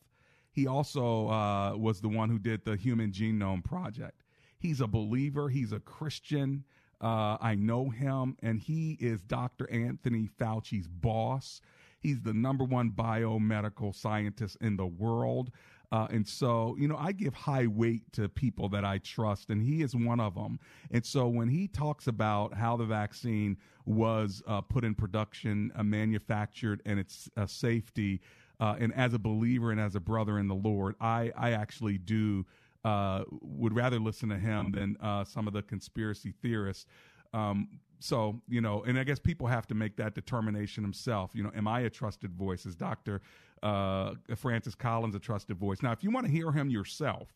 He 0.53 0.69
also 0.69 1.29
uh, 1.29 1.77
was 1.77 2.01
the 2.01 2.09
one 2.09 2.31
who 2.31 2.39
did 2.39 2.65
the 2.65 2.77
Human 2.77 3.11
Genome 3.11 3.65
Project. 3.65 4.23
He's 4.57 4.81
a 4.81 4.87
believer. 4.87 5.49
He's 5.49 5.73
a 5.73 5.81
Christian. 5.81 6.63
Uh, 7.01 7.37
I 7.41 7.57
know 7.57 7.91
him, 7.91 8.37
and 8.41 8.61
he 8.61 8.99
is 9.01 9.23
Dr. 9.23 9.69
Anthony 9.69 10.29
Fauci's 10.39 10.87
boss. 10.87 11.61
He's 11.99 12.21
the 12.21 12.35
number 12.35 12.63
one 12.63 12.93
biomedical 12.93 13.93
scientist 13.97 14.59
in 14.61 14.77
the 14.77 14.87
world. 14.87 15.51
Uh, 15.93 16.07
and 16.11 16.27
so, 16.27 16.77
you 16.79 16.87
know, 16.87 16.97
I 16.97 17.13
give 17.13 17.35
high 17.35 17.67
weight 17.67 18.03
to 18.13 18.29
people 18.29 18.69
that 18.69 18.85
I 18.85 18.99
trust, 18.99 19.51
and 19.51 19.61
he 19.61 19.83
is 19.83 19.95
one 19.95 20.21
of 20.21 20.37
them. 20.37 20.61
And 20.93 21.05
so, 21.05 21.27
when 21.27 21.49
he 21.49 21.67
talks 21.67 22.07
about 22.07 22.55
how 22.55 22.77
the 22.77 22.85
vaccine 22.85 23.57
was 23.87 24.41
uh, 24.47 24.61
put 24.61 24.85
in 24.85 24.95
production, 24.95 25.73
uh, 25.75 25.83
manufactured, 25.83 26.81
and 26.87 27.01
its 27.01 27.29
safety, 27.47 28.21
uh, 28.61 28.77
and 28.79 28.95
as 28.95 29.15
a 29.15 29.19
believer 29.19 29.73
and 29.73 29.81
as 29.81 29.97
a 29.97 30.01
brother 30.01 30.39
in 30.39 30.47
the 30.47 30.55
Lord, 30.55 30.95
I, 31.01 31.33
I 31.37 31.53
actually 31.53 31.99
do 31.99 32.47
uh, 32.85 33.25
would 33.43 33.75
rather 33.75 33.99
listen 33.99 34.29
to 34.29 34.39
him 34.39 34.73
than 34.73 34.97
uh, 35.01 35.25
some 35.25 35.47
of 35.47 35.53
the 35.53 35.63
conspiracy 35.63 36.33
theorists. 36.43 36.87
Um, 37.33 37.69
so 38.01 38.41
you 38.49 38.61
know, 38.61 38.83
and 38.85 38.99
I 38.99 39.05
guess 39.05 39.19
people 39.19 39.47
have 39.47 39.67
to 39.69 39.75
make 39.75 39.97
that 39.97 40.15
determination 40.15 40.83
themselves. 40.83 41.35
You 41.35 41.43
know, 41.43 41.53
am 41.55 41.69
I 41.69 41.81
a 41.81 41.91
trusted 41.91 42.33
voice? 42.33 42.65
Is 42.65 42.75
Doctor 42.75 43.21
uh, 43.63 44.15
Francis 44.37 44.75
Collins 44.75 45.15
a 45.15 45.19
trusted 45.19 45.57
voice? 45.57 45.83
Now, 45.83 45.93
if 45.93 46.03
you 46.03 46.11
want 46.11 46.27
to 46.27 46.33
hear 46.33 46.53
him 46.53 46.71
yourself, 46.71 47.29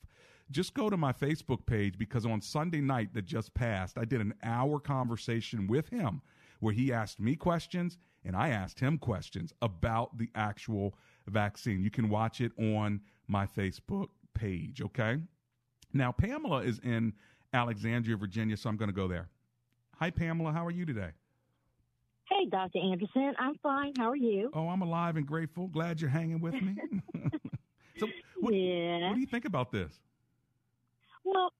just 0.50 0.74
go 0.74 0.90
to 0.90 0.96
my 0.96 1.12
Facebook 1.12 1.66
page 1.66 1.98
because 1.98 2.26
on 2.26 2.40
Sunday 2.40 2.80
night 2.80 3.14
that 3.14 3.24
just 3.24 3.54
passed, 3.54 3.98
I 3.98 4.04
did 4.04 4.20
an 4.20 4.34
hour 4.42 4.78
conversation 4.78 5.66
with 5.66 5.88
him 5.88 6.20
where 6.60 6.72
he 6.72 6.92
asked 6.92 7.20
me 7.20 7.36
questions 7.36 7.98
and 8.24 8.36
I 8.36 8.50
asked 8.50 8.80
him 8.80 8.98
questions 8.98 9.52
about 9.62 10.16
the 10.18 10.30
actual 10.34 10.94
vaccine. 11.28 11.82
You 11.82 11.90
can 11.90 12.08
watch 12.08 12.40
it 12.40 12.52
on 12.58 13.00
my 13.26 13.46
Facebook 13.46 14.08
page. 14.34 14.80
Okay. 14.82 15.18
Now, 15.92 16.12
Pamela 16.12 16.62
is 16.62 16.80
in 16.80 17.12
Alexandria, 17.52 18.16
Virginia, 18.16 18.56
so 18.56 18.68
I'm 18.68 18.76
going 18.76 18.88
to 18.88 18.94
go 18.94 19.08
there. 19.08 19.28
Hi, 19.98 20.10
Pamela. 20.10 20.52
How 20.52 20.66
are 20.66 20.72
you 20.72 20.84
today? 20.84 21.10
Hey, 22.28 22.48
Dr. 22.48 22.78
Anderson. 22.78 23.34
I'm 23.38 23.56
fine. 23.62 23.94
How 23.96 24.10
are 24.10 24.16
you? 24.16 24.50
Oh, 24.54 24.68
I'm 24.68 24.82
alive 24.82 25.16
and 25.16 25.26
grateful. 25.26 25.68
Glad 25.68 26.00
you're 26.00 26.10
hanging 26.10 26.40
with 26.40 26.54
me. 26.54 26.76
so, 27.98 28.08
what, 28.40 28.54
yeah. 28.54 29.08
what 29.08 29.14
do 29.14 29.20
you 29.20 29.26
think 29.26 29.44
about 29.44 29.70
this? 29.70 29.92
Well, 31.24 31.52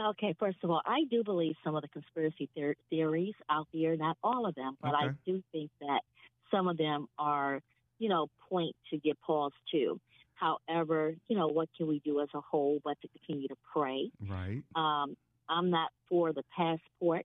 okay, 0.00 0.34
first 0.38 0.58
of 0.62 0.70
all, 0.70 0.82
I 0.84 1.04
do 1.10 1.24
believe 1.24 1.54
some 1.64 1.74
of 1.74 1.82
the 1.82 1.88
conspiracy 1.88 2.48
theor- 2.56 2.74
theories 2.90 3.34
out 3.50 3.66
there, 3.72 3.96
not 3.96 4.16
all 4.22 4.46
of 4.46 4.54
them, 4.54 4.76
but 4.80 4.94
I 4.94 5.08
do 5.26 5.42
think 5.52 5.70
that 5.80 6.00
some 6.50 6.68
of 6.68 6.76
them 6.76 7.08
are, 7.18 7.60
you 7.98 8.08
know, 8.08 8.28
point 8.48 8.74
to 8.90 8.98
get 8.98 9.20
pause 9.20 9.52
to. 9.72 10.00
However, 10.34 11.14
you 11.28 11.36
know, 11.36 11.48
what 11.48 11.68
can 11.76 11.86
we 11.86 12.00
do 12.04 12.20
as 12.20 12.28
a 12.34 12.40
whole 12.40 12.80
but 12.84 13.00
to 13.02 13.08
continue 13.08 13.48
to 13.48 13.56
pray? 13.72 14.10
Right. 14.28 14.62
Um, 14.74 15.16
I'm 15.48 15.70
not 15.70 15.90
for 16.08 16.32
the 16.32 16.42
passport. 16.56 17.24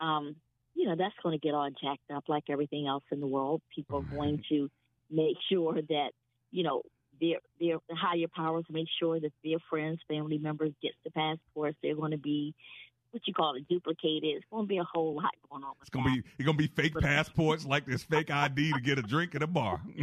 Um, 0.00 0.36
you 0.74 0.86
know, 0.86 0.96
that's 0.96 1.14
going 1.22 1.38
to 1.38 1.46
get 1.46 1.54
all 1.54 1.68
jacked 1.70 2.10
up 2.14 2.24
like 2.28 2.44
everything 2.48 2.86
else 2.86 3.04
in 3.10 3.20
the 3.20 3.26
world. 3.26 3.60
People 3.74 3.98
are 3.98 4.16
going 4.16 4.42
to 4.48 4.70
make 5.10 5.36
sure 5.50 5.74
that, 5.74 6.10
you 6.50 6.62
know, 6.62 6.82
their 7.20 7.38
their 7.60 7.76
the 7.88 7.94
higher 7.94 8.26
powers 8.34 8.64
make 8.70 8.88
sure 8.98 9.20
that 9.20 9.32
their 9.44 9.58
friends, 9.68 10.00
family 10.08 10.38
members 10.38 10.72
gets 10.82 10.96
the 11.04 11.10
passports. 11.10 11.76
They're 11.82 11.94
going 11.94 12.12
to 12.12 12.18
be 12.18 12.54
what 13.10 13.26
you 13.26 13.34
call 13.34 13.54
it 13.56 13.68
duplicated. 13.68 14.36
It's 14.36 14.46
going 14.50 14.64
to 14.64 14.68
be 14.68 14.78
a 14.78 14.84
whole 14.84 15.14
lot 15.14 15.32
going 15.50 15.64
on. 15.64 15.72
It's 15.80 15.90
gonna 15.90 16.04
be 16.04 16.22
it's 16.38 16.46
gonna 16.46 16.56
be 16.56 16.68
fake 16.68 16.94
passports 16.94 17.66
like 17.66 17.84
this 17.84 18.04
fake 18.04 18.30
ID 18.30 18.72
to 18.72 18.80
get 18.80 18.98
a 18.98 19.02
drink 19.02 19.34
at 19.34 19.42
a 19.42 19.46
bar. 19.46 19.82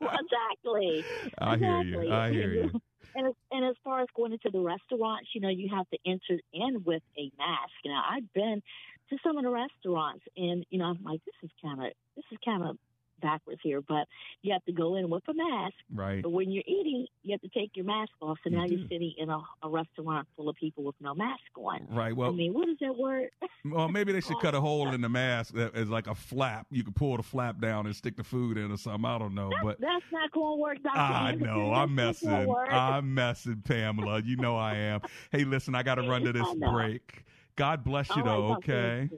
exactly. 0.00 1.04
I 1.38 1.56
hear 1.56 1.82
you. 1.82 2.00
Exactly. 2.00 2.10
I 2.10 2.30
hear 2.30 2.52
you. 2.52 2.70
And 3.14 3.26
as, 3.26 3.34
and 3.50 3.64
as 3.64 3.74
far 3.82 4.00
as 4.00 4.06
going 4.14 4.32
into 4.32 4.50
the 4.52 4.60
restaurants, 4.60 5.30
you 5.34 5.40
know, 5.40 5.48
you 5.48 5.70
have 5.74 5.88
to 5.90 5.98
enter 6.06 6.40
in 6.52 6.84
with 6.84 7.02
a 7.18 7.32
mask. 7.36 7.72
Now, 7.84 8.04
I've 8.08 8.32
been 8.32 8.62
to 9.10 9.16
some 9.24 9.36
of 9.38 9.44
the 9.44 9.50
restaurants, 9.50 10.24
and 10.36 10.64
you 10.70 10.78
know, 10.78 10.86
I'm 10.86 11.02
like, 11.04 11.20
this 11.24 11.34
is 11.42 11.50
kind 11.62 11.80
of 11.84 11.92
this 12.16 12.24
is 12.32 12.38
kind 12.44 12.62
of 12.64 12.76
backwards 13.20 13.58
here, 13.64 13.80
but 13.80 14.06
you 14.42 14.52
have 14.52 14.64
to 14.64 14.70
go 14.72 14.94
in 14.94 15.10
with 15.10 15.24
a 15.28 15.34
mask. 15.34 15.74
Right. 15.92 16.22
But 16.22 16.30
when 16.30 16.52
you're 16.52 16.62
eating, 16.68 17.04
you 17.24 17.32
have 17.32 17.40
to 17.40 17.48
take 17.48 17.72
your 17.74 17.84
mask 17.84 18.12
off. 18.20 18.38
So 18.44 18.50
You 18.50 18.56
now 18.56 18.66
do. 18.66 18.76
you're 18.76 18.88
sitting 18.88 19.12
in 19.18 19.28
a, 19.28 19.40
a 19.64 19.68
restaurant 19.68 20.28
full 20.36 20.48
of 20.48 20.54
people 20.54 20.84
with 20.84 20.94
no 21.00 21.14
mask 21.16 21.40
on. 21.56 21.88
Right. 21.90 22.14
Well, 22.14 22.28
I 22.30 22.32
mean, 22.32 22.54
what 22.54 22.68
is 22.68 22.76
that 22.80 22.96
word? 22.96 23.30
well, 23.64 23.88
maybe 23.88 24.12
they 24.12 24.20
should 24.20 24.38
cut 24.38 24.54
a 24.54 24.60
hole 24.60 24.88
in 24.92 25.00
the 25.00 25.08
mask 25.24 25.54
that 25.54 25.74
is 25.74 25.88
like 25.88 26.06
a 26.06 26.14
flap. 26.14 26.68
You 26.70 26.84
could 26.84 26.94
pull 26.94 27.16
the 27.16 27.24
flap 27.24 27.60
down 27.60 27.86
and 27.86 27.96
stick 27.96 28.16
the 28.16 28.22
food 28.22 28.56
in 28.56 28.70
or 28.70 28.76
something. 28.76 29.04
I 29.04 29.18
don't 29.18 29.34
know, 29.34 29.50
but 29.64 29.80
That's 29.80 30.04
not 30.12 30.30
going 30.30 30.56
to 30.56 30.62
work, 30.62 30.82
Dr. 30.84 30.96
I 30.96 31.30
Anderson. 31.32 31.54
know 31.54 31.72
I'm 31.72 31.94
messing. 31.96 32.54
I'm 32.70 33.14
messing, 33.14 33.62
Pamela. 33.64 34.22
You 34.22 34.36
know 34.36 34.56
I 34.56 34.76
am. 34.76 35.00
Hey, 35.32 35.42
listen, 35.42 35.74
I 35.74 35.82
got 35.82 35.96
to 35.96 36.02
run 36.08 36.22
to 36.22 36.32
this 36.32 36.46
break. 36.54 37.24
God 37.58 37.82
bless 37.82 38.08
you, 38.10 38.22
oh, 38.22 38.24
right, 38.24 38.24
though. 38.24 38.52
Okay. 38.54 39.10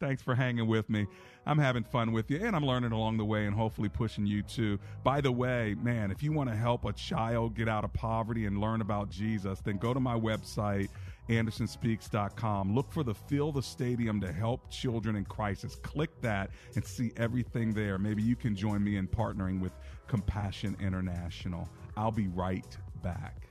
Thanks 0.00 0.22
for 0.22 0.34
hanging 0.34 0.66
with 0.66 0.90
me. 0.90 1.06
I'm 1.46 1.58
having 1.58 1.84
fun 1.84 2.12
with 2.12 2.30
you, 2.30 2.44
and 2.44 2.54
I'm 2.54 2.64
learning 2.66 2.92
along 2.92 3.16
the 3.16 3.24
way, 3.24 3.46
and 3.46 3.54
hopefully 3.54 3.88
pushing 3.88 4.26
you 4.26 4.42
too. 4.42 4.78
By 5.02 5.20
the 5.20 5.32
way, 5.32 5.74
man, 5.80 6.10
if 6.10 6.22
you 6.22 6.32
want 6.32 6.50
to 6.50 6.56
help 6.56 6.84
a 6.84 6.92
child 6.92 7.54
get 7.54 7.68
out 7.68 7.84
of 7.84 7.92
poverty 7.92 8.46
and 8.46 8.60
learn 8.60 8.80
about 8.80 9.08
Jesus, 9.08 9.60
then 9.60 9.78
go 9.78 9.94
to 9.94 10.00
my 10.00 10.18
website 10.18 10.88
andersonspeaks.com. 11.28 12.74
Look 12.74 12.90
for 12.90 13.04
the 13.04 13.14
Fill 13.14 13.52
the 13.52 13.62
Stadium 13.62 14.20
to 14.20 14.32
Help 14.32 14.68
Children 14.70 15.16
in 15.16 15.24
Crisis. 15.24 15.76
Click 15.76 16.10
that 16.22 16.50
and 16.74 16.84
see 16.84 17.12
everything 17.16 17.72
there. 17.72 17.98
Maybe 17.98 18.22
you 18.22 18.34
can 18.34 18.56
join 18.56 18.82
me 18.82 18.96
in 18.96 19.06
partnering 19.06 19.60
with 19.60 19.72
Compassion 20.06 20.76
International. 20.80 21.68
I'll 21.96 22.10
be 22.10 22.28
right 22.28 22.76
back. 23.02 23.48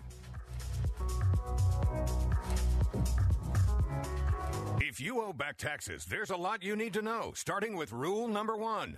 If 4.97 5.05
you 5.05 5.21
owe 5.21 5.31
back 5.31 5.57
taxes, 5.57 6.05
there's 6.05 6.31
a 6.31 6.35
lot 6.35 6.63
you 6.63 6.75
need 6.75 6.93
to 6.93 7.03
know, 7.03 7.31
starting 7.35 7.75
with 7.75 7.91
rule 7.91 8.27
number 8.27 8.57
one. 8.57 8.97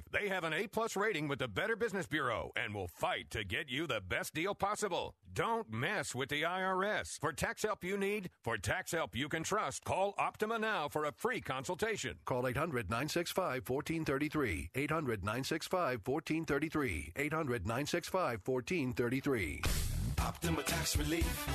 They 0.11 0.27
have 0.29 0.43
an 0.43 0.53
A 0.53 0.67
plus 0.67 0.95
rating 0.95 1.27
with 1.27 1.39
the 1.39 1.47
Better 1.47 1.75
Business 1.75 2.07
Bureau 2.07 2.51
and 2.55 2.73
will 2.73 2.87
fight 2.87 3.29
to 3.31 3.43
get 3.43 3.69
you 3.69 3.87
the 3.87 4.01
best 4.01 4.33
deal 4.33 4.55
possible. 4.55 5.15
Don't 5.33 5.71
mess 5.71 6.15
with 6.15 6.29
the 6.29 6.41
IRS. 6.43 7.19
For 7.19 7.31
tax 7.31 7.63
help 7.63 7.83
you 7.83 7.97
need, 7.97 8.29
for 8.41 8.57
tax 8.57 8.91
help 8.91 9.15
you 9.15 9.29
can 9.29 9.43
trust, 9.43 9.83
call 9.83 10.13
Optima 10.17 10.59
now 10.59 10.87
for 10.89 11.05
a 11.05 11.11
free 11.11 11.41
consultation. 11.41 12.15
Call 12.25 12.47
800 12.47 12.89
965 12.89 13.67
1433. 13.67 14.71
800 20.21 20.27
965 20.27 20.27
1433. 20.27 20.27
800 20.27 20.27
965 20.27 20.27
1433. 20.27 20.27
Optima 20.27 20.63
Tax 20.63 20.97
Relief. 20.97 21.47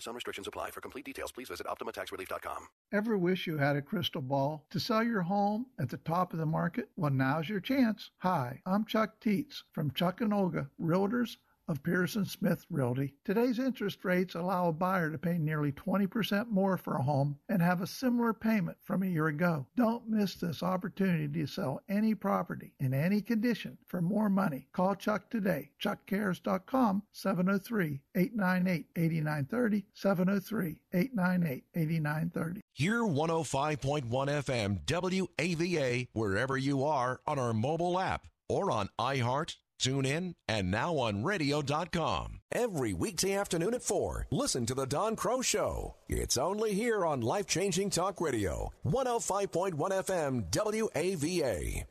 Some 0.00 0.14
restrictions 0.16 0.48
apply. 0.48 0.70
For 0.70 0.80
complete 0.80 1.04
details, 1.04 1.30
please 1.30 1.48
visit 1.48 1.66
OptimaTaxRelief.com. 1.66 2.66
Ever 2.92 3.16
wish 3.16 3.46
you 3.46 3.56
had 3.56 3.76
a 3.76 3.82
crystal 3.82 4.20
ball 4.20 4.66
to 4.70 4.80
sell 4.80 5.04
your 5.04 5.22
home 5.22 5.66
at 5.78 5.88
the 5.88 5.96
top 5.98 6.32
of 6.32 6.40
the 6.40 6.46
market? 6.46 6.88
Well, 6.96 7.12
now's 7.12 7.48
your 7.48 7.60
chance. 7.60 8.10
Hi, 8.18 8.60
I'm 8.66 8.84
Chuck 8.84 9.20
Teets 9.20 9.62
from 9.72 9.92
Chuck 9.92 10.20
and 10.20 10.34
Olga, 10.34 10.68
Realtors 10.80 11.36
of 11.68 11.82
Pearson 11.82 12.24
Smith 12.24 12.64
Realty. 12.70 13.14
Today's 13.24 13.58
interest 13.58 14.04
rates 14.04 14.34
allow 14.34 14.68
a 14.68 14.72
buyer 14.72 15.10
to 15.10 15.18
pay 15.18 15.38
nearly 15.38 15.72
20% 15.72 16.48
more 16.48 16.76
for 16.76 16.96
a 16.96 17.02
home 17.02 17.38
and 17.48 17.62
have 17.62 17.80
a 17.80 17.86
similar 17.86 18.32
payment 18.32 18.76
from 18.82 19.02
a 19.02 19.06
year 19.06 19.28
ago. 19.28 19.66
Don't 19.76 20.08
miss 20.08 20.34
this 20.34 20.62
opportunity 20.62 21.28
to 21.28 21.46
sell 21.46 21.80
any 21.88 22.14
property 22.14 22.72
in 22.80 22.92
any 22.94 23.20
condition 23.20 23.78
for 23.86 24.00
more 24.00 24.28
money. 24.28 24.66
Call 24.72 24.94
Chuck 24.94 25.30
today. 25.30 25.70
ChuckCares.com 25.82 27.02
703 27.12 28.00
898 28.14 28.86
8930 28.96 29.86
703 29.94 30.80
898 30.92 31.64
8930. 31.74 32.60
Hear 32.74 33.00
105.1 33.02 34.08
FM 34.08 34.78
WAVA 34.86 36.08
wherever 36.12 36.56
you 36.56 36.84
are 36.84 37.20
on 37.26 37.38
our 37.38 37.52
mobile 37.52 37.98
app 37.98 38.26
or 38.48 38.70
on 38.70 38.88
iHeart 38.98 39.56
Tune 39.82 40.06
in 40.06 40.36
and 40.46 40.70
now 40.70 40.96
on 40.96 41.24
radio.com. 41.24 42.38
Every 42.52 42.92
weekday 42.92 43.34
afternoon 43.34 43.74
at 43.74 43.82
4, 43.82 44.28
listen 44.30 44.64
to 44.66 44.74
The 44.74 44.86
Don 44.86 45.16
Crow 45.16 45.42
Show. 45.42 45.96
It's 46.08 46.36
only 46.38 46.72
here 46.72 47.04
on 47.04 47.20
Life 47.20 47.48
Changing 47.48 47.90
Talk 47.90 48.20
Radio, 48.20 48.70
105.1 48.86 49.72
FM 49.74 50.44
WAVA. 50.52 51.84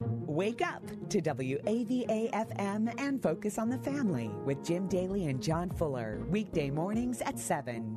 Wake 0.00 0.60
up 0.60 0.82
to 1.08 1.22
WAVA 1.22 2.30
FM 2.30 3.00
and 3.00 3.22
focus 3.22 3.58
on 3.58 3.70
the 3.70 3.78
family 3.78 4.30
with 4.44 4.62
Jim 4.62 4.86
Daly 4.86 5.26
and 5.26 5.42
John 5.42 5.70
Fuller. 5.70 6.26
Weekday 6.28 6.68
mornings 6.68 7.22
at 7.22 7.38
7 7.38 7.96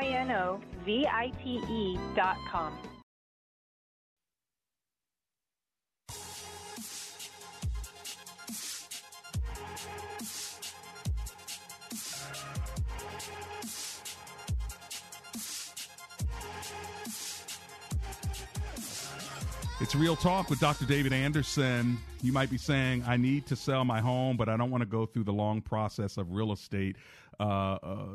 D-I-N-O-V-I-T-E 0.00 1.98
dot 2.16 2.36
com. 2.50 2.72
It's 19.80 19.96
Real 19.96 20.14
Talk 20.16 20.48
with 20.48 20.60
Dr. 20.60 20.86
David 20.86 21.12
Anderson. 21.12 21.98
You 22.22 22.32
might 22.32 22.48
be 22.48 22.56
saying, 22.56 23.04
I 23.06 23.16
need 23.16 23.46
to 23.48 23.56
sell 23.56 23.84
my 23.84 24.00
home, 24.00 24.36
but 24.36 24.48
I 24.48 24.56
don't 24.56 24.70
want 24.70 24.82
to 24.82 24.86
go 24.86 25.06
through 25.06 25.24
the 25.24 25.32
long 25.32 25.60
process 25.60 26.16
of 26.16 26.32
real 26.32 26.52
estate 26.52 26.96
uh, 27.40 27.78
uh, 27.82 28.06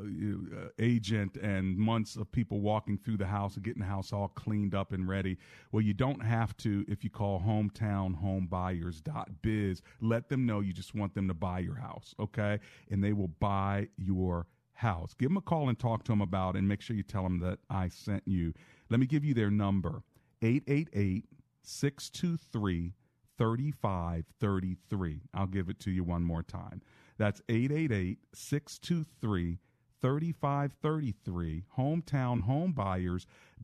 agent 0.80 1.36
and 1.38 1.76
months 1.78 2.16
of 2.16 2.32
people 2.32 2.62
walking 2.62 2.98
through 2.98 3.18
the 3.18 3.26
house 3.26 3.56
and 3.56 3.64
getting 3.64 3.82
the 3.82 3.88
house 3.88 4.14
all 4.14 4.28
cleaned 4.30 4.74
up 4.76 4.94
and 4.94 5.08
ready. 5.08 5.38
Well, 5.72 5.82
you 5.82 5.94
don't 5.94 6.24
have 6.24 6.56
to 6.58 6.86
if 6.88 7.04
you 7.04 7.10
call 7.10 7.42
hometownhomebuyers.biz. 7.42 9.82
Let 10.02 10.30
them 10.30 10.46
know 10.46 10.60
you 10.60 10.74
just 10.74 10.94
want 10.96 11.16
them 11.16 11.28
to 11.28 11.34
buy 11.34 11.60
your 11.60 11.76
house, 11.76 12.16
okay? 12.20 12.60
And 12.90 13.04
they 13.04 13.14
will 13.14 13.32
buy 13.40 13.90
your 13.98 14.48
house. 14.74 15.14
Give 15.14 15.30
them 15.30 15.38
a 15.38 15.42
call 15.42 15.70
and 15.70 15.78
talk 15.78 16.04
to 16.06 16.12
them 16.12 16.22
about 16.22 16.56
it 16.56 16.60
and 16.60 16.68
make 16.68 16.82
sure 16.82 16.96
you 16.96 17.04
tell 17.04 17.24
them 17.24 17.40
that 17.40 17.60
I 17.70 17.90
sent 17.90 18.24
you. 18.26 18.54
Let 18.90 19.00
me 19.00 19.08
give 19.08 19.26
you 19.26 19.34
their 19.34 19.52
number 19.52 20.04
888 20.42 21.26
623 21.64 22.94
3533. 23.38 25.22
I'll 25.34 25.48
give 25.48 25.70
it 25.70 25.80
to 25.82 25.92
you 25.92 26.04
one 26.04 26.24
more 26.24 26.44
time. 26.44 26.82
That's 27.18 27.42
888 27.50 28.20
623 28.34 29.60
3533. 30.02 31.64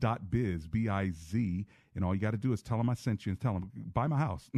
Hometownhomebuyers.biz, 0.00 0.66
b 0.66 0.88
i 0.88 1.10
z, 1.10 1.66
and 1.94 2.04
all 2.04 2.14
you 2.14 2.20
got 2.20 2.32
to 2.32 2.36
do 2.36 2.52
is 2.52 2.62
tell 2.62 2.78
them 2.78 2.90
I 2.90 2.94
sent 2.94 3.26
you 3.26 3.30
and 3.30 3.40
tell 3.40 3.54
them, 3.54 3.70
buy 3.92 4.06
my 4.06 4.18
house. 4.18 4.50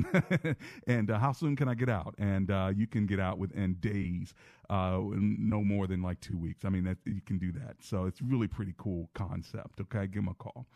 and 0.86 1.10
uh, 1.10 1.18
how 1.18 1.32
soon 1.32 1.56
can 1.56 1.68
I 1.68 1.74
get 1.74 1.88
out? 1.88 2.14
And 2.18 2.50
uh, 2.50 2.72
you 2.74 2.86
can 2.86 3.06
get 3.06 3.20
out 3.20 3.38
within 3.38 3.74
days, 3.74 4.32
uh, 4.70 5.00
no 5.12 5.62
more 5.62 5.86
than 5.86 6.02
like 6.02 6.20
two 6.20 6.38
weeks. 6.38 6.64
I 6.64 6.70
mean, 6.70 6.84
that, 6.84 6.98
you 7.04 7.20
can 7.24 7.38
do 7.38 7.52
that. 7.52 7.76
So 7.80 8.06
it's 8.06 8.22
really 8.22 8.48
pretty 8.48 8.74
cool 8.78 9.10
concept. 9.14 9.80
Okay, 9.80 10.06
give 10.06 10.24
them 10.24 10.28
a 10.28 10.34
call. 10.34 10.66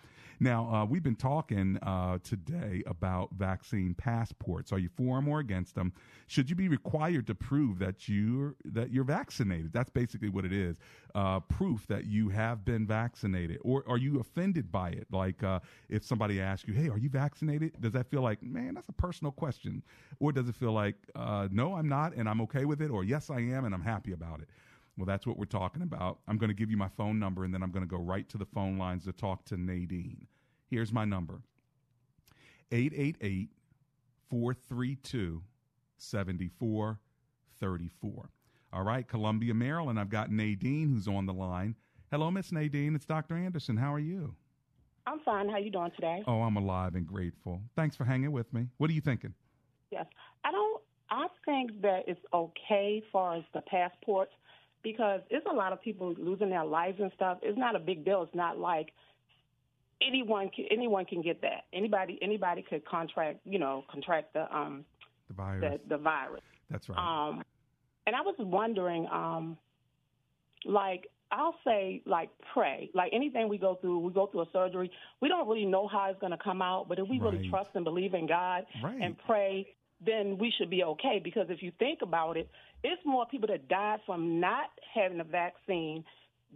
Now, 0.43 0.73
uh, 0.73 0.85
we've 0.87 1.03
been 1.03 1.17
talking 1.17 1.79
uh, 1.83 2.19
today 2.23 2.83
about 2.87 3.29
vaccine 3.37 3.93
passports. 3.93 4.73
Are 4.73 4.79
you 4.79 4.89
for 4.89 5.17
them 5.17 5.29
or 5.29 5.39
against 5.41 5.75
them? 5.75 5.93
Should 6.29 6.49
you 6.49 6.57
be 6.57 6.69
required 6.69 7.27
to 7.27 7.35
prove 7.35 7.79
that 7.81 8.09
you're 8.09 8.55
that 8.65 8.91
you're 8.91 9.05
vaccinated? 9.05 9.71
That's 9.75 9.91
basically 9.91 10.31
what 10.31 10.47
it 10.47 10.53
is. 10.55 10.79
Uh, 11.15 11.41
proof 11.41 11.87
that 11.89 12.05
you 12.05 12.29
have 12.29 12.65
been 12.65 12.87
vaccinated, 12.87 13.59
or 13.63 13.85
are 13.89 13.99
you 13.99 14.21
offended 14.21 14.71
by 14.71 14.91
it? 14.91 15.07
Like 15.11 15.43
uh, 15.43 15.61
if 15.89 16.05
somebody 16.05 16.41
asks 16.41 16.69
you, 16.69 16.75
"Hey, 16.75 16.89
are 16.89 16.99
you 16.99 17.09
vaccinated?" 17.09 17.81
Does 17.81 17.93
that 17.93 18.09
feel 18.11 18.23
like, 18.23 18.43
man, 18.43 18.75
that's 18.75 18.89
a 18.89 18.93
personal 18.93 19.33
question, 19.33 19.83
or 20.21 20.33
does 20.33 20.49
it 20.49 20.55
feel 20.55 20.73
like, 20.73 20.97
uh, 21.15 21.49
no, 21.51 21.75
I'm 21.75 21.89
not, 21.89 22.15
and 22.15 22.29
I'm 22.29 22.41
okay 22.43 22.65
with 22.65 22.81
it, 22.81 22.91
or 22.91 23.03
yes, 23.03 23.31
I 23.31 23.41
am, 23.41 23.65
and 23.65 23.75
I'm 23.75 23.83
happy 23.83 24.13
about 24.13 24.41
it? 24.41 24.49
Well, 24.97 25.07
that's 25.07 25.27
what 25.27 25.39
we're 25.39 25.47
talking 25.47 25.83
about. 25.83 26.19
I'm 26.29 26.37
going 26.37 26.49
to 26.49 26.55
give 26.55 26.71
you 26.71 26.77
my 26.77 26.89
phone 26.89 27.19
number 27.19 27.45
and 27.45 27.55
then 27.55 27.63
I'm 27.63 27.71
going 27.71 27.83
to 27.83 27.89
go 27.89 28.03
right 28.03 28.29
to 28.29 28.37
the 28.37 28.45
phone 28.45 28.77
lines 28.77 29.05
to 29.05 29.13
talk 29.13 29.47
to 29.47 29.57
Nadine. 29.57 30.27
Here's 30.69 30.93
my 30.93 31.07
number 31.07 31.41
888 32.71 33.49
432 34.29 35.43
7434. 35.97 38.31
All 38.73 38.83
right, 38.83 39.07
Columbia, 39.07 39.55
Maryland. 39.55 39.99
I've 39.99 40.11
got 40.11 40.31
Nadine 40.31 40.91
who's 40.91 41.09
on 41.09 41.27
the 41.27 41.33
line. 41.33 41.75
Hello, 42.11 42.31
Miss 42.31 42.53
Nadine. 42.53 42.95
It's 42.95 43.05
Dr. 43.05 43.37
Anderson. 43.37 43.77
How 43.77 43.93
are 43.93 43.99
you? 43.99 44.35
I'm 45.07 45.21
fine. 45.21 45.49
How 45.49 45.59
you 45.59 45.71
doing 45.71 45.91
today? 45.97 46.23
Oh, 46.27 46.43
I'm 46.43 46.57
alive 46.57 46.95
and 46.95 47.07
grateful. 47.07 47.61
Thanks 47.75 47.97
for 47.97 48.05
hanging 48.05 48.33
with 48.33 48.53
me. 48.53 48.69
What 48.79 48.91
are 48.91 48.93
you 48.93 49.01
thinking? 49.01 49.35
Yes. 49.91 50.07
I 50.45 50.53
don't 50.53 50.83
I 51.11 51.27
think 51.45 51.83
that 51.83 52.05
it's 52.07 52.21
okay 52.33 53.03
far 53.13 53.37
as 53.37 53.43
the 53.53 53.61
passports 53.63 54.33
because 54.83 55.21
it's 55.31 55.45
a 55.51 55.55
lot 55.55 55.73
of 55.73 55.83
people 55.83 56.15
losing 56.17 56.51
their 56.51 56.65
lives 56.65 56.99
and 57.01 57.11
stuff. 57.15 57.39
It's 57.43 57.59
not 57.59 57.75
a 57.75 57.81
big 57.81 58.05
deal. 58.05 58.23
It's 58.23 58.35
not 58.35 58.59
like 58.59 58.93
anyone 60.01 60.51
can, 60.55 60.67
anyone 60.71 61.05
can 61.05 61.23
get 61.23 61.43
that. 61.43 61.65
Anybody 61.73 62.19
anybody 62.23 62.63
could 62.63 62.85
contract, 62.85 63.41
you 63.45 63.59
know, 63.59 63.85
contract 63.91 64.35
the 64.35 64.55
um 64.57 64.85
the 65.29 65.35
virus. 65.35 65.81
The, 65.89 65.97
the 65.97 66.03
virus. 66.03 66.43
That's 66.71 66.89
right. 66.89 67.29
Um 67.29 67.43
and 68.11 68.17
I 68.17 68.23
was 68.23 68.35
wondering 68.41 69.07
um 69.07 69.57
like 70.65 71.07
I'll 71.31 71.55
say 71.65 72.03
like 72.07 72.29
pray. 72.53 72.91
Like 72.93 73.13
anything 73.15 73.49
we 73.49 73.57
go 73.57 73.77
through, 73.81 74.01
we 74.01 74.13
go 74.13 74.27
through 74.27 74.41
a 74.43 74.47
surgery. 74.53 74.91
We 75.21 75.29
don't 75.29 75.47
really 75.49 75.65
know 75.65 75.87
how 75.87 76.11
it's 76.11 76.19
going 76.19 76.33
to 76.33 76.43
come 76.43 76.61
out, 76.61 76.89
but 76.89 76.99
if 76.99 77.07
we 77.09 77.21
Right. 77.21 77.35
really 77.35 77.49
trust 77.51 77.71
and 77.75 77.85
believe 77.85 78.15
in 78.15 78.27
God 78.27 78.67
Right. 78.83 79.01
and 79.01 79.17
pray, 79.27 79.69
then 80.05 80.39
we 80.39 80.51
should 80.59 80.71
be 80.71 80.83
okay. 80.83 81.21
Because 81.23 81.47
if 81.51 81.63
you 81.63 81.71
think 81.79 82.01
about 82.03 82.37
it, 82.37 82.51
it's 82.83 83.01
more 83.07 83.27
people 83.27 83.47
that 83.47 83.69
died 83.69 84.01
from 84.07 84.41
not 84.41 84.71
having 84.93 85.21
a 85.21 85.25
vaccine 85.25 86.05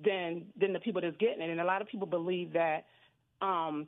than 0.04 0.46
than 0.60 0.72
the 0.72 0.80
people 0.80 1.00
that's 1.00 1.16
getting 1.18 1.40
it. 1.40 1.50
And 1.50 1.60
a 1.60 1.64
lot 1.64 1.80
of 1.80 1.86
people 1.86 2.08
believe 2.08 2.52
that 2.54 2.86
um, 3.40 3.86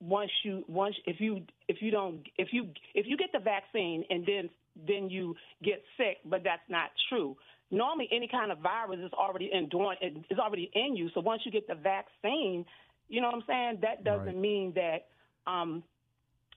once 0.00 0.30
you 0.44 0.64
once 0.68 0.96
if 1.06 1.18
you 1.18 1.40
if 1.66 1.78
you 1.80 1.90
don't 1.90 2.20
if 2.36 2.48
you 2.52 2.68
if 2.94 3.06
you 3.08 3.16
get 3.16 3.30
the 3.32 3.38
vaccine 3.38 4.04
and 4.10 4.26
then 4.26 4.50
then 4.86 5.08
you 5.10 5.34
get 5.62 5.82
sick, 5.96 6.18
but 6.24 6.42
that's 6.44 6.68
not 6.68 6.90
true. 7.08 7.36
Normally, 7.70 8.08
any 8.12 8.28
kind 8.28 8.52
of 8.52 8.58
virus 8.58 9.00
is 9.00 9.12
already 9.12 9.50
enduring 9.52 9.98
is 10.30 10.38
already 10.38 10.70
in 10.74 10.96
you. 10.96 11.08
So 11.14 11.20
once 11.20 11.42
you 11.44 11.50
get 11.50 11.66
the 11.66 11.74
vaccine, 11.74 12.64
you 13.08 13.20
know 13.20 13.28
what 13.28 13.36
I'm 13.36 13.44
saying. 13.46 13.78
That 13.82 14.04
doesn't 14.04 14.26
Right. 14.26 14.36
mean 14.36 14.72
that 14.74 15.06
um, 15.50 15.82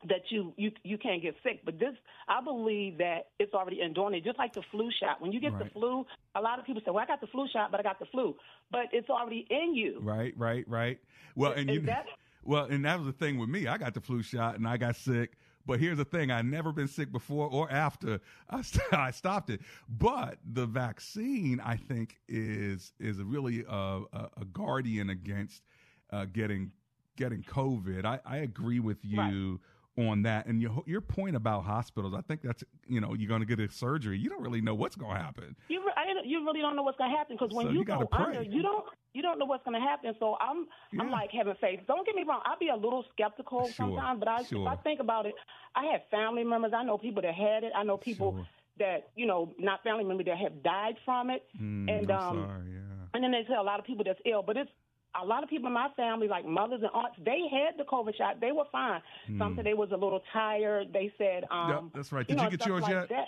that 0.07 0.21
you 0.29 0.53
you 0.55 0.71
you 0.83 0.97
can't 0.97 1.21
get 1.21 1.35
sick. 1.43 1.61
But 1.65 1.79
this, 1.79 1.93
I 2.27 2.41
believe 2.43 2.97
that 2.99 3.29
it's 3.39 3.53
already 3.53 3.81
enduring 3.81 4.15
it. 4.15 4.23
Just 4.23 4.37
like 4.37 4.53
the 4.53 4.61
flu 4.71 4.89
shot. 4.99 5.19
When 5.19 5.31
you 5.31 5.39
get 5.41 5.57
the 5.59 5.65
flu, 5.73 6.05
a 6.35 6.41
lot 6.41 6.59
of 6.59 6.65
people 6.65 6.81
say, 6.85 6.91
"Well, 6.91 7.03
I 7.03 7.07
got 7.07 7.21
the 7.21 7.27
flu 7.27 7.47
shot, 7.51 7.71
but 7.71 7.79
I 7.79 7.83
got 7.83 7.99
the 7.99 8.05
flu." 8.05 8.35
But 8.71 8.85
it's 8.93 9.09
already 9.09 9.45
in 9.49 9.75
you. 9.75 9.99
Right, 10.01 10.33
right, 10.37 10.63
right. 10.67 10.99
Well, 11.35 11.51
and 11.53 11.69
Is 11.69 11.75
you 11.77 11.81
that- 11.87 12.05
well, 12.43 12.65
and 12.65 12.85
that 12.85 12.97
was 12.99 13.07
the 13.07 13.13
thing 13.13 13.37
with 13.39 13.49
me. 13.49 13.67
I 13.67 13.77
got 13.77 13.93
the 13.93 14.01
flu 14.01 14.21
shot 14.23 14.55
and 14.55 14.67
I 14.67 14.77
got 14.77 14.95
sick. 14.95 15.33
But 15.69 15.79
here's 15.79 15.97
the 15.97 16.05
thing: 16.05 16.31
I 16.31 16.41
never 16.41 16.71
been 16.71 16.87
sick 16.87 17.11
before 17.11 17.47
or 17.47 17.71
after 17.71 18.19
I, 18.49 18.61
st- 18.63 18.91
I 18.91 19.11
stopped 19.11 19.51
it. 19.51 19.61
But 19.87 20.39
the 20.43 20.65
vaccine, 20.65 21.61
I 21.63 21.77
think, 21.77 22.17
is 22.27 22.91
is 22.99 23.21
really 23.21 23.63
a, 23.69 24.01
a, 24.11 24.29
a 24.41 24.45
guardian 24.51 25.11
against 25.11 25.61
uh, 26.09 26.25
getting 26.25 26.71
getting 27.17 27.43
COVID. 27.43 28.03
I, 28.03 28.19
I 28.25 28.37
agree 28.37 28.79
with 28.79 28.97
you 29.03 29.59
on 30.07 30.23
that. 30.23 30.45
And 30.45 30.61
your 30.61 30.83
your 30.85 31.01
point 31.01 31.35
about 31.35 31.63
hospitals, 31.63 32.13
I 32.13 32.21
think 32.21 32.41
that's 32.41 32.63
you 32.87 33.01
know 33.01 33.13
you're 33.13 33.27
going 33.27 33.41
to 33.41 33.45
get 33.45 33.59
a 33.59 33.71
surgery. 33.71 34.17
You 34.17 34.29
don't 34.29 34.41
really 34.41 34.61
know 34.61 34.75
what's 34.75 34.95
going 34.95 35.15
to 35.15 35.21
happen. 35.21 35.55
You 35.67 35.81
re- 35.85 35.93
I, 35.95 36.05
you 36.25 36.45
really 36.45 36.61
don't 36.61 36.75
know 36.75 36.83
what's 36.83 36.97
going 36.97 37.11
to 37.11 37.17
happen 37.17 37.35
because 37.39 37.53
when 37.53 37.67
So 37.67 37.71
you, 37.71 37.79
you 37.79 37.85
go 37.85 38.07
under, 38.11 38.41
you 38.41 38.61
don't 38.61 38.85
you 39.13 39.21
don't 39.21 39.39
know 39.39 39.45
what's 39.45 39.63
going 39.63 39.79
to 39.79 39.85
happen. 39.85 40.13
So 40.19 40.37
I'm 40.39 40.67
I'm 40.99 41.11
like 41.11 41.31
having 41.31 41.55
faith. 41.59 41.81
Don't 41.87 42.05
get 42.05 42.15
me 42.15 42.23
wrong. 42.27 42.41
I'll 42.45 42.59
be 42.59 42.69
a 42.69 42.75
little 42.75 43.03
skeptical 43.11 43.65
Sure, 43.65 43.73
sometimes, 43.73 44.19
but 44.19 44.27
I, 44.27 44.43
sure. 44.43 44.61
if 44.61 44.67
I 44.67 44.75
think 44.81 44.99
about 44.99 45.25
it, 45.25 45.33
I 45.75 45.85
have 45.91 46.01
family 46.09 46.43
members. 46.43 46.71
I 46.75 46.83
know 46.83 46.97
people 46.97 47.21
that 47.21 47.33
had 47.33 47.63
it. 47.63 47.71
I 47.75 47.83
know 47.83 47.97
people 47.97 48.33
Sure. 48.33 48.47
that 48.79 49.09
you 49.15 49.25
know 49.25 49.53
not 49.57 49.83
family 49.83 50.03
members 50.03 50.25
that 50.27 50.37
have 50.37 50.63
died 50.63 50.95
from 51.05 51.29
it. 51.29 51.45
Mm, 51.59 51.89
and 51.89 52.11
I'm 52.11 52.19
um, 52.19 52.45
sorry, 52.47 52.71
yeah. 52.71 53.05
and 53.13 53.23
then 53.23 53.31
they 53.31 53.43
say 53.47 53.55
a 53.55 53.63
lot 53.63 53.79
of 53.79 53.85
people 53.85 54.03
that's 54.05 54.19
ill, 54.25 54.43
but 54.43 54.57
it's 54.57 54.71
a 55.19 55.25
lot 55.25 55.43
of 55.43 55.49
people 55.49 55.67
in 55.67 55.73
my 55.73 55.89
family, 55.95 56.27
like 56.27 56.45
mothers 56.45 56.81
and 56.81 56.91
aunts, 56.93 57.17
they 57.25 57.41
had 57.51 57.77
the 57.77 57.83
COVID 57.83 58.15
shot. 58.17 58.39
They 58.39 58.51
were 58.51 58.65
fine. 58.71 59.01
Some 59.37 59.51
Hmm. 59.51 59.55
said 59.55 59.65
they 59.65 59.73
was 59.73 59.89
a 59.91 59.97
little 59.97 60.21
tired. 60.31 60.93
They 60.93 61.11
said, 61.17 61.45
um, 61.51 61.69
Yep, 61.69 61.83
that's 61.93 62.11
right. 62.11 62.27
Did 62.27 62.37
you 62.37 62.43
know, 62.43 62.49
get 62.49 62.65
yours 62.65 62.81
like 62.83 62.91
yet? 62.91 63.09
that. 63.09 63.27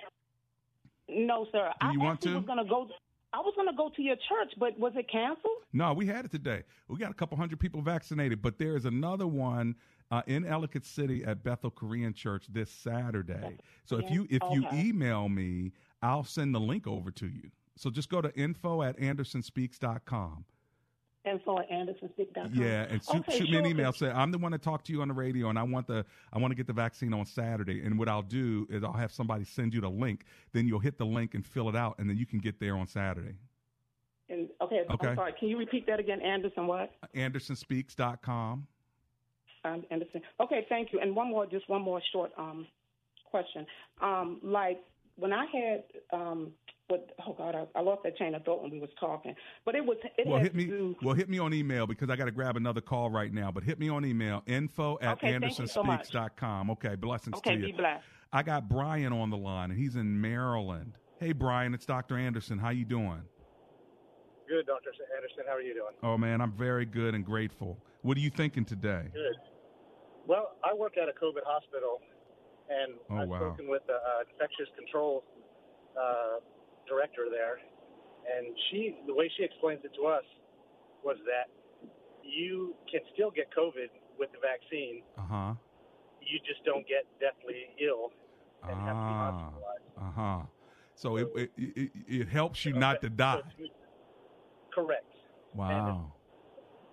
No, 1.09 1.45
sir. 1.51 1.71
Do 1.81 1.87
I 1.87 1.97
want 1.97 2.21
to? 2.21 2.35
was 2.35 2.45
gonna 2.45 2.65
go. 2.65 2.87
I 3.33 3.37
was 3.39 3.53
gonna 3.55 3.75
go 3.75 3.89
to 3.95 4.01
your 4.01 4.15
church, 4.17 4.53
but 4.57 4.77
was 4.77 4.93
it 4.95 5.09
canceled? 5.09 5.57
No, 5.73 5.93
we 5.93 6.05
had 6.05 6.25
it 6.25 6.31
today. 6.31 6.63
We 6.89 6.97
got 6.97 7.11
a 7.11 7.13
couple 7.13 7.37
hundred 7.37 7.59
people 7.59 7.81
vaccinated, 7.81 8.41
but 8.41 8.57
there 8.59 8.75
is 8.75 8.85
another 8.85 9.25
one 9.27 9.75
uh, 10.11 10.21
in 10.27 10.45
Ellicott 10.45 10.85
City 10.85 11.23
at 11.23 11.41
Bethel 11.43 11.71
Korean 11.71 12.13
Church 12.13 12.45
this 12.49 12.69
Saturday. 12.69 13.57
So 13.85 13.97
if 13.97 14.11
you 14.11 14.27
if 14.29 14.41
you 14.51 14.65
email 14.73 15.29
me, 15.29 15.71
I'll 16.01 16.23
send 16.25 16.53
the 16.53 16.59
link 16.59 16.87
over 16.87 17.09
to 17.11 17.27
you. 17.27 17.51
So 17.77 17.89
just 17.89 18.09
go 18.09 18.21
to 18.21 18.33
info 18.37 18.81
at 18.83 18.97
andersonspeaks.com. 18.99 20.45
Info 21.23 21.59
at 21.59 21.69
AndersonSpeak.com. 21.69 22.51
Yeah, 22.53 22.87
and 22.89 23.03
shoot, 23.03 23.17
Okay, 23.17 23.37
shoot 23.37 23.49
me 23.49 23.57
an 23.57 23.65
email. 23.67 23.93
Say 23.93 24.09
I'm 24.09 24.31
the 24.31 24.37
one 24.39 24.51
to 24.53 24.57
talk 24.57 24.83
to 24.85 24.91
you 24.91 25.01
on 25.01 25.07
the 25.07 25.13
radio, 25.13 25.49
and 25.49 25.59
I 25.59 25.63
want 25.63 25.85
the 25.87 26.03
I 26.33 26.39
want 26.39 26.51
to 26.51 26.55
get 26.55 26.65
the 26.67 26.73
vaccine 26.73 27.13
on 27.13 27.25
Saturday. 27.25 27.83
And 27.83 27.99
what 27.99 28.09
I'll 28.09 28.23
do 28.23 28.67
is 28.69 28.83
I'll 28.83 28.91
have 28.93 29.11
somebody 29.11 29.43
send 29.43 29.73
you 29.73 29.81
the 29.81 29.89
link. 29.89 30.25
Then 30.51 30.67
you'll 30.67 30.79
hit 30.79 30.97
the 30.97 31.05
link 31.05 31.35
and 31.35 31.45
fill 31.45 31.69
it 31.69 31.75
out, 31.75 31.99
and 31.99 32.09
then 32.09 32.17
you 32.17 32.25
can 32.25 32.39
get 32.39 32.59
there 32.59 32.75
on 32.75 32.87
Saturday. 32.87 33.35
And, 34.29 34.49
okay, 34.61 34.83
Okay. 34.89 35.09
I'm 35.09 35.15
sorry. 35.15 35.33
Can 35.37 35.49
you 35.49 35.57
repeat 35.57 35.85
that 35.87 35.99
again, 35.99 36.21
Anderson? 36.21 36.65
What? 36.65 36.91
AndersonSpeaks.com. 37.15 38.67
Um, 39.63 39.83
Anderson. 39.91 40.21
Okay, 40.39 40.65
thank 40.69 40.91
you. 40.93 40.99
And 41.01 41.15
one 41.15 41.29
more, 41.29 41.45
just 41.45 41.69
one 41.69 41.81
more 41.81 42.01
short 42.11 42.31
um, 42.37 42.65
question. 43.29 43.65
Um, 44.01 44.39
like 44.41 44.79
when 45.17 45.33
I 45.33 45.45
had, 45.45 45.83
um, 46.13 46.51
what? 46.91 47.09
Oh 47.25 47.33
God, 47.33 47.55
I, 47.55 47.79
I 47.79 47.81
lost 47.81 48.03
that 48.03 48.17
chain 48.17 48.35
of 48.35 48.43
thought 48.43 48.61
when 48.61 48.69
we 48.71 48.79
was 48.79 48.89
talking. 48.99 49.33
But 49.65 49.75
it 49.75 49.85
was 49.85 49.97
it 50.17 50.27
Well, 50.27 50.39
hit 50.39 50.53
me. 50.53 50.65
do. 50.65 50.95
Well, 51.01 51.15
hit 51.15 51.29
me 51.29 51.39
on 51.39 51.53
email 51.53 51.87
because 51.87 52.09
I 52.09 52.15
got 52.15 52.25
to 52.25 52.31
grab 52.31 52.57
another 52.57 52.81
call 52.81 53.09
right 53.09 53.33
now. 53.33 53.51
But 53.51 53.63
hit 53.63 53.79
me 53.79 53.89
on 53.89 54.05
email 54.05 54.43
info 54.45 54.97
at 55.01 55.13
Okay, 55.13 55.37
thank 55.39 55.57
you 55.59 55.67
so 55.67 55.83
much. 55.83 56.09
andersonspeaks.com. 56.11 56.71
Okay, 56.71 56.95
blessings 56.95 57.37
Okay, 57.37 57.55
to 57.55 57.59
you. 57.61 57.65
be 57.67 57.71
blessed. 57.71 58.03
I 58.33 58.43
got 58.43 58.69
Brian 58.69 59.11
on 59.13 59.29
the 59.29 59.37
line, 59.37 59.71
and 59.71 59.79
he's 59.79 59.95
in 59.95 60.19
Maryland. 60.21 60.93
Hey, 61.19 61.31
Brian, 61.33 61.73
it's 61.73 61.85
Dr. 61.85 62.17
Anderson. 62.17 62.57
How 62.59 62.69
you 62.69 62.85
doing? 62.85 63.21
Good, 64.47 64.65
Dr. 64.65 64.91
Anderson. 65.15 65.43
How 65.47 65.55
are 65.55 65.61
you 65.61 65.73
doing? 65.73 65.93
Oh 66.03 66.17
man, 66.17 66.41
I'm 66.41 66.51
very 66.51 66.85
good 66.85 67.15
and 67.15 67.25
grateful. 67.25 67.77
What 68.01 68.17
are 68.17 68.19
you 68.21 68.29
thinking 68.29 68.65
today? 68.65 69.03
Good. 69.13 69.35
Well, 70.27 70.55
I 70.63 70.73
work 70.73 70.93
at 70.97 71.07
a 71.07 71.13
COVID 71.13 71.43
hospital, 71.45 71.99
and 72.69 72.93
Oh, 73.09 73.17
I've 73.23 73.29
wow. 73.29 73.37
spoken 73.39 73.69
with 73.69 73.81
the 73.87 73.93
uh, 73.95 74.23
infectious 74.31 74.67
control 74.77 75.23
uh, 75.99 76.39
director 76.91 77.31
there, 77.31 77.55
and 78.27 78.51
she, 78.69 78.99
the 79.07 79.13
way 79.15 79.31
she 79.37 79.43
explains 79.47 79.79
it 79.87 79.91
to 79.95 80.03
us, 80.07 80.27
was 81.03 81.17
that 81.25 81.47
you 82.23 82.75
can 82.91 82.99
still 83.13 83.31
get 83.31 83.47
COVID 83.55 83.87
with 84.19 84.29
the 84.35 84.37
vaccine. 84.43 85.03
Uh 85.17 85.21
huh. 85.21 85.53
You 86.21 86.37
just 86.45 86.63
don't 86.65 86.85
get 86.87 87.03
deathly 87.19 87.71
ill 87.79 88.11
and 88.67 88.77
have 88.81 88.95
to 88.99 89.07
be 89.09 89.15
Ah. 89.15 89.31
hospitalized. 89.31 89.87
Uh 89.97 90.11
huh. 90.11 90.41
So 90.95 91.15
it, 91.17 91.27
it 91.35 91.51
it 91.57 91.91
it 92.07 92.27
helps 92.27 92.63
you 92.65 92.73
not 92.73 93.01
to 93.01 93.09
die. 93.09 93.41
Correct. 94.73 95.05
Wow. 95.55 96.13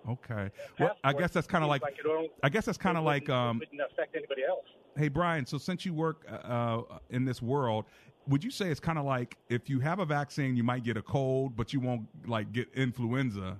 Okay. 0.09 0.49
Well, 0.79 0.95
I 1.03 1.13
guess 1.13 1.31
that's 1.31 1.45
kind 1.47 1.63
of 1.63 1.69
like. 1.69 1.83
It 1.83 2.31
I 2.41 2.49
guess 2.49 2.65
that's 2.65 2.77
kind 2.77 2.97
of 2.97 3.03
like. 3.03 3.29
Um, 3.29 3.59
wouldn't 3.59 3.81
affect 3.91 4.15
anybody 4.15 4.43
else. 4.43 4.65
Hey 4.97 5.07
Brian, 5.07 5.45
so 5.45 5.57
since 5.57 5.85
you 5.85 5.93
work 5.93 6.25
uh, 6.27 6.81
in 7.09 7.23
this 7.23 7.41
world, 7.41 7.85
would 8.29 8.43
you 8.43 8.51
say 8.51 8.69
it's 8.69 8.79
kind 8.79 8.99
of 8.99 9.05
like 9.05 9.35
if 9.49 9.69
you 9.69 9.79
have 9.79 9.99
a 9.99 10.05
vaccine, 10.05 10.55
you 10.55 10.63
might 10.63 10.83
get 10.83 10.95
a 10.95 11.01
cold, 11.01 11.55
but 11.55 11.73
you 11.73 11.79
won't 11.79 12.07
like 12.27 12.51
get 12.53 12.69
influenza, 12.75 13.57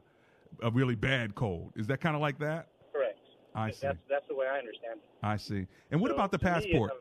a 0.61 0.71
really 0.71 0.95
bad 0.95 1.35
cold? 1.35 1.73
Is 1.75 1.87
that 1.87 1.99
kind 1.99 2.15
of 2.15 2.21
like 2.21 2.37
that? 2.39 2.67
Correct. 2.93 3.19
I 3.55 3.71
see. 3.71 3.79
That's 3.81 3.97
that's 4.09 4.27
the 4.29 4.35
way 4.35 4.45
I 4.47 4.59
understand 4.59 4.99
it. 5.03 5.25
I 5.25 5.37
see. 5.37 5.65
And 5.91 5.99
what 5.99 6.09
So 6.09 6.15
about 6.15 6.31
the 6.31 6.37
me, 6.37 6.43
passport? 6.43 6.91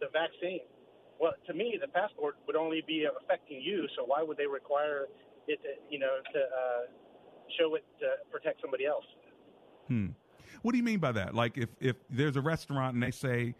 the, 0.00 0.06
the 0.06 0.12
vaccine. 0.12 0.60
Well, 1.20 1.32
to 1.46 1.54
me, 1.54 1.78
the 1.80 1.88
passport 1.88 2.36
would 2.46 2.56
only 2.56 2.82
be 2.86 3.06
affecting 3.22 3.60
you. 3.60 3.86
So 3.96 4.04
why 4.06 4.22
would 4.22 4.36
they 4.36 4.46
require 4.46 5.06
it? 5.48 5.60
To, 5.62 5.68
you 5.90 5.98
know, 5.98 6.18
to 6.32 6.38
uh, 6.38 6.82
show 7.58 7.74
it 7.74 7.84
to 8.00 8.06
protect 8.30 8.60
somebody 8.60 8.86
else? 8.86 9.04
Hmm. 9.88 10.08
What 10.62 10.72
do 10.72 10.78
you 10.78 10.84
mean 10.84 10.98
by 10.98 11.12
that? 11.12 11.34
Like 11.34 11.58
if 11.58 11.68
if 11.80 11.96
there's 12.08 12.36
a 12.36 12.40
restaurant 12.40 12.94
and 12.94 13.02
they 13.02 13.10
say, 13.10 13.54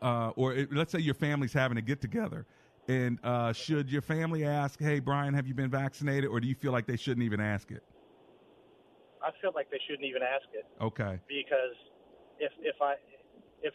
uh, 0.00 0.30
or 0.36 0.54
it, 0.54 0.72
let's 0.72 0.92
say 0.92 1.00
your 1.00 1.14
family's 1.14 1.52
having 1.52 1.76
a 1.76 1.82
get 1.82 2.00
together, 2.00 2.46
and 2.90 3.18
uh, 3.22 3.52
should 3.52 3.90
your 3.90 4.02
family 4.02 4.44
ask, 4.44 4.80
"Hey, 4.80 4.98
Brian, 4.98 5.34
have 5.34 5.46
you 5.46 5.54
been 5.54 5.70
vaccinated?" 5.70 6.30
Or 6.30 6.40
do 6.40 6.48
you 6.48 6.54
feel 6.54 6.72
like 6.72 6.86
they 6.86 6.96
shouldn't 6.96 7.24
even 7.24 7.40
ask 7.40 7.70
it? 7.70 7.82
I 9.22 9.30
feel 9.40 9.52
like 9.54 9.70
they 9.70 9.80
shouldn't 9.86 10.06
even 10.06 10.22
ask 10.22 10.46
it 10.52 10.66
Okay. 10.80 11.18
because 11.28 11.76
if 12.38 12.52
if 12.60 12.76
I 12.80 12.94
if 13.62 13.74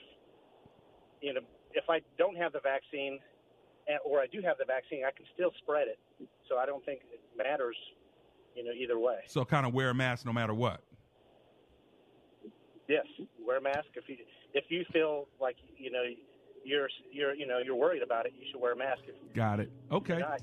you 1.22 1.34
know 1.34 1.42
if 1.74 1.86
I 1.90 2.02
don't 2.18 2.36
have 2.36 2.54
the 2.54 2.62
vaccine 2.62 3.20
or 4.04 4.20
I 4.20 4.28
do 4.28 4.42
have 4.42 4.58
the 4.58 4.66
vaccine, 4.66 5.04
I 5.06 5.12
can 5.12 5.26
still 5.34 5.52
spread 5.60 5.88
it. 5.88 6.00
So 6.50 6.58
I 6.58 6.66
don't 6.66 6.84
think 6.86 7.02
it 7.14 7.22
matters 7.38 7.78
you 8.56 8.64
know, 8.64 8.72
either 8.72 8.98
way. 8.98 9.20
So 9.28 9.46
kind 9.46 9.66
of 9.66 9.74
wear 9.74 9.90
a 9.90 9.94
mask 9.94 10.26
no 10.26 10.34
matter 10.34 10.54
what. 10.54 10.82
Yes, 12.88 13.06
wear 13.46 13.58
a 13.58 13.62
mask 13.62 13.88
if 13.96 14.08
you 14.08 14.18
if 14.54 14.66
you 14.70 14.86
feel 14.94 15.28
like 15.40 15.58
you 15.78 15.92
know 15.92 16.04
you're 16.66 16.90
you're 17.12 17.34
you 17.34 17.48
know 17.48 17.60
you're 17.60 17.76
worried 17.76 18.02
about 18.04 18.26
it. 18.26 18.34
You 18.40 18.46
should 18.52 18.60
wear 18.60 18.74
a 18.74 18.76
mask. 18.76 19.02
If 19.08 19.34
Got 19.34 19.60
it. 19.60 19.72
Okay. 19.92 20.20
not. 20.20 20.42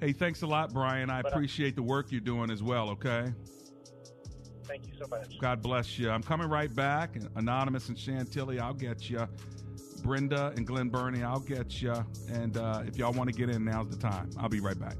Hey, 0.00 0.12
thanks 0.12 0.42
a 0.42 0.46
lot, 0.46 0.72
Brian. 0.72 1.10
I 1.10 1.22
But, 1.22 1.32
uh, 1.32 1.36
appreciate 1.36 1.74
the 1.74 1.82
work 1.82 2.12
you're 2.12 2.20
doing 2.20 2.50
as 2.50 2.62
well. 2.62 2.90
Okay. 2.90 3.32
Thank 4.64 4.86
you 4.86 4.92
so 5.00 5.06
much. 5.08 5.38
God 5.40 5.62
bless 5.62 5.98
you. 5.98 6.10
I'm 6.10 6.22
coming 6.22 6.48
right 6.48 6.72
back. 6.74 7.16
Anonymous 7.36 7.88
and 7.88 7.98
Chantilly, 7.98 8.60
I'll 8.60 8.74
get 8.74 9.08
you. 9.08 9.26
Brenda 10.02 10.52
and 10.56 10.66
Glen 10.66 10.88
Burnie, 10.88 11.22
I'll 11.24 11.40
get 11.40 11.80
you. 11.82 11.94
And 12.30 12.56
uh, 12.56 12.82
if 12.86 12.96
y'all 12.96 13.12
want 13.12 13.30
to 13.30 13.36
get 13.36 13.50
in, 13.50 13.64
now's 13.64 13.88
the 13.88 13.96
time. 13.96 14.30
I'll 14.38 14.48
be 14.48 14.60
right 14.60 14.78
back. 14.78 14.96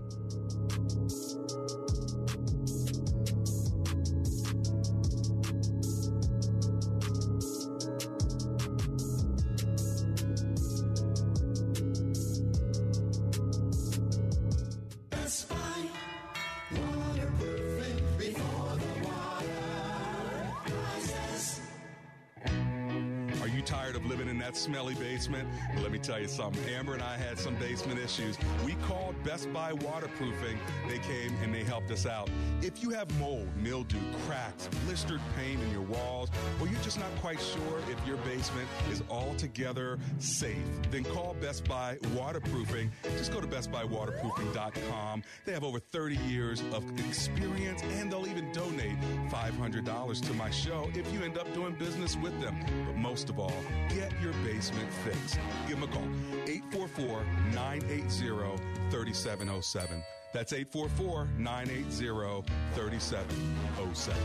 Something. 26.38 26.72
Amber 26.72 26.94
and 26.94 27.02
I 27.02 27.16
had 27.16 27.36
some 27.36 27.56
basement 27.56 27.98
issues. 27.98 28.38
We 28.64 28.76
called 28.86 29.07
Best 29.24 29.52
Buy 29.52 29.72
Waterproofing. 29.72 30.58
They 30.88 30.98
came 30.98 31.34
and 31.42 31.54
they 31.54 31.64
helped 31.64 31.90
us 31.90 32.06
out. 32.06 32.30
If 32.62 32.82
you 32.82 32.90
have 32.90 33.08
mold, 33.18 33.48
mildew, 33.56 33.98
cracks, 34.26 34.68
blistered 34.84 35.20
paint 35.36 35.60
in 35.60 35.70
your 35.70 35.82
walls, 35.82 36.30
or 36.60 36.68
you're 36.68 36.80
just 36.80 36.98
not 36.98 37.14
quite 37.20 37.40
sure 37.40 37.80
if 37.90 38.06
your 38.06 38.16
basement 38.18 38.68
is 38.90 39.02
altogether 39.10 39.98
safe, 40.18 40.56
then 40.90 41.04
call 41.04 41.34
Best 41.40 41.64
Buy 41.68 41.98
Waterproofing. 42.14 42.90
Just 43.16 43.32
go 43.32 43.40
to 43.40 43.46
bestbuywaterproofing.com. 43.46 45.22
They 45.44 45.52
have 45.52 45.64
over 45.64 45.80
30 45.80 46.16
years 46.16 46.62
of 46.72 46.84
experience 47.08 47.82
and 47.82 48.10
they'll 48.10 48.26
even 48.26 48.50
donate 48.52 48.98
$500 49.30 50.26
to 50.26 50.34
my 50.34 50.50
show 50.50 50.90
if 50.94 51.12
you 51.12 51.22
end 51.22 51.38
up 51.38 51.52
doing 51.54 51.74
business 51.74 52.16
with 52.16 52.38
them. 52.40 52.56
But 52.86 52.96
most 52.96 53.28
of 53.28 53.38
all, 53.38 53.52
get 53.88 54.12
your 54.20 54.32
basement 54.44 54.92
fixed. 55.04 55.38
Give 55.66 55.80
them 55.80 55.88
a 55.88 55.92
call 55.92 56.08
844 56.46 57.24
980 57.52 59.07
3707. 59.12 60.02
That's 60.32 60.52
844 60.52 61.28
980 61.38 62.52
3707. 62.74 64.22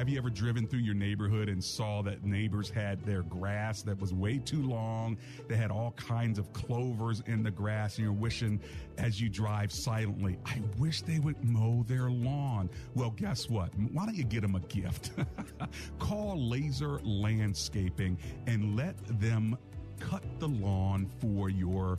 Have 0.00 0.08
you 0.08 0.16
ever 0.16 0.30
driven 0.30 0.66
through 0.66 0.78
your 0.78 0.94
neighborhood 0.94 1.50
and 1.50 1.62
saw 1.62 2.00
that 2.04 2.24
neighbors 2.24 2.70
had 2.70 3.04
their 3.04 3.20
grass 3.20 3.82
that 3.82 4.00
was 4.00 4.14
way 4.14 4.38
too 4.38 4.62
long? 4.62 5.18
They 5.46 5.56
had 5.56 5.70
all 5.70 5.90
kinds 5.90 6.38
of 6.38 6.50
clovers 6.54 7.22
in 7.26 7.42
the 7.42 7.50
grass, 7.50 7.98
and 7.98 8.04
you're 8.06 8.14
wishing 8.14 8.60
as 8.96 9.20
you 9.20 9.28
drive 9.28 9.70
silently, 9.70 10.38
I 10.46 10.62
wish 10.78 11.02
they 11.02 11.18
would 11.18 11.44
mow 11.44 11.84
their 11.86 12.08
lawn. 12.08 12.70
Well, 12.94 13.10
guess 13.10 13.50
what? 13.50 13.74
Why 13.92 14.06
don't 14.06 14.14
you 14.14 14.24
get 14.24 14.40
them 14.40 14.54
a 14.54 14.60
gift? 14.60 15.10
Call 15.98 16.38
Lazer 16.38 16.98
Landscaping 17.04 18.16
and 18.46 18.76
let 18.76 18.96
them 19.20 19.58
cut 19.98 20.24
the 20.38 20.48
lawn 20.48 21.10
for 21.20 21.50
your 21.50 21.98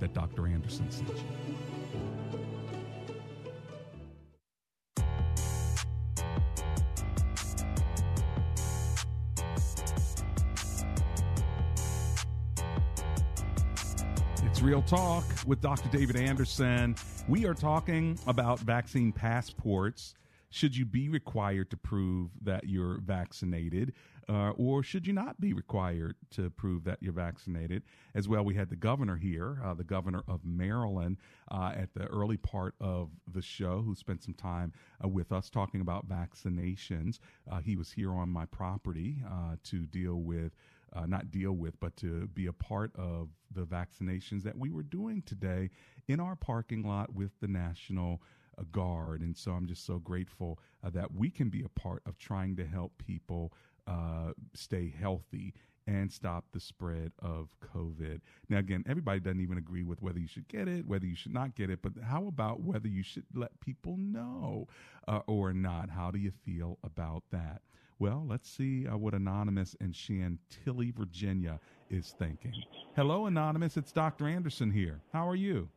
that 0.00 0.14
Dr. 0.14 0.46
Anderson 0.46 0.90
sent 0.90 1.08
you. 1.08 1.14
It's 14.42 14.62
Real 14.62 14.82
Talk 14.82 15.24
with 15.46 15.60
Dr. 15.60 15.88
David 15.90 16.16
Anderson. 16.16 16.96
We 17.28 17.46
are 17.46 17.54
talking 17.54 18.18
about 18.26 18.58
vaccine 18.60 19.12
passports. 19.12 20.14
Should 20.48 20.76
you 20.76 20.84
be 20.84 21.08
required 21.08 21.70
to 21.70 21.76
prove 21.76 22.30
that 22.42 22.64
you're 22.64 22.98
vaccinated, 23.00 23.92
uh, 24.28 24.50
or 24.50 24.82
should 24.82 25.06
you 25.06 25.12
not 25.12 25.40
be 25.40 25.52
required 25.52 26.16
to 26.30 26.50
prove 26.50 26.84
that 26.84 26.98
you're 27.00 27.12
vaccinated? 27.12 27.82
As 28.14 28.28
well, 28.28 28.44
we 28.44 28.54
had 28.54 28.70
the 28.70 28.76
governor 28.76 29.16
here, 29.16 29.58
uh, 29.64 29.74
the 29.74 29.84
governor 29.84 30.22
of 30.28 30.44
Maryland, 30.44 31.16
uh, 31.50 31.72
at 31.74 31.94
the 31.94 32.06
early 32.06 32.36
part 32.36 32.74
of 32.80 33.10
the 33.32 33.42
show, 33.42 33.82
who 33.82 33.94
spent 33.94 34.22
some 34.22 34.34
time 34.34 34.72
uh, 35.04 35.08
with 35.08 35.32
us 35.32 35.50
talking 35.50 35.80
about 35.80 36.08
vaccinations. 36.08 37.18
Uh, 37.50 37.60
he 37.60 37.76
was 37.76 37.92
here 37.92 38.12
on 38.12 38.28
my 38.28 38.46
property 38.46 39.22
uh, 39.26 39.56
to 39.64 39.86
deal 39.86 40.16
with 40.16 40.52
uh, 40.92 41.06
not 41.06 41.30
deal 41.30 41.52
with, 41.52 41.78
but 41.80 41.96
to 41.96 42.26
be 42.28 42.46
a 42.46 42.52
part 42.52 42.90
of 42.96 43.28
the 43.54 43.62
vaccinations 43.62 44.42
that 44.42 44.58
we 44.58 44.70
were 44.70 44.82
doing 44.82 45.22
today 45.22 45.70
in 46.08 46.20
our 46.20 46.36
parking 46.36 46.82
lot 46.82 47.14
with 47.14 47.30
the 47.40 47.48
National 47.48 48.20
uh, 48.60 48.64
Guard. 48.72 49.22
And 49.22 49.36
so 49.36 49.52
I'm 49.52 49.66
just 49.66 49.86
so 49.86 49.98
grateful 49.98 50.58
uh, 50.84 50.90
that 50.90 51.14
we 51.14 51.30
can 51.30 51.48
be 51.48 51.62
a 51.62 51.80
part 51.80 52.02
of 52.06 52.18
trying 52.18 52.56
to 52.56 52.66
help 52.66 52.92
people 52.98 53.52
uh, 53.86 54.32
stay 54.54 54.92
healthy 54.98 55.54
and 55.86 56.12
stop 56.12 56.44
the 56.52 56.60
spread 56.60 57.12
of 57.20 57.48
COVID. 57.74 58.20
Now, 58.48 58.58
again, 58.58 58.84
everybody 58.88 59.18
doesn't 59.18 59.40
even 59.40 59.58
agree 59.58 59.82
with 59.82 60.00
whether 60.02 60.18
you 60.18 60.28
should 60.28 60.46
get 60.46 60.68
it, 60.68 60.86
whether 60.86 61.06
you 61.06 61.16
should 61.16 61.34
not 61.34 61.56
get 61.56 61.70
it, 61.70 61.80
but 61.82 61.92
how 62.04 62.26
about 62.26 62.60
whether 62.60 62.86
you 62.86 63.02
should 63.02 63.24
let 63.34 63.58
people 63.60 63.96
know 63.96 64.68
uh, 65.08 65.20
or 65.26 65.52
not? 65.52 65.90
How 65.90 66.10
do 66.10 66.18
you 66.18 66.30
feel 66.44 66.78
about 66.84 67.24
that? 67.32 67.62
Well, 67.98 68.24
let's 68.26 68.48
see 68.48 68.86
uh, 68.86 68.96
what 68.96 69.14
Anonymous 69.14 69.74
in 69.80 69.92
Chantilly, 69.92 70.90
Virginia 70.90 71.60
is 71.90 72.14
thinking. 72.18 72.54
Hello, 72.96 73.26
Anonymous. 73.26 73.76
It's 73.76 73.92
Dr. 73.92 74.26
Anderson 74.26 74.70
here. 74.70 75.00
How 75.12 75.28
are 75.28 75.36
you? 75.36 75.68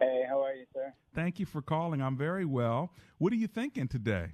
Hey, 0.00 0.24
how 0.28 0.42
are 0.42 0.52
you, 0.52 0.65
sir? 0.86 0.94
Thank 1.14 1.38
you 1.38 1.46
for 1.46 1.62
calling. 1.62 2.00
I'm 2.02 2.16
very 2.16 2.44
well. 2.44 2.90
What 3.18 3.32
are 3.32 3.36
you 3.36 3.46
thinking 3.48 3.88
today? 3.88 4.32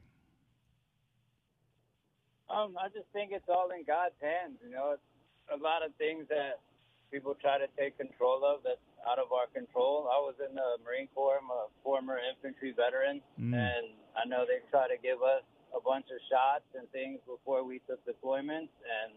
Um, 2.51 2.77
I 2.77 2.89
just 2.89 3.09
think 3.13 3.33
it's 3.33 3.49
all 3.49 3.71
in 3.73 3.85
God's 3.87 4.15
hands. 4.21 4.59
You 4.65 4.71
know, 4.73 4.93
it's, 4.93 5.03
a 5.51 5.59
lot 5.59 5.85
of 5.85 5.93
things 5.99 6.25
that 6.31 6.63
people 7.11 7.35
try 7.43 7.59
to 7.59 7.67
take 7.77 7.99
control 7.99 8.41
of 8.47 8.63
that's 8.65 8.81
out 9.05 9.19
of 9.19 9.35
our 9.35 9.51
control. 9.53 10.09
I 10.09 10.17
was 10.23 10.39
in 10.39 10.55
the 10.55 10.79
Marine 10.87 11.09
Corps. 11.13 11.41
I'm 11.43 11.51
a 11.51 11.67
former 11.83 12.17
infantry 12.17 12.73
veteran, 12.73 13.21
Mm. 13.37 13.53
and 13.53 13.87
I 14.17 14.25
know 14.25 14.47
they 14.47 14.63
try 14.71 14.87
to 14.89 14.97
give 15.03 15.21
us 15.21 15.43
a 15.77 15.81
bunch 15.83 16.07
of 16.15 16.21
shots 16.31 16.65
and 16.79 16.89
things 16.93 17.21
before 17.27 17.65
we 17.65 17.81
took 17.91 18.01
deployments, 18.07 18.73
and 18.87 19.13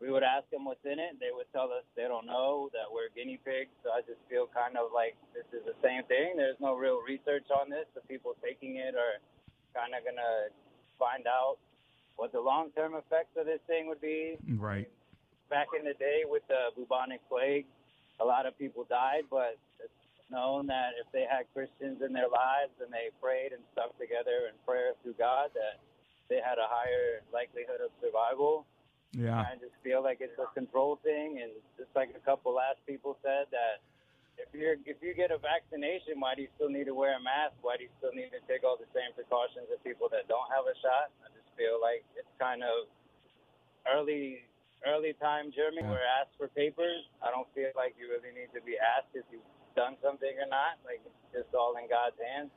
we 0.00 0.12
would 0.12 0.22
ask 0.22 0.44
them 0.52 0.64
what's 0.68 0.84
in 0.84 1.00
it. 1.00 1.16
They 1.20 1.32
would 1.32 1.48
tell 1.52 1.72
us 1.72 1.84
they 1.96 2.04
don't 2.04 2.26
know 2.26 2.68
that 2.76 2.84
we're 2.92 3.08
guinea 3.16 3.40
pigs. 3.40 3.72
So 3.80 3.90
I 3.96 4.04
just 4.04 4.20
feel 4.28 4.44
kind 4.52 4.76
of 4.76 4.92
like 4.92 5.16
this 5.32 5.48
is 5.56 5.64
the 5.64 5.76
same 5.80 6.04
thing. 6.04 6.36
There's 6.36 6.60
no 6.60 6.76
real 6.76 7.00
research 7.00 7.48
on 7.48 7.72
this. 7.72 7.88
The 7.96 8.04
people 8.04 8.36
taking 8.44 8.76
it 8.76 8.92
are 8.92 9.16
kind 9.72 9.96
of 9.96 10.04
gonna 10.04 10.52
find 11.00 11.24
out 11.24 11.56
what 12.16 12.32
the 12.32 12.40
long-term 12.40 12.96
effects 12.96 13.36
of 13.36 13.44
this 13.44 13.60
thing 13.66 13.88
would 13.88 14.00
be. 14.00 14.36
Right. 14.56 14.88
Back 15.48 15.68
in 15.78 15.84
the 15.84 15.94
day 15.94 16.24
with 16.24 16.42
the 16.48 16.72
bubonic 16.76 17.20
plague, 17.28 17.66
a 18.20 18.24
lot 18.24 18.44
of 18.44 18.56
people 18.58 18.84
died, 18.88 19.28
but 19.30 19.56
it's 19.80 19.92
known 20.30 20.66
that 20.66 20.96
if 21.00 21.06
they 21.12 21.24
had 21.28 21.44
Christians 21.52 22.00
in 22.02 22.12
their 22.12 22.28
lives 22.28 22.72
and 22.80 22.92
they 22.92 23.12
prayed 23.20 23.52
and 23.52 23.62
stuck 23.72 23.96
together 24.00 24.48
in 24.48 24.56
prayer 24.64 24.92
through 25.02 25.14
God, 25.20 25.52
that 25.54 25.80
they 26.28 26.40
had 26.42 26.58
a 26.58 26.66
higher 26.66 27.22
likelihood 27.32 27.84
of 27.84 27.92
survival. 28.00 28.66
Yeah. 29.12 29.40
I 29.40 29.54
just 29.60 29.74
feel 29.82 30.02
like 30.02 30.18
it's 30.20 30.36
a 30.38 30.46
control 30.54 30.98
thing, 31.02 31.40
and 31.42 31.52
just 31.78 31.90
like 31.94 32.10
a 32.14 32.22
couple 32.24 32.52
last 32.54 32.78
people 32.86 33.16
said 33.22 33.46
that 33.50 33.80
if 34.36 34.52
you're 34.52 34.76
if 34.84 35.00
you 35.00 35.14
get 35.14 35.30
a 35.30 35.38
vaccination, 35.38 36.20
why 36.20 36.34
do 36.34 36.42
you 36.42 36.52
still 36.56 36.68
need 36.68 36.84
to 36.84 36.94
wear 36.94 37.16
a 37.16 37.22
mask? 37.22 37.56
Why 37.62 37.76
do 37.76 37.84
you 37.84 37.92
still 37.96 38.12
need 38.12 38.28
to 38.36 38.40
take 38.44 38.64
all 38.64 38.76
the 38.76 38.88
same 38.92 39.14
precautions 39.16 39.70
as 39.72 39.80
people 39.80 40.08
that 40.12 40.28
don't 40.28 40.48
have 40.52 40.68
a 40.68 40.76
shot? 40.82 41.08
I 41.24 41.32
just 41.32 41.48
feel 41.56 41.80
like 41.80 42.04
it's 42.18 42.28
kind 42.38 42.60
of 42.62 42.90
early 43.88 44.44
early 44.86 45.14
time 45.14 45.50
Germany 45.50 45.82
Yeah. 45.82 45.90
where 45.90 46.04
asked 46.20 46.36
for 46.36 46.48
papers. 46.48 47.08
I 47.22 47.30
don't 47.30 47.48
feel 47.54 47.72
like 47.74 47.96
you 47.98 48.08
really 48.12 48.34
need 48.36 48.52
to 48.54 48.60
be 48.60 48.76
asked 48.76 49.14
if 49.14 49.24
you've 49.32 49.40
done 49.74 49.96
something 50.02 50.36
or 50.38 50.46
not. 50.48 50.76
Like 50.84 51.00
it's 51.04 51.32
just 51.32 51.54
all 51.54 51.76
in 51.80 51.88
God's 51.88 52.16
hands. 52.20 52.50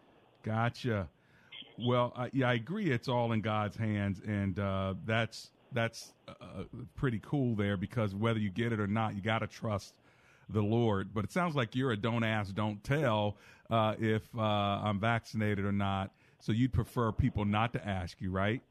Gotcha. 0.43 1.07
Well, 1.79 2.11
uh, 2.15 2.27
yeah, 2.33 2.49
I 2.49 2.53
agree. 2.53 2.91
It's 2.91 3.07
all 3.07 3.31
in 3.31 3.39
God's 3.41 3.77
hands, 3.77 4.21
and 4.25 4.59
uh, 4.59 4.95
that's 5.05 5.51
that's 5.71 6.13
uh, 6.27 6.63
pretty 6.95 7.19
cool 7.23 7.55
there 7.55 7.77
because 7.77 8.15
whether 8.15 8.39
you 8.39 8.49
get 8.49 8.73
it 8.73 8.79
or 8.79 8.87
not, 8.87 9.15
you 9.15 9.21
got 9.21 9.39
to 9.39 9.47
trust 9.47 9.93
the 10.49 10.61
Lord. 10.61 11.13
But 11.13 11.25
it 11.25 11.31
sounds 11.31 11.55
like 11.55 11.75
you're 11.75 11.91
a 11.91 11.97
don't 11.97 12.23
ask, 12.23 12.53
don't 12.53 12.83
tell 12.83 13.37
uh, 13.69 13.95
if 13.99 14.23
uh, 14.37 14.41
I'm 14.41 14.99
vaccinated 14.99 15.65
or 15.65 15.71
not. 15.71 16.11
So 16.39 16.51
you'd 16.51 16.73
prefer 16.73 17.11
people 17.11 17.45
not 17.45 17.73
to 17.73 17.87
ask 17.87 18.21
you, 18.21 18.31
right? 18.31 18.61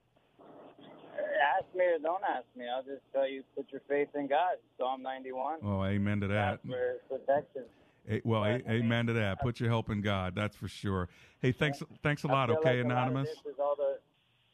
Ask 0.41 1.75
me 1.75 1.85
or 1.85 1.99
don't 1.99 2.23
ask 2.25 2.45
me. 2.57 2.65
I'll 2.75 2.83
just 2.83 3.03
tell 3.13 3.29
you, 3.29 3.43
put 3.55 3.71
your 3.71 3.83
faith 3.89 4.09
in 4.15 4.27
God. 4.27 4.57
Psalm 4.79 5.03
91. 5.03 5.59
Oh, 5.63 5.85
amen 5.85 6.21
to 6.21 6.29
that. 6.29 6.61
For 6.67 6.97
protection. 7.09 7.65
A- 8.09 8.23
well, 8.25 8.45
a- 8.45 8.63
amen 8.69 9.07
to 9.07 9.13
that. 9.15 9.41
Put 9.41 9.61
your 9.61 9.69
help 9.69 9.91
in 9.91 10.01
God. 10.01 10.35
That's 10.35 10.57
for 10.57 10.69
sure. 10.69 11.09
Hey, 11.41 11.53
thanks, 11.53 11.83
thanks 12.03 12.25
a 12.25 12.29
lot. 12.29 12.51
Okay, 12.51 12.69
like 12.69 12.77
a 12.79 12.81
anonymous. 12.81 13.29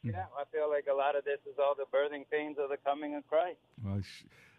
Is 0.09 0.15
all 0.15 0.21
yeah, 0.21 0.25
I 0.39 0.43
feel 0.51 0.69
like 0.69 0.85
a 0.91 0.95
lot 0.95 1.15
of 1.15 1.23
this 1.25 1.39
is 1.45 1.57
all 1.59 1.75
the 1.75 1.85
birthing 1.95 2.23
pains 2.31 2.57
of 2.59 2.69
the 2.69 2.77
coming 2.77 3.15
of 3.15 3.27
Christ. 3.27 3.59
Well, 3.83 4.01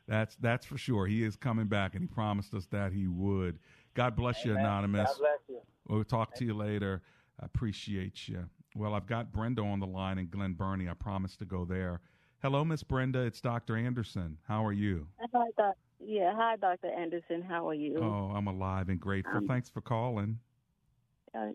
that's 0.08 0.36
that's 0.36 0.66
for 0.66 0.78
sure. 0.78 1.06
He 1.06 1.22
is 1.24 1.36
coming 1.36 1.66
back, 1.66 1.94
and 1.94 2.02
he 2.02 2.06
promised 2.06 2.54
us 2.54 2.66
that 2.66 2.92
he 2.92 3.06
would. 3.06 3.58
God 3.94 4.14
bless 4.14 4.44
you, 4.44 4.56
anonymous. 4.56 5.08
God 5.08 5.18
bless 5.18 5.38
you. 5.48 5.60
We'll 5.88 6.04
talk 6.04 6.34
to 6.34 6.44
you 6.44 6.54
later. 6.54 7.02
I 7.40 7.46
appreciate 7.46 8.28
you. 8.28 8.44
Well, 8.74 8.94
I've 8.94 9.06
got 9.06 9.32
Brenda 9.32 9.62
on 9.62 9.80
the 9.80 9.86
line 9.86 10.18
in 10.18 10.28
Glen 10.28 10.52
Burnie. 10.52 10.88
I 10.88 10.94
promised 10.94 11.38
to 11.38 11.44
go 11.44 11.64
there. 11.64 12.00
Hello, 12.42 12.64
Miss 12.64 12.82
Brenda. 12.82 13.20
It's 13.20 13.40
Dr. 13.40 13.76
Anderson. 13.76 14.36
How 14.46 14.64
are 14.64 14.72
you? 14.72 15.06
Hi, 15.32 15.46
doc- 15.56 15.76
yeah. 15.98 16.34
Hi, 16.36 16.56
Dr. 16.56 16.88
Anderson. 16.88 17.42
How 17.42 17.68
are 17.68 17.74
you? 17.74 17.96
Oh, 17.98 18.32
I'm 18.34 18.46
alive 18.46 18.90
and 18.90 19.00
grateful. 19.00 19.38
Um, 19.38 19.48
Thanks 19.48 19.70
for 19.70 19.80
calling. 19.80 20.38
Uh, 21.34 21.48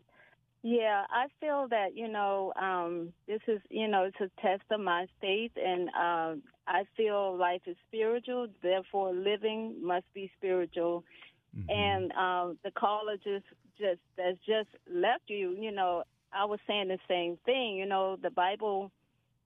yeah, 0.64 1.05
I 1.09 1.28
feel 1.39 1.68
that 1.70 1.95
you 1.95 2.07
know 2.07 2.53
um, 2.59 3.14
this 3.28 3.41
is 3.47 3.59
you 3.70 3.88
know 3.88 4.03
it's 4.03 4.18
a 4.20 4.41
test 4.41 4.64
of 4.72 4.80
my 4.80 5.07
faith, 5.20 5.51
and 5.55 5.89
um, 5.89 6.43
I 6.68 6.84
feel 6.95 7.36
life 7.36 7.62
is 7.66 7.76
spiritual. 7.88 8.47
Therefore, 8.62 9.14
living 9.14 9.76
must 9.82 10.05
be 10.14 10.32
spiritual. 10.38 11.03
And 11.68 12.14
um, 12.14 12.57
the 12.64 12.72
caller 12.72 13.18
just 13.18 13.45
just 13.78 13.99
that's 14.18 14.38
just 14.45 14.70
left 14.89 15.24
you. 15.28 15.55
You 15.59 15.72
know, 15.72 16.03
I 16.32 16.45
was 16.45 16.59
saying 16.68 16.88
the 16.88 16.99
same 17.09 17.38
thing. 17.45 17.76
You 17.76 17.86
know, 17.86 18.18
the 18.22 18.30
Bible. 18.30 18.91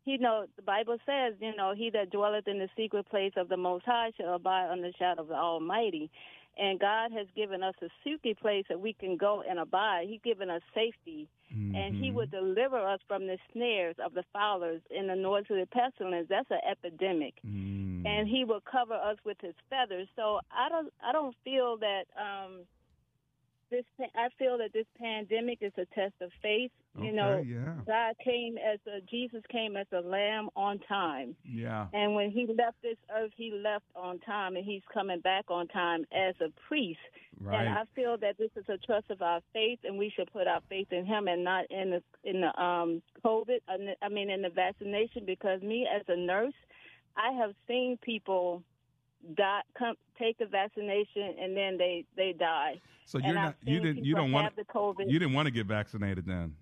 You 0.08 0.20
know, 0.20 0.46
the 0.56 0.62
Bible 0.62 0.98
says, 1.04 1.34
you 1.40 1.56
know, 1.56 1.74
he 1.76 1.90
that 1.90 2.12
dwelleth 2.12 2.48
in 2.48 2.60
the 2.60 2.70
secret 2.78 3.10
place 3.10 3.34
of 3.38 3.50
the 3.50 3.58
Most 3.58 3.86
High 3.86 4.12
shall 4.16 4.36
abide 4.36 4.70
under 4.70 4.90
the 4.90 4.94
shadow 5.00 5.24
of 5.24 5.30
the 5.30 5.34
Almighty. 5.34 6.12
And 6.58 6.80
God 6.80 7.12
has 7.12 7.28
given 7.36 7.64
us 7.64 7.76
a 7.82 7.88
secret 8.04 8.40
place 8.40 8.66
that 8.70 8.80
we 8.80 8.94
can 8.94 9.18
go 9.18 9.44
and 9.48 9.60
abide. 9.60 10.08
He's 10.08 10.22
given 10.24 10.50
us 10.50 10.62
safety. 10.74 11.28
And 11.52 11.96
He 11.96 12.12
will 12.12 12.26
deliver 12.26 12.78
us 12.78 13.00
from 13.08 13.28
the 13.28 13.38
snares 13.54 13.96
of 14.04 14.14
the 14.14 14.24
fowlers 14.34 14.82
and 14.90 15.10
the 15.10 15.16
noise 15.16 15.46
of 15.50 15.58
the 15.58 15.68
pestilence. 15.68 16.28
That's 16.30 16.50
an 16.50 16.60
epidemic. 16.70 17.36
And 17.44 18.28
He 18.28 18.46
will 18.46 18.62
cover 18.62 18.94
us 18.94 19.18
with 19.26 19.38
His 19.42 19.54
feathers. 19.70 20.08
So 20.16 20.40
I 20.52 20.70
don't, 20.70 20.92
I 21.04 21.12
don't 21.12 21.36
feel 21.44 21.78
that 21.78 22.06
um, 22.20 22.62
this. 23.70 23.84
I 24.16 24.30
feel 24.38 24.58
that 24.58 24.74
this 24.74 24.86
pandemic 25.00 25.60
is 25.62 25.74
a 25.78 25.86
test 25.94 26.14
of 26.22 26.32
faith. 26.42 26.72
You 27.02 27.12
know, 27.12 27.44
yeah. 27.46 27.74
God 27.86 28.16
came 28.24 28.58
as 28.58 28.80
a 28.88 29.02
Jesus 29.02 29.42
came 29.52 29.76
as 29.76 29.88
a 29.92 30.00
lamb 30.00 30.50
on 30.56 30.80
time. 30.88 31.36
Yeah. 31.44 31.88
And 31.94 32.16
when 32.16 32.32
he 32.32 32.48
left 32.48 32.82
this 32.82 32.98
earth, 33.14 33.32
he 33.36 33.52
left 33.52 33.86
on 33.96 34.20
time, 34.20 34.56
and 34.56 34.66
he's 34.66 34.82
coming 34.94 35.20
back 35.20 35.46
on 35.50 35.68
time 35.68 36.06
as 36.14 36.36
a 36.40 36.50
priest. 36.68 37.00
Right. 37.40 37.60
And 37.60 37.70
I 37.70 37.84
feel 37.96 38.18
that 38.22 38.38
this 38.38 38.52
is 38.56 38.64
a 38.70 38.78
trust 38.78 39.10
of 39.10 39.22
our 39.22 39.42
faith, 39.52 39.80
and 39.84 39.98
we 39.98 40.12
should 40.16 40.32
put 40.32 40.48
our 40.48 40.62
faith 40.70 40.88
in 40.92 41.06
him 41.06 41.28
and 41.28 41.44
not 41.44 41.66
in 41.70 41.92
the 41.92 42.04
in 42.24 42.42
the 42.42 42.62
um 42.62 43.02
COVID. 43.26 43.60
I 44.02 44.10
mean, 44.10 44.30
in 44.30 44.42
the 44.42 44.50
vaccination, 44.50 45.24
because 45.26 45.62
me 45.62 45.88
as 45.94 46.04
a 46.08 46.16
nurse, 46.16 46.54
I 47.18 47.34
have 47.34 47.54
seen 47.68 47.98
people 48.02 48.64
die, 49.36 49.62
come 49.78 49.96
take 50.20 50.38
the 50.38 50.46
vaccination, 50.46 51.36
and 51.42 51.56
then 51.56 51.78
they 51.78 52.06
they 52.16 52.34
die. 52.38 52.80
So 53.06 53.18
you're 53.20 53.30
I've 53.30 53.36
not 53.36 53.56
you 53.64 53.80
didn't 53.80 54.06
you 54.06 54.16
don't 54.16 54.32
want 54.32 54.56
the 54.56 54.64
COVID. 54.64 55.10
you 55.10 55.20
didn't 55.20 55.34
want 55.34 55.48
to 55.48 55.52
get 55.52 55.66
vaccinated 55.66 56.26
then. 56.26 56.56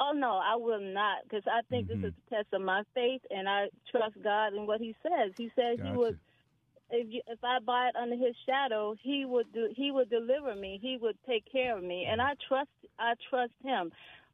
Oh 0.00 0.12
no, 0.14 0.38
I 0.42 0.54
will 0.54 0.80
not, 0.80 1.24
because 1.24 1.42
I 1.46 1.60
think 1.70 1.88
Mm-hmm. 1.88 2.02
this 2.02 2.10
is 2.10 2.14
a 2.28 2.34
test 2.36 2.46
of 2.52 2.62
my 2.62 2.82
faith, 2.94 3.20
and 3.30 3.48
I 3.48 3.68
trust 3.90 4.14
God 4.22 4.52
and 4.52 4.66
what 4.66 4.80
He 4.80 4.94
says. 5.02 5.32
He 5.36 5.50
says 5.56 5.78
He 5.82 5.90
would, 5.90 6.18
if 6.90 7.06
you, 7.12 7.20
if 7.26 7.42
I 7.42 7.56
abide 7.56 7.96
under 8.00 8.14
His 8.16 8.36
shadow, 8.46 8.94
He 9.02 9.24
would 9.24 9.52
do, 9.52 9.68
He 9.74 9.90
would 9.90 10.08
deliver 10.08 10.54
me. 10.54 10.78
He 10.80 10.98
would 11.00 11.16
take 11.26 11.44
care 11.50 11.76
of 11.76 11.82
me, 11.82 12.06
and 12.08 12.22
I 12.22 12.34
trust 12.46 12.70
I 12.98 13.14
trust 13.28 13.52
Him. 13.64 13.90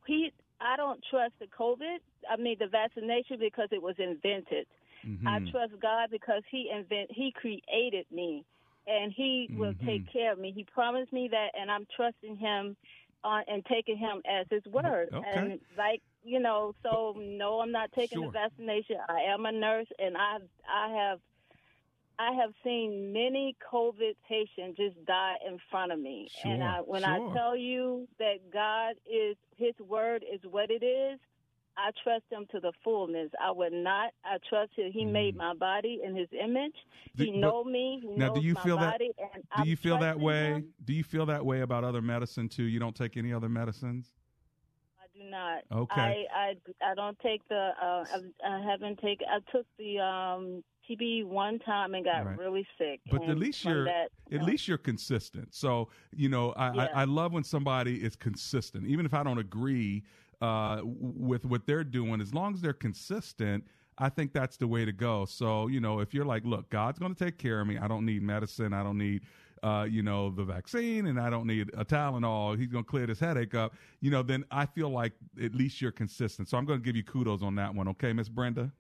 He 0.07 0.33
I 0.61 0.77
don't 0.77 1.01
trust 1.11 1.33
the 1.41 1.47
COVID. 1.47 1.99
I 2.31 2.37
mean 2.37 2.57
the 2.59 2.67
vaccination 2.67 3.39
because 3.41 3.69
it 3.73 3.81
was 3.83 3.95
invented. 3.99 4.67
I 5.27 5.41
Mhm. 5.41 5.51
trust 5.51 5.73
God 5.81 6.11
because 6.11 6.43
He 6.51 6.71
invent 6.75 7.11
He 7.13 7.33
created 7.35 8.07
me, 8.11 8.45
and 8.87 9.13
He 9.15 9.51
will 9.53 9.75
Mhm. 9.75 9.81
take 9.85 10.05
care 10.13 10.33
of 10.33 10.39
me. 10.39 10.53
He 10.53 10.65
promised 10.65 11.13
me 11.13 11.29
that, 11.31 11.51
and 11.55 11.71
I'm 11.71 11.87
trusting 11.97 12.37
Him 12.37 12.77
on 13.25 13.45
and 13.49 13.65
taking 13.67 13.97
Him 13.99 14.23
as 14.29 14.47
His 14.51 14.65
word. 14.67 15.11
Okay. 15.13 15.21
And 15.23 15.61
like 15.77 16.03
you 16.23 16.41
know, 16.41 16.73
so 16.83 17.15
no, 17.19 17.61
I'm 17.61 17.73
not 17.73 17.93
taking 17.93 18.21
Sure. 18.21 18.23
the 18.23 18.29
vaccination. 18.29 18.97
I 19.09 19.21
am 19.33 19.47
a 19.47 19.53
nurse, 19.53 19.89
and 19.99 20.17
I 20.17 20.39
I 20.69 20.89
have 20.95 21.21
I 22.19 22.33
have 22.35 22.53
seen 22.65 23.13
many 23.13 23.57
COVID 23.73 24.15
patients 24.29 24.77
just 24.79 25.05
die 25.07 25.37
in 25.47 25.59
front 25.71 25.93
of 25.93 25.99
me. 25.99 26.31
and 26.45 26.63
I, 26.63 26.81
when 26.81 27.05
sure. 27.05 27.05
I 27.05 27.21
tell 27.33 27.57
you 27.57 28.09
that 28.19 28.51
God 28.53 28.95
is 29.07 29.37
His 29.57 29.75
word 29.81 30.25
is 30.33 30.41
what 30.51 30.71
it 30.71 30.85
is, 30.85 31.19
I 31.77 31.91
trust 32.03 32.25
Him 32.31 32.47
to 32.53 32.61
the 32.61 32.73
fullness. 32.83 33.31
I 33.43 33.51
would 33.51 33.73
not. 33.73 34.13
I 34.25 34.37
trust 34.49 34.73
Him. 34.77 34.93
He 34.93 35.05
made 35.05 35.37
my 35.37 35.55
body 35.55 36.01
in 36.05 36.15
His 36.17 36.29
image. 36.33 36.73
Mm. 37.15 37.17
Do- 37.17 37.25
he 37.25 37.31
know 37.33 37.65
me. 37.65 38.01
He 38.03 38.17
now, 38.17 38.33
do 38.33 38.41
you 38.41 38.55
feel 38.57 38.79
that? 38.79 38.99
Do 38.99 39.11
I'm 39.53 39.67
you 39.67 39.77
feel 39.77 39.99
that 39.99 40.19
way? 40.19 40.53
Him. 40.53 40.69
Do 40.85 40.93
you 40.93 41.05
feel 41.05 41.27
that 41.27 41.45
way 41.45 41.61
about 41.63 41.85
other 41.85 42.03
medicine 42.03 42.49
too? 42.49 42.65
You 42.65 42.79
don't 42.81 42.95
take 42.97 43.17
any 43.17 43.33
other 43.33 43.49
medicines? 43.49 44.13
I 45.01 45.07
do 45.19 45.31
not. 45.31 45.63
Okay. 45.73 46.27
I 46.35 46.55
I, 46.85 46.91
I 46.91 46.95
don't 46.95 47.19
take 47.21 47.47
the. 47.49 47.71
Uh, 47.81 48.05
I, 48.45 48.57
I 48.57 48.61
haven't 48.71 48.99
taken. 49.01 49.27
I 49.31 49.39
took 49.51 49.67
the 49.79 49.99
um, 50.01 50.65
TB 50.91 51.25
one 51.27 51.59
time 51.61 51.95
and 51.95 52.05
got 52.05 52.27
Right. 52.27 52.39
really 52.39 52.67
sick. 52.79 53.01
But 53.11 53.23
at 53.29 53.39
least 53.39 53.65
you're 53.65 53.85
that, 53.85 54.09
at 54.33 54.43
least 54.43 54.69
you're 54.69 54.77
consistent. 54.79 55.55
So 55.55 55.89
you 56.15 56.29
know, 56.29 56.53
I, 56.53 56.75
Yeah. 56.75 56.89
I, 56.95 57.03
I 57.03 57.05
love 57.05 57.33
when 57.33 57.45
somebody 57.45 57.97
is 58.05 58.17
consistent, 58.17 58.87
even 58.87 59.07
if 59.07 59.15
I 59.15 59.23
don't 59.23 59.39
agree 59.39 60.03
uh, 60.45 60.81
with 60.85 61.45
what 61.45 61.67
they're 61.67 61.85
doing. 61.85 62.21
As 62.21 62.35
long 62.35 62.55
as 62.55 62.61
they're 62.61 62.73
consistent, 62.73 63.65
I 63.97 64.09
think 64.09 64.33
that's 64.33 64.57
the 64.57 64.67
way 64.67 64.85
to 64.85 64.93
go. 64.93 65.25
So 65.25 65.69
you 65.69 65.81
know, 65.81 66.01
if 66.01 66.13
you're 66.13 66.25
like, 66.25 66.45
look, 66.45 66.69
God's 66.71 66.99
going 66.99 67.15
to 67.15 67.25
take 67.25 67.39
care 67.39 67.61
of 67.61 67.67
me. 67.67 67.79
I 67.79 67.89
don't 67.89 68.05
need 68.05 68.23
medicine. 68.23 68.73
I 68.73 68.83
don't 68.83 68.99
need 68.99 69.23
uh, 69.65 69.85
you 69.85 70.03
know, 70.03 70.31
the 70.31 70.45
vaccine 70.45 71.07
and 71.07 71.19
I 71.19 71.31
don't 71.31 71.47
need 71.47 71.71
a 71.75 71.87
Tylenol. 71.87 72.59
He's 72.59 72.69
going 72.69 72.85
to 72.85 72.91
clear 72.91 73.07
this 73.07 73.19
headache 73.19 73.55
up. 73.55 73.73
You 74.03 74.11
know, 74.11 74.23
then 74.23 74.45
I 74.51 74.67
feel 74.67 74.91
like 74.91 75.15
at 75.43 75.55
least 75.55 75.81
you're 75.81 75.91
consistent. 75.91 76.51
So 76.51 76.59
I'm 76.59 76.67
going 76.67 76.81
to 76.81 76.85
give 76.85 76.97
you 76.97 77.03
kudos 77.03 77.43
on 77.43 77.55
that 77.55 77.75
one. 77.75 77.89
Okay, 77.89 78.13
Miss 78.13 78.29
Brenda. 78.29 78.71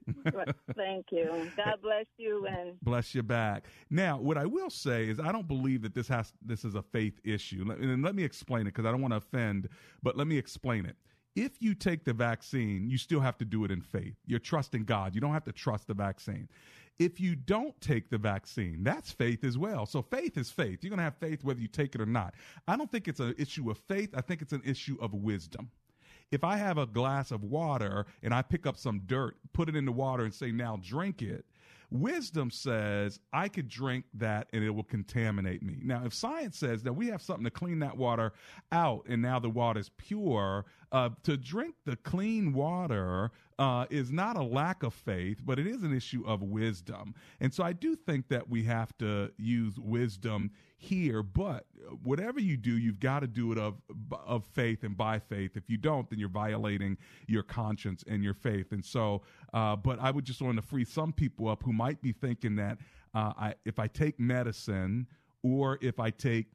Thank 0.76 1.06
you. 1.10 1.50
God 1.56 1.78
bless 1.82 2.04
you 2.18 2.46
and 2.46 2.78
Bless 2.82 3.14
you 3.14 3.22
back. 3.22 3.64
Now, 3.88 4.18
what 4.18 4.36
I 4.36 4.44
will 4.44 4.68
say 4.68 5.08
is, 5.08 5.18
I 5.18 5.32
don't 5.32 5.48
believe 5.48 5.80
that 5.82 5.94
this 5.94 6.08
has 6.08 6.34
this 6.44 6.66
is 6.66 6.74
a 6.74 6.82
faith 6.82 7.18
issue, 7.24 7.64
and 7.70 8.02
let 8.02 8.14
me 8.14 8.22
explain 8.22 8.62
it 8.62 8.74
because 8.74 8.84
I 8.84 8.90
don't 8.90 9.00
want 9.00 9.12
to 9.12 9.18
offend, 9.18 9.68
but 10.02 10.18
let 10.18 10.26
me 10.26 10.36
explain 10.36 10.84
it. 10.84 10.96
If 11.36 11.60
you 11.60 11.74
take 11.74 12.04
the 12.04 12.12
vaccine, 12.12 12.88
you 12.88 12.96
still 12.96 13.20
have 13.20 13.36
to 13.38 13.44
do 13.44 13.64
it 13.64 13.70
in 13.70 13.80
faith. 13.80 14.14
You're 14.26 14.38
trusting 14.38 14.84
God. 14.84 15.14
You 15.14 15.20
don't 15.20 15.32
have 15.32 15.44
to 15.44 15.52
trust 15.52 15.88
the 15.88 15.94
vaccine. 15.94 16.48
If 16.98 17.20
you 17.20 17.34
don't 17.34 17.78
take 17.80 18.08
the 18.08 18.18
vaccine, 18.18 18.84
that's 18.84 19.10
faith 19.10 19.42
as 19.42 19.58
well. 19.58 19.84
So 19.84 20.00
faith 20.00 20.38
is 20.38 20.50
faith. 20.50 20.78
You're 20.82 20.90
going 20.90 20.98
to 20.98 21.04
have 21.04 21.16
faith 21.16 21.42
whether 21.42 21.60
you 21.60 21.66
take 21.66 21.96
it 21.96 22.00
or 22.00 22.06
not. 22.06 22.34
I 22.68 22.76
don't 22.76 22.90
think 22.90 23.08
it's 23.08 23.18
an 23.18 23.34
issue 23.36 23.68
of 23.68 23.78
faith. 23.78 24.10
I 24.14 24.20
think 24.20 24.42
it's 24.42 24.52
an 24.52 24.62
issue 24.64 24.96
of 25.00 25.12
wisdom 25.12 25.70
if 26.30 26.44
I 26.44 26.56
have 26.56 26.78
a 26.78 26.86
glass 26.86 27.30
of 27.30 27.44
water 27.44 28.06
and 28.22 28.34
I 28.34 28.42
pick 28.42 28.66
up 28.66 28.76
some 28.76 29.02
dirt, 29.06 29.36
put 29.52 29.68
it 29.68 29.76
in 29.76 29.84
the 29.84 29.92
water 29.92 30.24
and 30.24 30.34
say, 30.34 30.50
now 30.50 30.78
drink 30.82 31.22
it, 31.22 31.44
wisdom 31.94 32.50
says 32.50 33.20
I 33.32 33.48
could 33.48 33.68
drink 33.68 34.04
that 34.14 34.48
and 34.52 34.64
it 34.64 34.70
will 34.70 34.82
contaminate 34.82 35.62
me. 35.62 35.78
Now, 35.82 36.02
if 36.04 36.12
science 36.12 36.58
says 36.58 36.82
that 36.82 36.92
we 36.92 37.06
have 37.08 37.22
something 37.22 37.44
to 37.44 37.50
clean 37.50 37.78
that 37.78 37.96
water 37.96 38.32
out 38.72 39.06
and 39.08 39.22
now 39.22 39.38
the 39.38 39.48
water 39.48 39.80
is 39.80 39.90
pure, 39.96 40.66
uh, 40.92 41.10
to 41.22 41.36
drink 41.36 41.76
the 41.84 41.96
clean 41.96 42.52
water 42.52 43.30
uh, 43.58 43.86
is 43.90 44.10
not 44.10 44.36
a 44.36 44.42
lack 44.42 44.82
of 44.82 44.92
faith, 44.92 45.40
but 45.44 45.58
it 45.58 45.66
is 45.66 45.82
an 45.82 45.94
issue 45.94 46.24
of 46.26 46.42
wisdom. 46.42 47.14
And 47.40 47.52
so 47.54 47.62
I 47.62 47.72
do 47.72 47.94
think 47.94 48.28
that 48.28 48.48
we 48.48 48.64
have 48.64 48.96
to 48.98 49.30
use 49.36 49.78
wisdom 49.78 50.50
here, 50.76 51.22
but 51.22 51.66
whatever 52.02 52.40
you 52.40 52.56
do, 52.56 52.76
you've 52.76 53.00
got 53.00 53.20
to 53.20 53.26
do 53.26 53.52
it 53.52 53.58
of 53.58 53.80
of 54.26 54.44
faith 54.44 54.82
and 54.82 54.96
by 54.96 55.18
faith. 55.18 55.56
If 55.56 55.70
you 55.70 55.76
don't, 55.76 56.08
then 56.10 56.18
you're 56.18 56.28
violating 56.28 56.98
your 57.26 57.42
conscience 57.42 58.04
and 58.06 58.22
your 58.22 58.34
faith. 58.34 58.72
And 58.72 58.84
so, 58.84 59.22
uh, 59.52 59.76
but 59.76 59.98
I 60.00 60.10
would 60.10 60.24
just 60.24 60.42
want 60.42 60.56
to 60.56 60.62
free 60.62 60.84
some 60.84 61.12
people 61.12 61.48
up 61.48 61.62
who 61.62 61.72
might 61.72 62.02
be 62.02 62.12
thinking 62.12 62.56
that 62.56 62.78
uh, 63.14 63.32
I, 63.38 63.54
if 63.64 63.78
I 63.78 63.86
take 63.86 64.18
medicine 64.18 65.06
or 65.42 65.78
if 65.80 66.00
I 66.00 66.10
take 66.10 66.46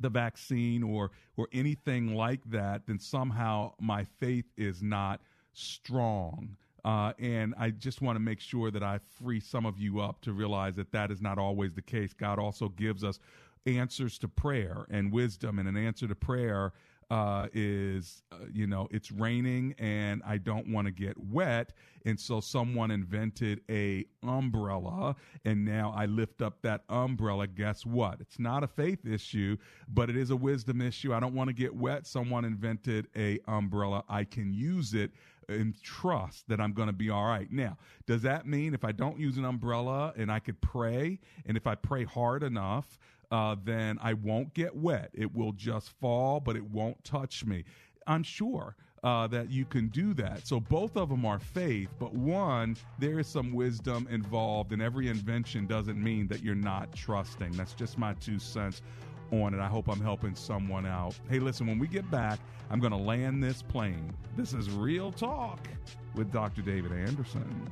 the 0.00 0.08
vaccine 0.08 0.82
or 0.82 1.10
or 1.36 1.48
anything 1.52 2.14
like 2.14 2.40
that, 2.50 2.86
then 2.86 2.98
somehow 2.98 3.72
my 3.80 4.04
faith 4.20 4.46
is 4.56 4.82
not 4.82 5.20
strong. 5.58 6.56
Uh, 6.84 7.12
and 7.18 7.54
I 7.58 7.70
just 7.70 8.00
want 8.00 8.16
to 8.16 8.20
make 8.20 8.40
sure 8.40 8.70
that 8.70 8.82
I 8.82 9.00
free 9.22 9.40
some 9.40 9.66
of 9.66 9.78
you 9.78 10.00
up 10.00 10.20
to 10.22 10.32
realize 10.32 10.76
that 10.76 10.92
that 10.92 11.10
is 11.10 11.20
not 11.20 11.38
always 11.38 11.74
the 11.74 11.82
case. 11.82 12.12
God 12.12 12.38
also 12.38 12.68
gives 12.68 13.04
us 13.04 13.18
answers 13.66 14.18
to 14.18 14.28
prayer 14.28 14.86
and 14.90 15.12
wisdom, 15.12 15.58
and 15.58 15.68
an 15.68 15.76
answer 15.76 16.06
to 16.06 16.14
prayer 16.14 16.72
uh, 17.10 17.46
is, 17.52 18.22
uh, 18.32 18.36
you 18.52 18.66
know, 18.66 18.86
it's 18.90 19.10
raining 19.10 19.74
and 19.78 20.22
I 20.26 20.36
don't 20.36 20.68
want 20.68 20.86
to 20.86 20.92
get 20.92 21.18
wet, 21.18 21.72
and 22.04 22.18
so 22.18 22.40
someone 22.40 22.90
invented 22.90 23.60
a 23.70 24.04
umbrella, 24.22 25.16
and 25.44 25.64
now 25.64 25.92
I 25.96 26.06
lift 26.06 26.42
up 26.42 26.60
that 26.62 26.84
umbrella. 26.88 27.46
Guess 27.46 27.86
what? 27.86 28.20
It's 28.20 28.38
not 28.38 28.62
a 28.62 28.66
faith 28.66 29.06
issue, 29.06 29.56
but 29.88 30.10
it 30.10 30.16
is 30.16 30.30
a 30.30 30.36
wisdom 30.36 30.80
issue. 30.80 31.14
I 31.14 31.20
don't 31.20 31.34
want 31.34 31.48
to 31.48 31.54
get 31.54 31.74
wet. 31.74 32.06
Someone 32.06 32.44
invented 32.44 33.08
a 33.16 33.40
umbrella. 33.46 34.04
I 34.08 34.24
can 34.24 34.52
use 34.52 34.94
it 34.94 35.10
and 35.48 35.80
trust 35.82 36.48
that 36.48 36.60
I'm 36.60 36.72
going 36.72 36.88
to 36.88 36.92
be 36.92 37.10
all 37.10 37.24
right. 37.24 37.50
Now, 37.50 37.78
does 38.06 38.22
that 38.22 38.46
mean 38.46 38.74
if 38.74 38.84
I 38.84 38.92
don't 38.92 39.18
use 39.18 39.36
an 39.38 39.44
umbrella 39.44 40.12
and 40.16 40.30
I 40.30 40.38
could 40.38 40.60
pray, 40.60 41.18
and 41.46 41.56
if 41.56 41.66
I 41.66 41.74
pray 41.74 42.04
hard 42.04 42.42
enough, 42.42 42.98
uh, 43.30 43.56
then 43.64 43.98
I 44.02 44.14
won't 44.14 44.54
get 44.54 44.74
wet? 44.76 45.10
It 45.14 45.34
will 45.34 45.52
just 45.52 45.90
fall, 46.00 46.40
but 46.40 46.56
it 46.56 46.64
won't 46.64 47.02
touch 47.04 47.44
me. 47.44 47.64
I'm 48.06 48.22
sure. 48.22 48.76
Uh, 49.04 49.28
that 49.28 49.48
you 49.48 49.64
can 49.64 49.86
do 49.90 50.12
that. 50.12 50.44
So 50.44 50.58
both 50.58 50.96
of 50.96 51.08
them 51.08 51.24
are 51.24 51.38
faith, 51.38 51.88
but 52.00 52.12
one, 52.12 52.76
there 52.98 53.20
is 53.20 53.28
some 53.28 53.52
wisdom 53.52 54.08
involved, 54.10 54.72
and 54.72 54.82
every 54.82 55.06
invention 55.06 55.68
doesn't 55.68 56.02
mean 56.02 56.26
that 56.26 56.42
you're 56.42 56.56
not 56.56 56.92
trusting. 56.96 57.52
That's 57.52 57.74
just 57.74 57.96
my 57.96 58.14
two 58.14 58.40
cents 58.40 58.82
on 59.30 59.54
it. 59.54 59.60
I 59.60 59.66
hope 59.66 59.88
I'm 59.88 60.00
helping 60.00 60.34
someone 60.34 60.86
out. 60.86 61.18
Hey, 61.28 61.38
listen, 61.38 61.66
when 61.66 61.78
we 61.78 61.86
get 61.86 62.10
back, 62.10 62.38
I'm 62.70 62.80
going 62.80 62.92
to 62.92 62.98
land 62.98 63.42
this 63.42 63.62
plane. 63.62 64.12
This 64.36 64.52
is 64.52 64.70
Real 64.70 65.12
Talk 65.12 65.66
with 66.14 66.32
Dr. 66.32 66.62
David 66.62 66.92
Anderson. 66.92 67.68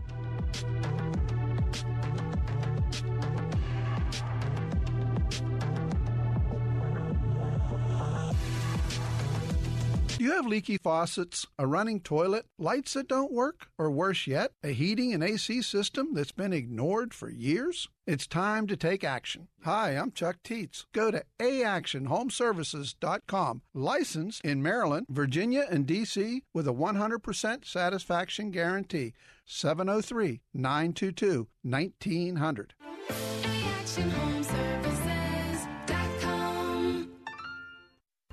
Do 10.17 10.25
you 10.25 10.33
have 10.33 10.47
leaky 10.47 10.79
faucets, 10.79 11.47
a 11.59 11.67
running 11.67 12.01
toilet, 12.01 12.47
lights 12.59 12.95
that 12.95 13.07
don't 13.07 13.31
work, 13.31 13.67
or 13.77 13.91
worse 13.91 14.27
yet, 14.27 14.53
a 14.65 14.69
heating 14.69 15.13
and 15.13 15.23
AC 15.23 15.61
system 15.61 16.15
that's 16.15 16.33
been 16.33 16.55
ignored 16.55 17.13
for 17.13 17.29
years? 17.29 17.91
It's 18.07 18.27
time 18.27 18.67
to 18.69 18.79
take 18.79 19.05
action. 19.05 19.49
Hi, 19.65 19.91
I'm 19.91 20.13
Chuck 20.13 20.37
Teets. 20.43 20.87
Go 20.95 21.11
to 21.11 21.23
aactionhomeservices.com, 21.39 23.61
licensed 23.75 24.43
in 24.43 24.63
Maryland, 24.63 25.05
Virginia, 25.11 25.67
and 25.71 25.87
D.C. 25.87 26.45
with 26.55 26.67
a 26.67 26.73
100% 26.73 27.67
satisfaction 27.67 28.51
guarantee. 28.51 29.13
703 29.45 30.41
922 30.55 31.47
1900. 31.63 32.73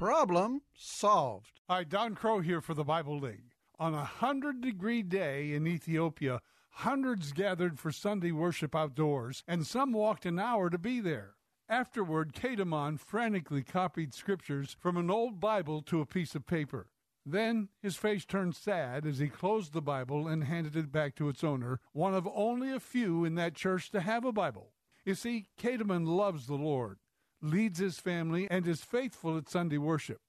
Problem 0.03 0.63
solved. 0.75 1.61
Hi, 1.69 1.85
Don 1.85 2.13
Crow 2.13 2.41
here 2.41 2.59
for 2.59 2.73
the 2.73 2.83
Bible 2.83 3.19
League. 3.19 3.53
On 3.79 3.93
a 3.93 4.03
hundred 4.03 4.59
degree 4.59 5.01
day 5.01 5.53
in 5.53 5.65
Ethiopia, 5.65 6.41
hundreds 6.71 7.31
gathered 7.31 7.79
for 7.79 7.89
Sunday 7.89 8.33
worship 8.33 8.75
outdoors, 8.75 9.45
and 9.47 9.65
some 9.65 9.93
walked 9.93 10.25
an 10.25 10.39
hour 10.39 10.69
to 10.69 10.77
be 10.77 10.99
there. 10.99 11.35
Afterward, 11.69 12.33
Kadamon 12.33 12.99
frantically 12.99 13.63
copied 13.63 14.13
scriptures 14.13 14.75
from 14.77 14.97
an 14.97 15.09
old 15.09 15.39
Bible 15.39 15.81
to 15.83 16.01
a 16.01 16.05
piece 16.05 16.35
of 16.35 16.45
paper. 16.45 16.89
Then 17.25 17.69
his 17.81 17.95
face 17.95 18.25
turned 18.25 18.57
sad 18.57 19.05
as 19.05 19.19
he 19.19 19.29
closed 19.29 19.71
the 19.71 19.81
Bible 19.81 20.27
and 20.27 20.43
handed 20.43 20.75
it 20.75 20.91
back 20.91 21.15
to 21.15 21.29
its 21.29 21.45
owner, 21.45 21.79
one 21.93 22.13
of 22.13 22.27
only 22.35 22.73
a 22.73 22.81
few 22.81 23.23
in 23.23 23.35
that 23.35 23.55
church 23.55 23.89
to 23.91 24.01
have 24.01 24.25
a 24.25 24.33
Bible. 24.33 24.73
You 25.05 25.15
see, 25.15 25.45
Kadamon 25.57 26.05
loves 26.05 26.47
the 26.47 26.55
Lord, 26.55 26.99
leads 27.43 27.79
his 27.79 27.99
family, 27.99 28.47
and 28.49 28.65
is 28.67 28.81
faithful 28.81 29.37
at 29.37 29.49
Sunday 29.49 29.77
worship. 29.77 30.21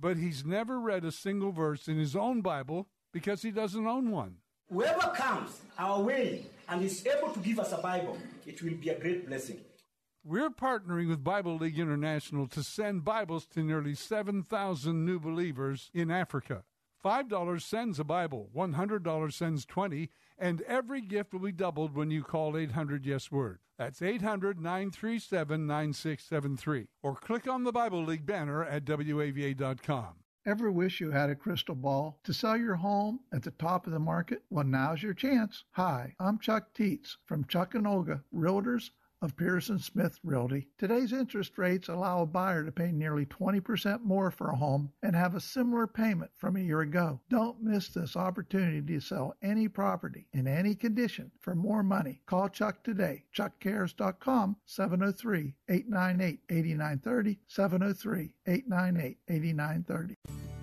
But 0.00 0.16
he's 0.16 0.44
never 0.44 0.80
read 0.80 1.04
a 1.04 1.12
single 1.12 1.52
verse 1.52 1.86
in 1.86 1.98
his 1.98 2.16
own 2.16 2.40
Bible 2.40 2.88
because 3.12 3.42
he 3.42 3.52
doesn't 3.52 3.86
own 3.86 4.10
one. 4.10 4.38
Whoever 4.68 5.12
comes 5.14 5.60
our 5.78 6.00
way 6.00 6.46
and 6.68 6.82
is 6.82 7.06
able 7.06 7.32
to 7.32 7.40
give 7.40 7.60
us 7.60 7.72
a 7.72 7.76
Bible, 7.76 8.18
it 8.46 8.60
will 8.62 8.74
be 8.74 8.88
a 8.88 8.98
great 8.98 9.28
blessing. 9.28 9.60
We're 10.24 10.50
partnering 10.50 11.08
with 11.08 11.22
Bible 11.22 11.56
League 11.56 11.78
International 11.78 12.48
to 12.48 12.62
send 12.62 13.04
Bibles 13.04 13.44
to 13.48 13.62
nearly 13.62 13.94
7,000 13.94 15.04
new 15.04 15.20
believers 15.20 15.90
in 15.92 16.10
Africa. 16.10 16.64
$5 17.04 17.60
sends 17.60 18.00
a 18.00 18.04
Bible, 18.04 18.48
$100 18.56 19.32
sends 19.32 19.66
20, 19.66 20.08
and 20.38 20.62
every 20.62 21.02
gift 21.02 21.34
will 21.34 21.40
be 21.40 21.52
doubled 21.52 21.94
when 21.94 22.10
you 22.10 22.22
call 22.22 22.56
800 22.56 23.04
Yes 23.04 23.30
Word. 23.30 23.58
That's 23.76 24.00
800 24.00 24.58
937 24.58 25.66
9673. 25.66 26.86
Or 27.02 27.14
click 27.14 27.46
on 27.46 27.64
the 27.64 27.72
Bible 27.72 28.02
League 28.02 28.24
banner 28.24 28.64
at 28.64 28.86
WAVA.com. 28.86 30.14
Ever 30.46 30.70
wish 30.70 31.00
you 31.00 31.10
had 31.10 31.28
a 31.28 31.34
crystal 31.34 31.74
ball 31.74 32.20
to 32.24 32.32
sell 32.32 32.56
your 32.56 32.76
home 32.76 33.20
at 33.32 33.42
the 33.42 33.50
top 33.52 33.86
of 33.86 33.92
the 33.92 33.98
market? 33.98 34.42
Well, 34.48 34.64
now's 34.64 35.02
your 35.02 35.14
chance. 35.14 35.64
Hi, 35.72 36.14
I'm 36.18 36.38
Chuck 36.38 36.72
Teets 36.74 37.16
from 37.26 37.44
Chuck 37.46 37.74
and 37.74 37.86
Olga, 37.86 38.22
Realtors 38.34 38.90
of 39.24 39.36
Pearson 39.36 39.78
Smith 39.78 40.18
Realty. 40.22 40.68
Today's 40.78 41.12
interest 41.12 41.56
rates 41.56 41.88
allow 41.88 42.22
a 42.22 42.26
buyer 42.26 42.62
to 42.64 42.70
pay 42.70 42.92
nearly 42.92 43.24
20% 43.26 44.02
more 44.02 44.30
for 44.30 44.50
a 44.50 44.56
home 44.56 44.92
and 45.02 45.16
have 45.16 45.34
a 45.34 45.40
similar 45.40 45.86
payment 45.86 46.30
from 46.36 46.56
a 46.56 46.60
year 46.60 46.82
ago. 46.82 47.20
Don't 47.30 47.62
miss 47.62 47.88
this 47.88 48.16
opportunity 48.16 48.82
to 48.82 49.00
sell 49.00 49.34
any 49.42 49.66
property 49.66 50.28
in 50.34 50.46
any 50.46 50.74
condition 50.74 51.30
for 51.40 51.54
more 51.54 51.82
money. 51.82 52.20
Call 52.26 52.48
Chuck 52.50 52.84
today. 52.84 53.24
ChuckCares.com 53.36 54.56
703 54.66 55.54
898 55.68 56.40
8930 56.50 57.38
703 57.48 58.30
898 58.46 59.18
8930. 59.28 60.43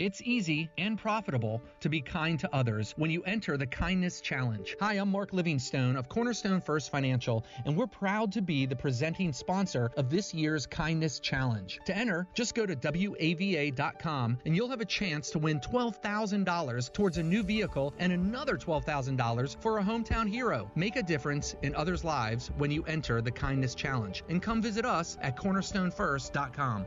It's 0.00 0.20
easy 0.22 0.68
and 0.76 0.98
profitable 0.98 1.62
to 1.78 1.88
be 1.88 2.00
kind 2.00 2.36
to 2.40 2.52
others 2.52 2.94
when 2.96 3.12
you 3.12 3.22
enter 3.22 3.56
the 3.56 3.68
Kindness 3.68 4.20
Challenge. 4.20 4.74
Hi, 4.80 4.94
I'm 4.94 5.08
Mark 5.08 5.32
Livingstone 5.32 5.94
of 5.94 6.08
Cornerstone 6.08 6.60
First 6.60 6.90
Financial, 6.90 7.44
and 7.64 7.76
we're 7.76 7.86
proud 7.86 8.32
to 8.32 8.42
be 8.42 8.66
the 8.66 8.74
presenting 8.74 9.32
sponsor 9.32 9.92
of 9.96 10.10
this 10.10 10.34
year's 10.34 10.66
Kindness 10.66 11.20
Challenge. 11.20 11.78
To 11.86 11.96
enter, 11.96 12.26
just 12.34 12.56
go 12.56 12.66
to 12.66 12.74
WAVA.com 12.74 14.38
and 14.44 14.56
you'll 14.56 14.68
have 14.68 14.80
a 14.80 14.84
chance 14.84 15.30
to 15.30 15.38
win 15.38 15.60
$12,000 15.60 16.92
towards 16.92 17.18
a 17.18 17.22
new 17.22 17.44
vehicle 17.44 17.94
and 18.00 18.12
another 18.12 18.56
$12,000 18.58 19.62
for 19.62 19.78
a 19.78 19.84
hometown 19.84 20.28
hero. 20.28 20.68
Make 20.74 20.96
a 20.96 21.04
difference 21.04 21.54
in 21.62 21.72
others' 21.76 22.02
lives 22.02 22.50
when 22.58 22.72
you 22.72 22.82
enter 22.86 23.22
the 23.22 23.30
Kindness 23.30 23.76
Challenge. 23.76 24.24
And 24.28 24.42
come 24.42 24.60
visit 24.60 24.84
us 24.84 25.16
at 25.22 25.36
cornerstonefirst.com. 25.36 26.86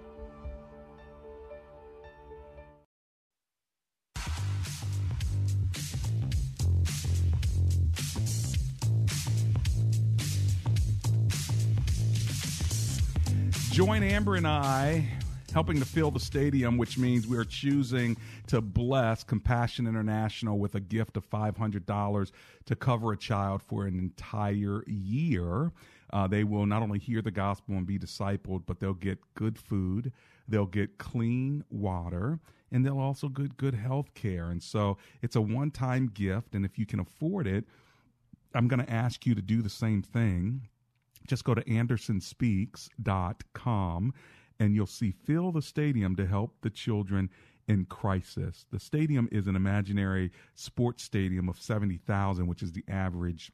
Join 13.78 14.02
Amber 14.02 14.34
and 14.38 14.48
I 14.48 15.08
helping 15.54 15.78
to 15.78 15.86
fill 15.86 16.10
the 16.10 16.20
stadium, 16.20 16.80
which 16.80 16.98
means 16.98 17.28
we 17.28 17.38
are 17.38 17.46
choosing 17.46 18.18
to 18.48 18.60
bless 18.60 19.24
Compassion 19.24 19.86
International 19.86 20.58
with 20.58 20.74
a 20.74 20.80
gift 20.80 21.16
of 21.16 21.30
$500 21.30 22.32
to 22.66 22.76
cover 22.76 23.12
a 23.12 23.18
child 23.18 23.62
for 23.62 23.86
an 23.86 24.00
entire 24.00 24.84
year. 24.88 25.72
Uh, 26.12 26.26
they 26.26 26.44
will 26.44 26.66
not 26.66 26.82
only 26.82 26.98
hear 26.98 27.22
the 27.22 27.30
gospel 27.30 27.76
and 27.76 27.86
be 27.86 28.00
discipled, 28.00 28.64
but 28.66 28.80
they'll 28.80 28.96
get 28.96 29.20
good 29.36 29.60
food, 29.60 30.12
they'll 30.48 30.66
get 30.66 30.98
clean 30.98 31.64
water, 31.70 32.40
and 32.72 32.84
they'll 32.84 32.98
also 32.98 33.30
get 33.30 33.58
good 33.58 33.76
health 33.76 34.12
care. 34.16 34.46
And 34.50 34.64
so 34.64 34.98
it's 35.22 35.36
a 35.36 35.42
one 35.42 35.70
time 35.70 36.10
gift. 36.12 36.56
And 36.56 36.66
if 36.66 36.80
you 36.80 36.88
can 36.88 37.00
afford 37.00 37.46
it, 37.46 37.66
I'm 38.56 38.68
going 38.68 38.84
to 38.84 38.92
ask 38.92 39.28
you 39.28 39.36
to 39.36 39.42
do 39.44 39.62
the 39.62 39.70
same 39.70 40.02
thing 40.02 40.68
just 41.28 41.44
go 41.44 41.54
to 41.54 41.64
andersonspeaks.com 41.64 44.14
and 44.60 44.76
you'll 44.76 44.88
see 44.88 45.12
fill 45.12 45.52
the 45.52 45.62
stadium 45.62 46.16
to 46.16 46.26
help 46.26 46.56
the 46.62 46.70
children 46.70 47.30
in 47.68 47.86
crisis. 47.86 48.66
The 48.72 48.80
stadium 48.80 49.28
is 49.32 49.48
an 49.48 49.56
imaginary 49.56 50.32
sports 50.56 51.04
stadium 51.04 51.50
of 51.50 51.62
70,000, 51.62 52.48
which 52.48 52.64
is 52.64 52.72
the 52.72 52.84
average 52.88 53.52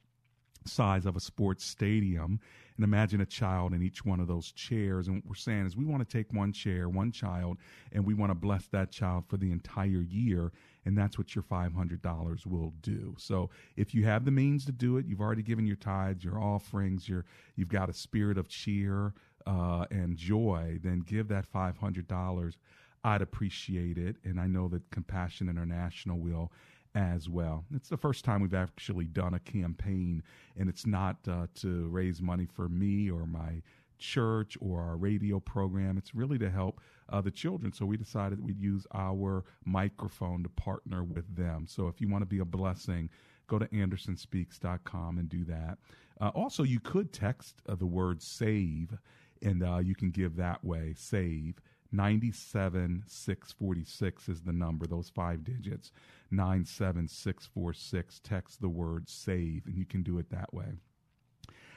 size 0.68 1.06
of 1.06 1.16
a 1.16 1.20
sports 1.20 1.66
stadium. 1.66 2.40
And 2.76 2.84
imagine 2.84 3.22
a 3.22 3.26
child 3.26 3.74
in 3.74 3.84
each 3.84 4.04
one 4.04 4.20
of 4.20 4.28
those 4.28 4.52
chairs. 4.52 5.08
And 5.08 5.18
what 5.18 5.26
we're 5.28 5.36
saying 5.36 5.68
is 5.68 5.78
we 5.78 5.86
want 5.86 6.08
to 6.08 6.18
take 6.18 6.34
one 6.34 6.52
chair, 6.52 6.90
one 6.90 7.12
child, 7.12 7.58
and 7.92 8.06
we 8.06 8.16
want 8.16 8.32
to 8.32 8.36
bless 8.36 8.66
that 8.68 8.92
child 8.92 9.26
for 9.28 9.38
the 9.38 9.52
entire 9.52 10.02
year. 10.02 10.52
And 10.86 10.98
that's 10.98 11.18
what 11.18 11.36
your 11.36 11.44
$500 11.44 12.46
will 12.46 12.74
do. 12.82 13.16
So 13.18 13.50
if 13.78 13.94
you 13.94 14.06
have 14.06 14.26
the 14.26 14.32
means 14.32 14.66
to 14.66 14.72
do 14.72 14.98
it, 14.98 15.06
you've 15.06 15.22
already 15.22 15.44
given 15.44 15.68
your 15.68 15.76
tithes, 15.76 16.24
your 16.24 16.42
offerings, 16.42 17.08
your, 17.08 17.26
you've 17.56 17.70
got 17.70 17.90
a 17.90 17.94
spirit 17.94 18.38
of 18.38 18.50
cheer 18.50 19.14
uh, 19.46 19.86
and 19.92 20.18
joy, 20.18 20.80
then 20.84 21.00
give 21.00 21.28
that 21.28 21.46
$500. 21.54 22.56
I'd 23.04 23.22
appreciate 23.22 23.98
it. 23.98 24.16
And 24.24 24.40
I 24.40 24.48
know 24.48 24.68
that 24.70 24.90
Compassion 24.90 25.50
International 25.50 26.18
will 26.18 26.52
as 26.96 27.30
well. 27.30 27.66
It's 27.74 27.90
the 27.90 27.98
first 27.98 28.24
time 28.24 28.42
we've 28.42 28.54
actually 28.54 29.06
done 29.06 29.34
a 29.34 29.40
campaign, 29.40 30.24
and 30.58 30.70
it's 30.70 30.86
not 30.86 31.18
uh, 31.28 31.48
to 31.56 31.88
raise 31.88 32.22
money 32.22 32.46
for 32.46 32.70
me 32.70 33.10
or 33.10 33.26
my 33.26 33.62
church 33.98 34.58
or 34.60 34.82
our 34.82 34.98
radio 34.98 35.40
program. 35.40 35.98
It's 35.98 36.14
really 36.14 36.38
to 36.40 36.50
help 36.50 36.82
uh, 37.10 37.22
the 37.22 37.32
children. 37.32 37.72
So 37.72 37.86
we 37.86 37.98
decided 37.98 38.44
we'd 38.44 38.60
use 38.60 38.86
our 38.94 39.46
microphone 39.66 40.44
to 40.44 40.50
partner 40.50 41.04
with 41.04 41.36
them. 41.36 41.66
So 41.68 41.88
if 41.88 42.02
you 42.02 42.10
want 42.10 42.22
to 42.22 42.28
be 42.28 42.40
a 42.40 42.46
blessing, 42.46 43.10
go 43.48 43.60
to 43.60 43.68
andersonspeaks.com 43.68 45.18
and 45.18 45.30
do 45.30 45.44
that. 45.46 45.78
Uh, 46.22 46.32
also, 46.36 46.64
you 46.64 46.80
could 46.80 47.12
text 47.12 47.62
uh, 47.68 47.76
the 47.76 47.86
word 47.86 48.22
save, 48.22 48.98
and 49.42 49.64
uh, 49.64 49.80
you 49.80 49.96
can 49.96 50.12
give 50.12 50.36
that 50.36 50.64
way 50.64 50.94
save. 50.96 51.56
97646 51.92 54.30
is 54.30 54.42
the 54.42 54.52
number, 54.52 54.88
those 54.88 55.10
five 55.10 55.44
digits. 55.44 55.92
97646. 56.34 58.20
Text 58.24 58.62
the 58.62 58.70
word 58.70 59.10
save, 59.10 59.66
and 59.66 59.78
you 59.78 59.86
can 59.86 60.04
do 60.04 60.18
it 60.18 60.30
that 60.30 60.54
way. 60.54 60.80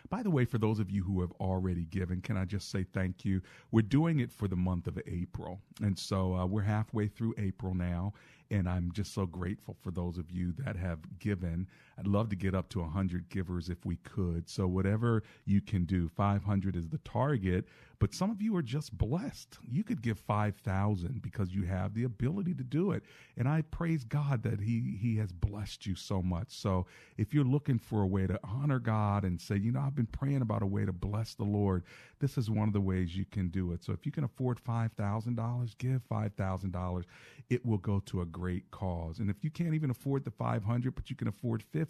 By 0.08 0.22
the 0.22 0.30
way, 0.30 0.44
for 0.44 0.58
those 0.58 0.78
of 0.78 0.90
you 0.90 1.02
who 1.02 1.20
have 1.20 1.32
already 1.40 1.84
given, 1.84 2.20
can 2.20 2.36
I 2.36 2.44
just 2.44 2.70
say 2.70 2.84
thank 2.84 3.24
you? 3.24 3.42
We're 3.72 3.82
doing 3.82 4.20
it 4.20 4.30
for 4.30 4.48
the 4.48 4.56
month 4.56 4.86
of 4.86 4.98
April. 5.06 5.60
And 5.82 5.98
so 5.98 6.34
uh, 6.34 6.46
we're 6.46 6.62
halfway 6.62 7.08
through 7.08 7.34
April 7.38 7.74
now. 7.74 8.12
And 8.50 8.68
I'm 8.68 8.92
just 8.92 9.12
so 9.12 9.26
grateful 9.26 9.76
for 9.82 9.90
those 9.90 10.18
of 10.18 10.30
you 10.30 10.52
that 10.58 10.76
have 10.76 11.00
given. 11.18 11.66
I'd 11.98 12.06
love 12.06 12.28
to 12.28 12.36
get 12.36 12.54
up 12.54 12.68
to 12.70 12.80
100 12.80 13.30
givers 13.30 13.70
if 13.70 13.86
we 13.86 13.96
could. 13.96 14.48
So, 14.48 14.66
whatever 14.66 15.22
you 15.46 15.60
can 15.62 15.84
do, 15.84 16.08
500 16.08 16.76
is 16.76 16.88
the 16.88 16.98
target. 16.98 17.66
But 17.98 18.12
some 18.12 18.30
of 18.30 18.42
you 18.42 18.54
are 18.56 18.62
just 18.62 18.96
blessed. 18.96 19.56
You 19.66 19.82
could 19.82 20.02
give 20.02 20.18
5,000 20.18 21.22
because 21.22 21.54
you 21.54 21.62
have 21.62 21.94
the 21.94 22.04
ability 22.04 22.52
to 22.54 22.62
do 22.62 22.92
it. 22.92 23.02
And 23.38 23.48
I 23.48 23.62
praise 23.62 24.04
God 24.04 24.42
that 24.42 24.60
he, 24.60 24.98
he 25.00 25.16
has 25.16 25.32
blessed 25.32 25.86
you 25.86 25.94
so 25.94 26.20
much. 26.20 26.48
So, 26.50 26.86
if 27.16 27.32
you're 27.32 27.44
looking 27.44 27.78
for 27.78 28.02
a 28.02 28.06
way 28.06 28.26
to 28.26 28.38
honor 28.44 28.78
God 28.78 29.24
and 29.24 29.40
say, 29.40 29.56
you 29.56 29.72
know, 29.72 29.80
I've 29.80 29.94
been 29.94 30.04
praying 30.06 30.42
about 30.42 30.62
a 30.62 30.66
way 30.66 30.84
to 30.84 30.92
bless 30.92 31.34
the 31.34 31.44
Lord, 31.44 31.84
this 32.18 32.36
is 32.36 32.50
one 32.50 32.68
of 32.68 32.74
the 32.74 32.80
ways 32.80 33.16
you 33.16 33.24
can 33.24 33.48
do 33.48 33.72
it. 33.72 33.82
So, 33.82 33.94
if 33.94 34.04
you 34.04 34.12
can 34.12 34.24
afford 34.24 34.62
$5,000, 34.62 35.78
give 35.78 36.02
$5,000. 36.10 37.04
It 37.48 37.64
will 37.64 37.78
go 37.78 38.00
to 38.00 38.20
a 38.20 38.26
great 38.26 38.70
cause. 38.70 39.20
And 39.20 39.30
if 39.30 39.42
you 39.42 39.50
can't 39.50 39.74
even 39.74 39.88
afford 39.88 40.24
the 40.24 40.30
500, 40.30 40.94
but 40.94 41.08
you 41.08 41.16
can 41.16 41.28
afford 41.28 41.62
50, 41.62 41.85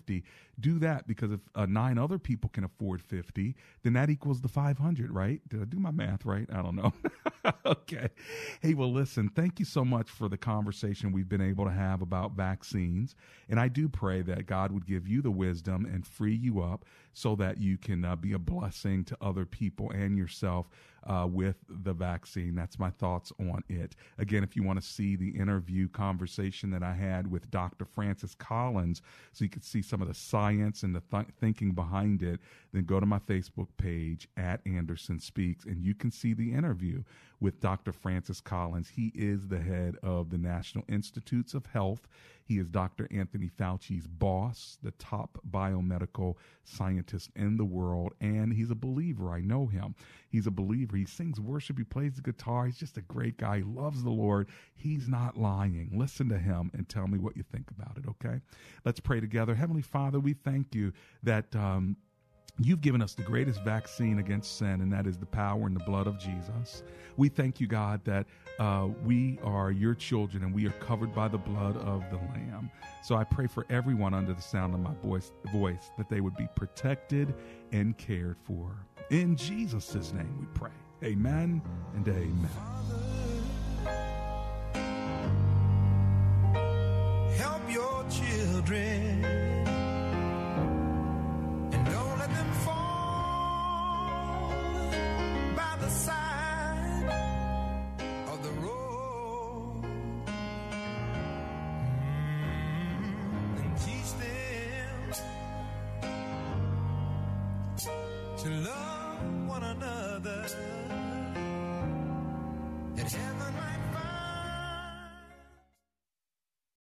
do 0.58 0.78
that 0.78 1.06
because 1.06 1.32
if 1.32 1.40
uh, 1.54 1.66
nine 1.66 1.98
other 1.98 2.18
people 2.18 2.50
can 2.50 2.64
afford 2.64 3.02
50, 3.02 3.54
then 3.82 3.92
that 3.94 4.10
equals 4.10 4.40
the 4.40 4.48
500, 4.48 5.10
right? 5.10 5.40
Did 5.48 5.62
I 5.62 5.64
do 5.64 5.78
my 5.78 5.90
math 5.90 6.24
right? 6.24 6.48
I 6.52 6.62
don't 6.62 6.76
know. 6.76 6.92
okay. 7.66 8.08
Hey, 8.60 8.74
well, 8.74 8.92
listen, 8.92 9.28
thank 9.28 9.58
you 9.58 9.64
so 9.64 9.84
much 9.84 10.10
for 10.10 10.28
the 10.28 10.38
conversation 10.38 11.12
we've 11.12 11.28
been 11.28 11.40
able 11.40 11.64
to 11.64 11.70
have 11.70 12.02
about 12.02 12.32
vaccines. 12.32 13.14
And 13.48 13.60
I 13.60 13.68
do 13.68 13.88
pray 13.88 14.22
that 14.22 14.46
God 14.46 14.72
would 14.72 14.86
give 14.86 15.06
you 15.06 15.22
the 15.22 15.30
wisdom 15.30 15.84
and 15.84 16.06
free 16.06 16.34
you 16.34 16.60
up 16.62 16.84
so 17.12 17.34
that 17.36 17.58
you 17.58 17.76
can 17.78 18.04
uh, 18.04 18.16
be 18.16 18.32
a 18.32 18.38
blessing 18.38 19.04
to 19.04 19.16
other 19.20 19.44
people 19.44 19.90
and 19.90 20.16
yourself 20.16 20.68
uh, 21.06 21.26
with 21.26 21.56
the 21.68 21.92
vaccine. 21.92 22.54
That's 22.54 22.78
my 22.78 22.90
thoughts 22.90 23.32
on 23.38 23.62
it. 23.68 23.94
Again, 24.18 24.42
if 24.42 24.56
you 24.56 24.62
want 24.62 24.80
to 24.80 24.86
see 24.86 25.16
the 25.16 25.30
interview 25.30 25.88
conversation 25.88 26.70
that 26.70 26.82
I 26.82 26.94
had 26.94 27.30
with 27.30 27.50
Dr. 27.50 27.84
Francis 27.84 28.34
Collins, 28.34 29.02
so 29.32 29.44
you 29.44 29.50
can 29.50 29.62
see 29.62 29.82
some 29.82 30.02
of 30.02 30.08
the 30.08 30.14
science 30.14 30.82
and 30.82 30.94
the 30.94 31.02
th- 31.10 31.26
thinking 31.40 31.72
behind 31.72 32.22
it, 32.22 32.40
then 32.72 32.84
go 32.84 33.00
to 33.00 33.06
my 33.06 33.18
Facebook 33.18 33.68
page 33.76 34.28
at 34.36 34.60
Anderson 34.66 35.20
Speaks 35.20 35.64
and 35.64 35.84
you 35.84 35.94
can 35.94 36.10
see 36.10 36.34
the 36.34 36.52
interview 36.52 37.02
with 37.40 37.60
Dr. 37.60 37.92
Francis 37.92 38.40
Collins. 38.40 38.88
He 38.88 39.12
is 39.14 39.48
the 39.48 39.60
head 39.60 39.96
of 40.02 40.30
the 40.30 40.38
National 40.38 40.84
Institutes 40.88 41.54
of 41.54 41.66
Health. 41.66 42.06
He 42.46 42.58
is 42.58 42.70
Dr. 42.70 43.08
Anthony 43.10 43.48
Fauci's 43.48 44.06
boss, 44.06 44.78
the 44.82 44.92
top 44.92 45.40
biomedical 45.50 46.36
scientist 46.62 47.30
in 47.34 47.56
the 47.56 47.64
world, 47.64 48.14
and 48.20 48.52
he's 48.52 48.70
a 48.70 48.76
believer. 48.76 49.30
I 49.30 49.40
know 49.40 49.66
him. 49.66 49.96
He's 50.28 50.46
a 50.46 50.52
believer. 50.52 50.96
He 50.96 51.06
sings 51.06 51.40
worship, 51.40 51.76
he 51.76 51.84
plays 51.84 52.14
the 52.14 52.22
guitar. 52.22 52.66
He's 52.66 52.78
just 52.78 52.96
a 52.98 53.02
great 53.02 53.36
guy. 53.36 53.58
He 53.58 53.62
loves 53.64 54.04
the 54.04 54.10
Lord. 54.10 54.48
He's 54.74 55.08
not 55.08 55.36
lying. 55.36 55.90
Listen 55.92 56.28
to 56.28 56.38
him 56.38 56.70
and 56.72 56.88
tell 56.88 57.08
me 57.08 57.18
what 57.18 57.36
you 57.36 57.42
think 57.42 57.70
about 57.70 57.98
it, 57.98 58.04
okay? 58.08 58.40
Let's 58.84 59.00
pray 59.00 59.20
together. 59.20 59.54
Heavenly 59.56 59.82
Father, 59.82 60.20
we 60.20 60.34
thank 60.34 60.74
you 60.74 60.92
that. 61.24 61.54
Um, 61.54 61.96
You've 62.58 62.80
given 62.80 63.02
us 63.02 63.12
the 63.12 63.22
greatest 63.22 63.62
vaccine 63.62 64.18
against 64.18 64.56
sin, 64.56 64.80
and 64.80 64.90
that 64.92 65.06
is 65.06 65.18
the 65.18 65.26
power 65.26 65.66
and 65.66 65.76
the 65.76 65.84
blood 65.84 66.06
of 66.06 66.18
Jesus. 66.18 66.82
We 67.18 67.28
thank 67.28 67.60
you, 67.60 67.66
God, 67.66 68.00
that 68.04 68.26
uh, 68.58 68.88
we 69.04 69.38
are 69.42 69.70
your 69.70 69.94
children 69.94 70.42
and 70.42 70.54
we 70.54 70.66
are 70.66 70.72
covered 70.72 71.14
by 71.14 71.28
the 71.28 71.36
blood 71.36 71.76
of 71.76 72.02
the 72.10 72.16
Lamb. 72.16 72.70
So 73.02 73.14
I 73.14 73.24
pray 73.24 73.46
for 73.46 73.66
everyone 73.68 74.14
under 74.14 74.32
the 74.32 74.40
sound 74.40 74.72
of 74.72 74.80
my 74.80 74.94
voice, 75.02 75.32
voice 75.52 75.90
that 75.98 76.08
they 76.08 76.22
would 76.22 76.36
be 76.36 76.48
protected 76.54 77.34
and 77.72 77.96
cared 77.98 78.36
for. 78.42 78.74
In 79.10 79.36
Jesus' 79.36 80.12
name 80.14 80.38
we 80.40 80.46
pray. 80.54 80.70
Amen 81.04 81.60
and 81.94 82.08
amen. 82.08 82.50
Father, 82.54 83.02
help 87.36 87.70
your 87.70 88.06
children. 88.08 89.55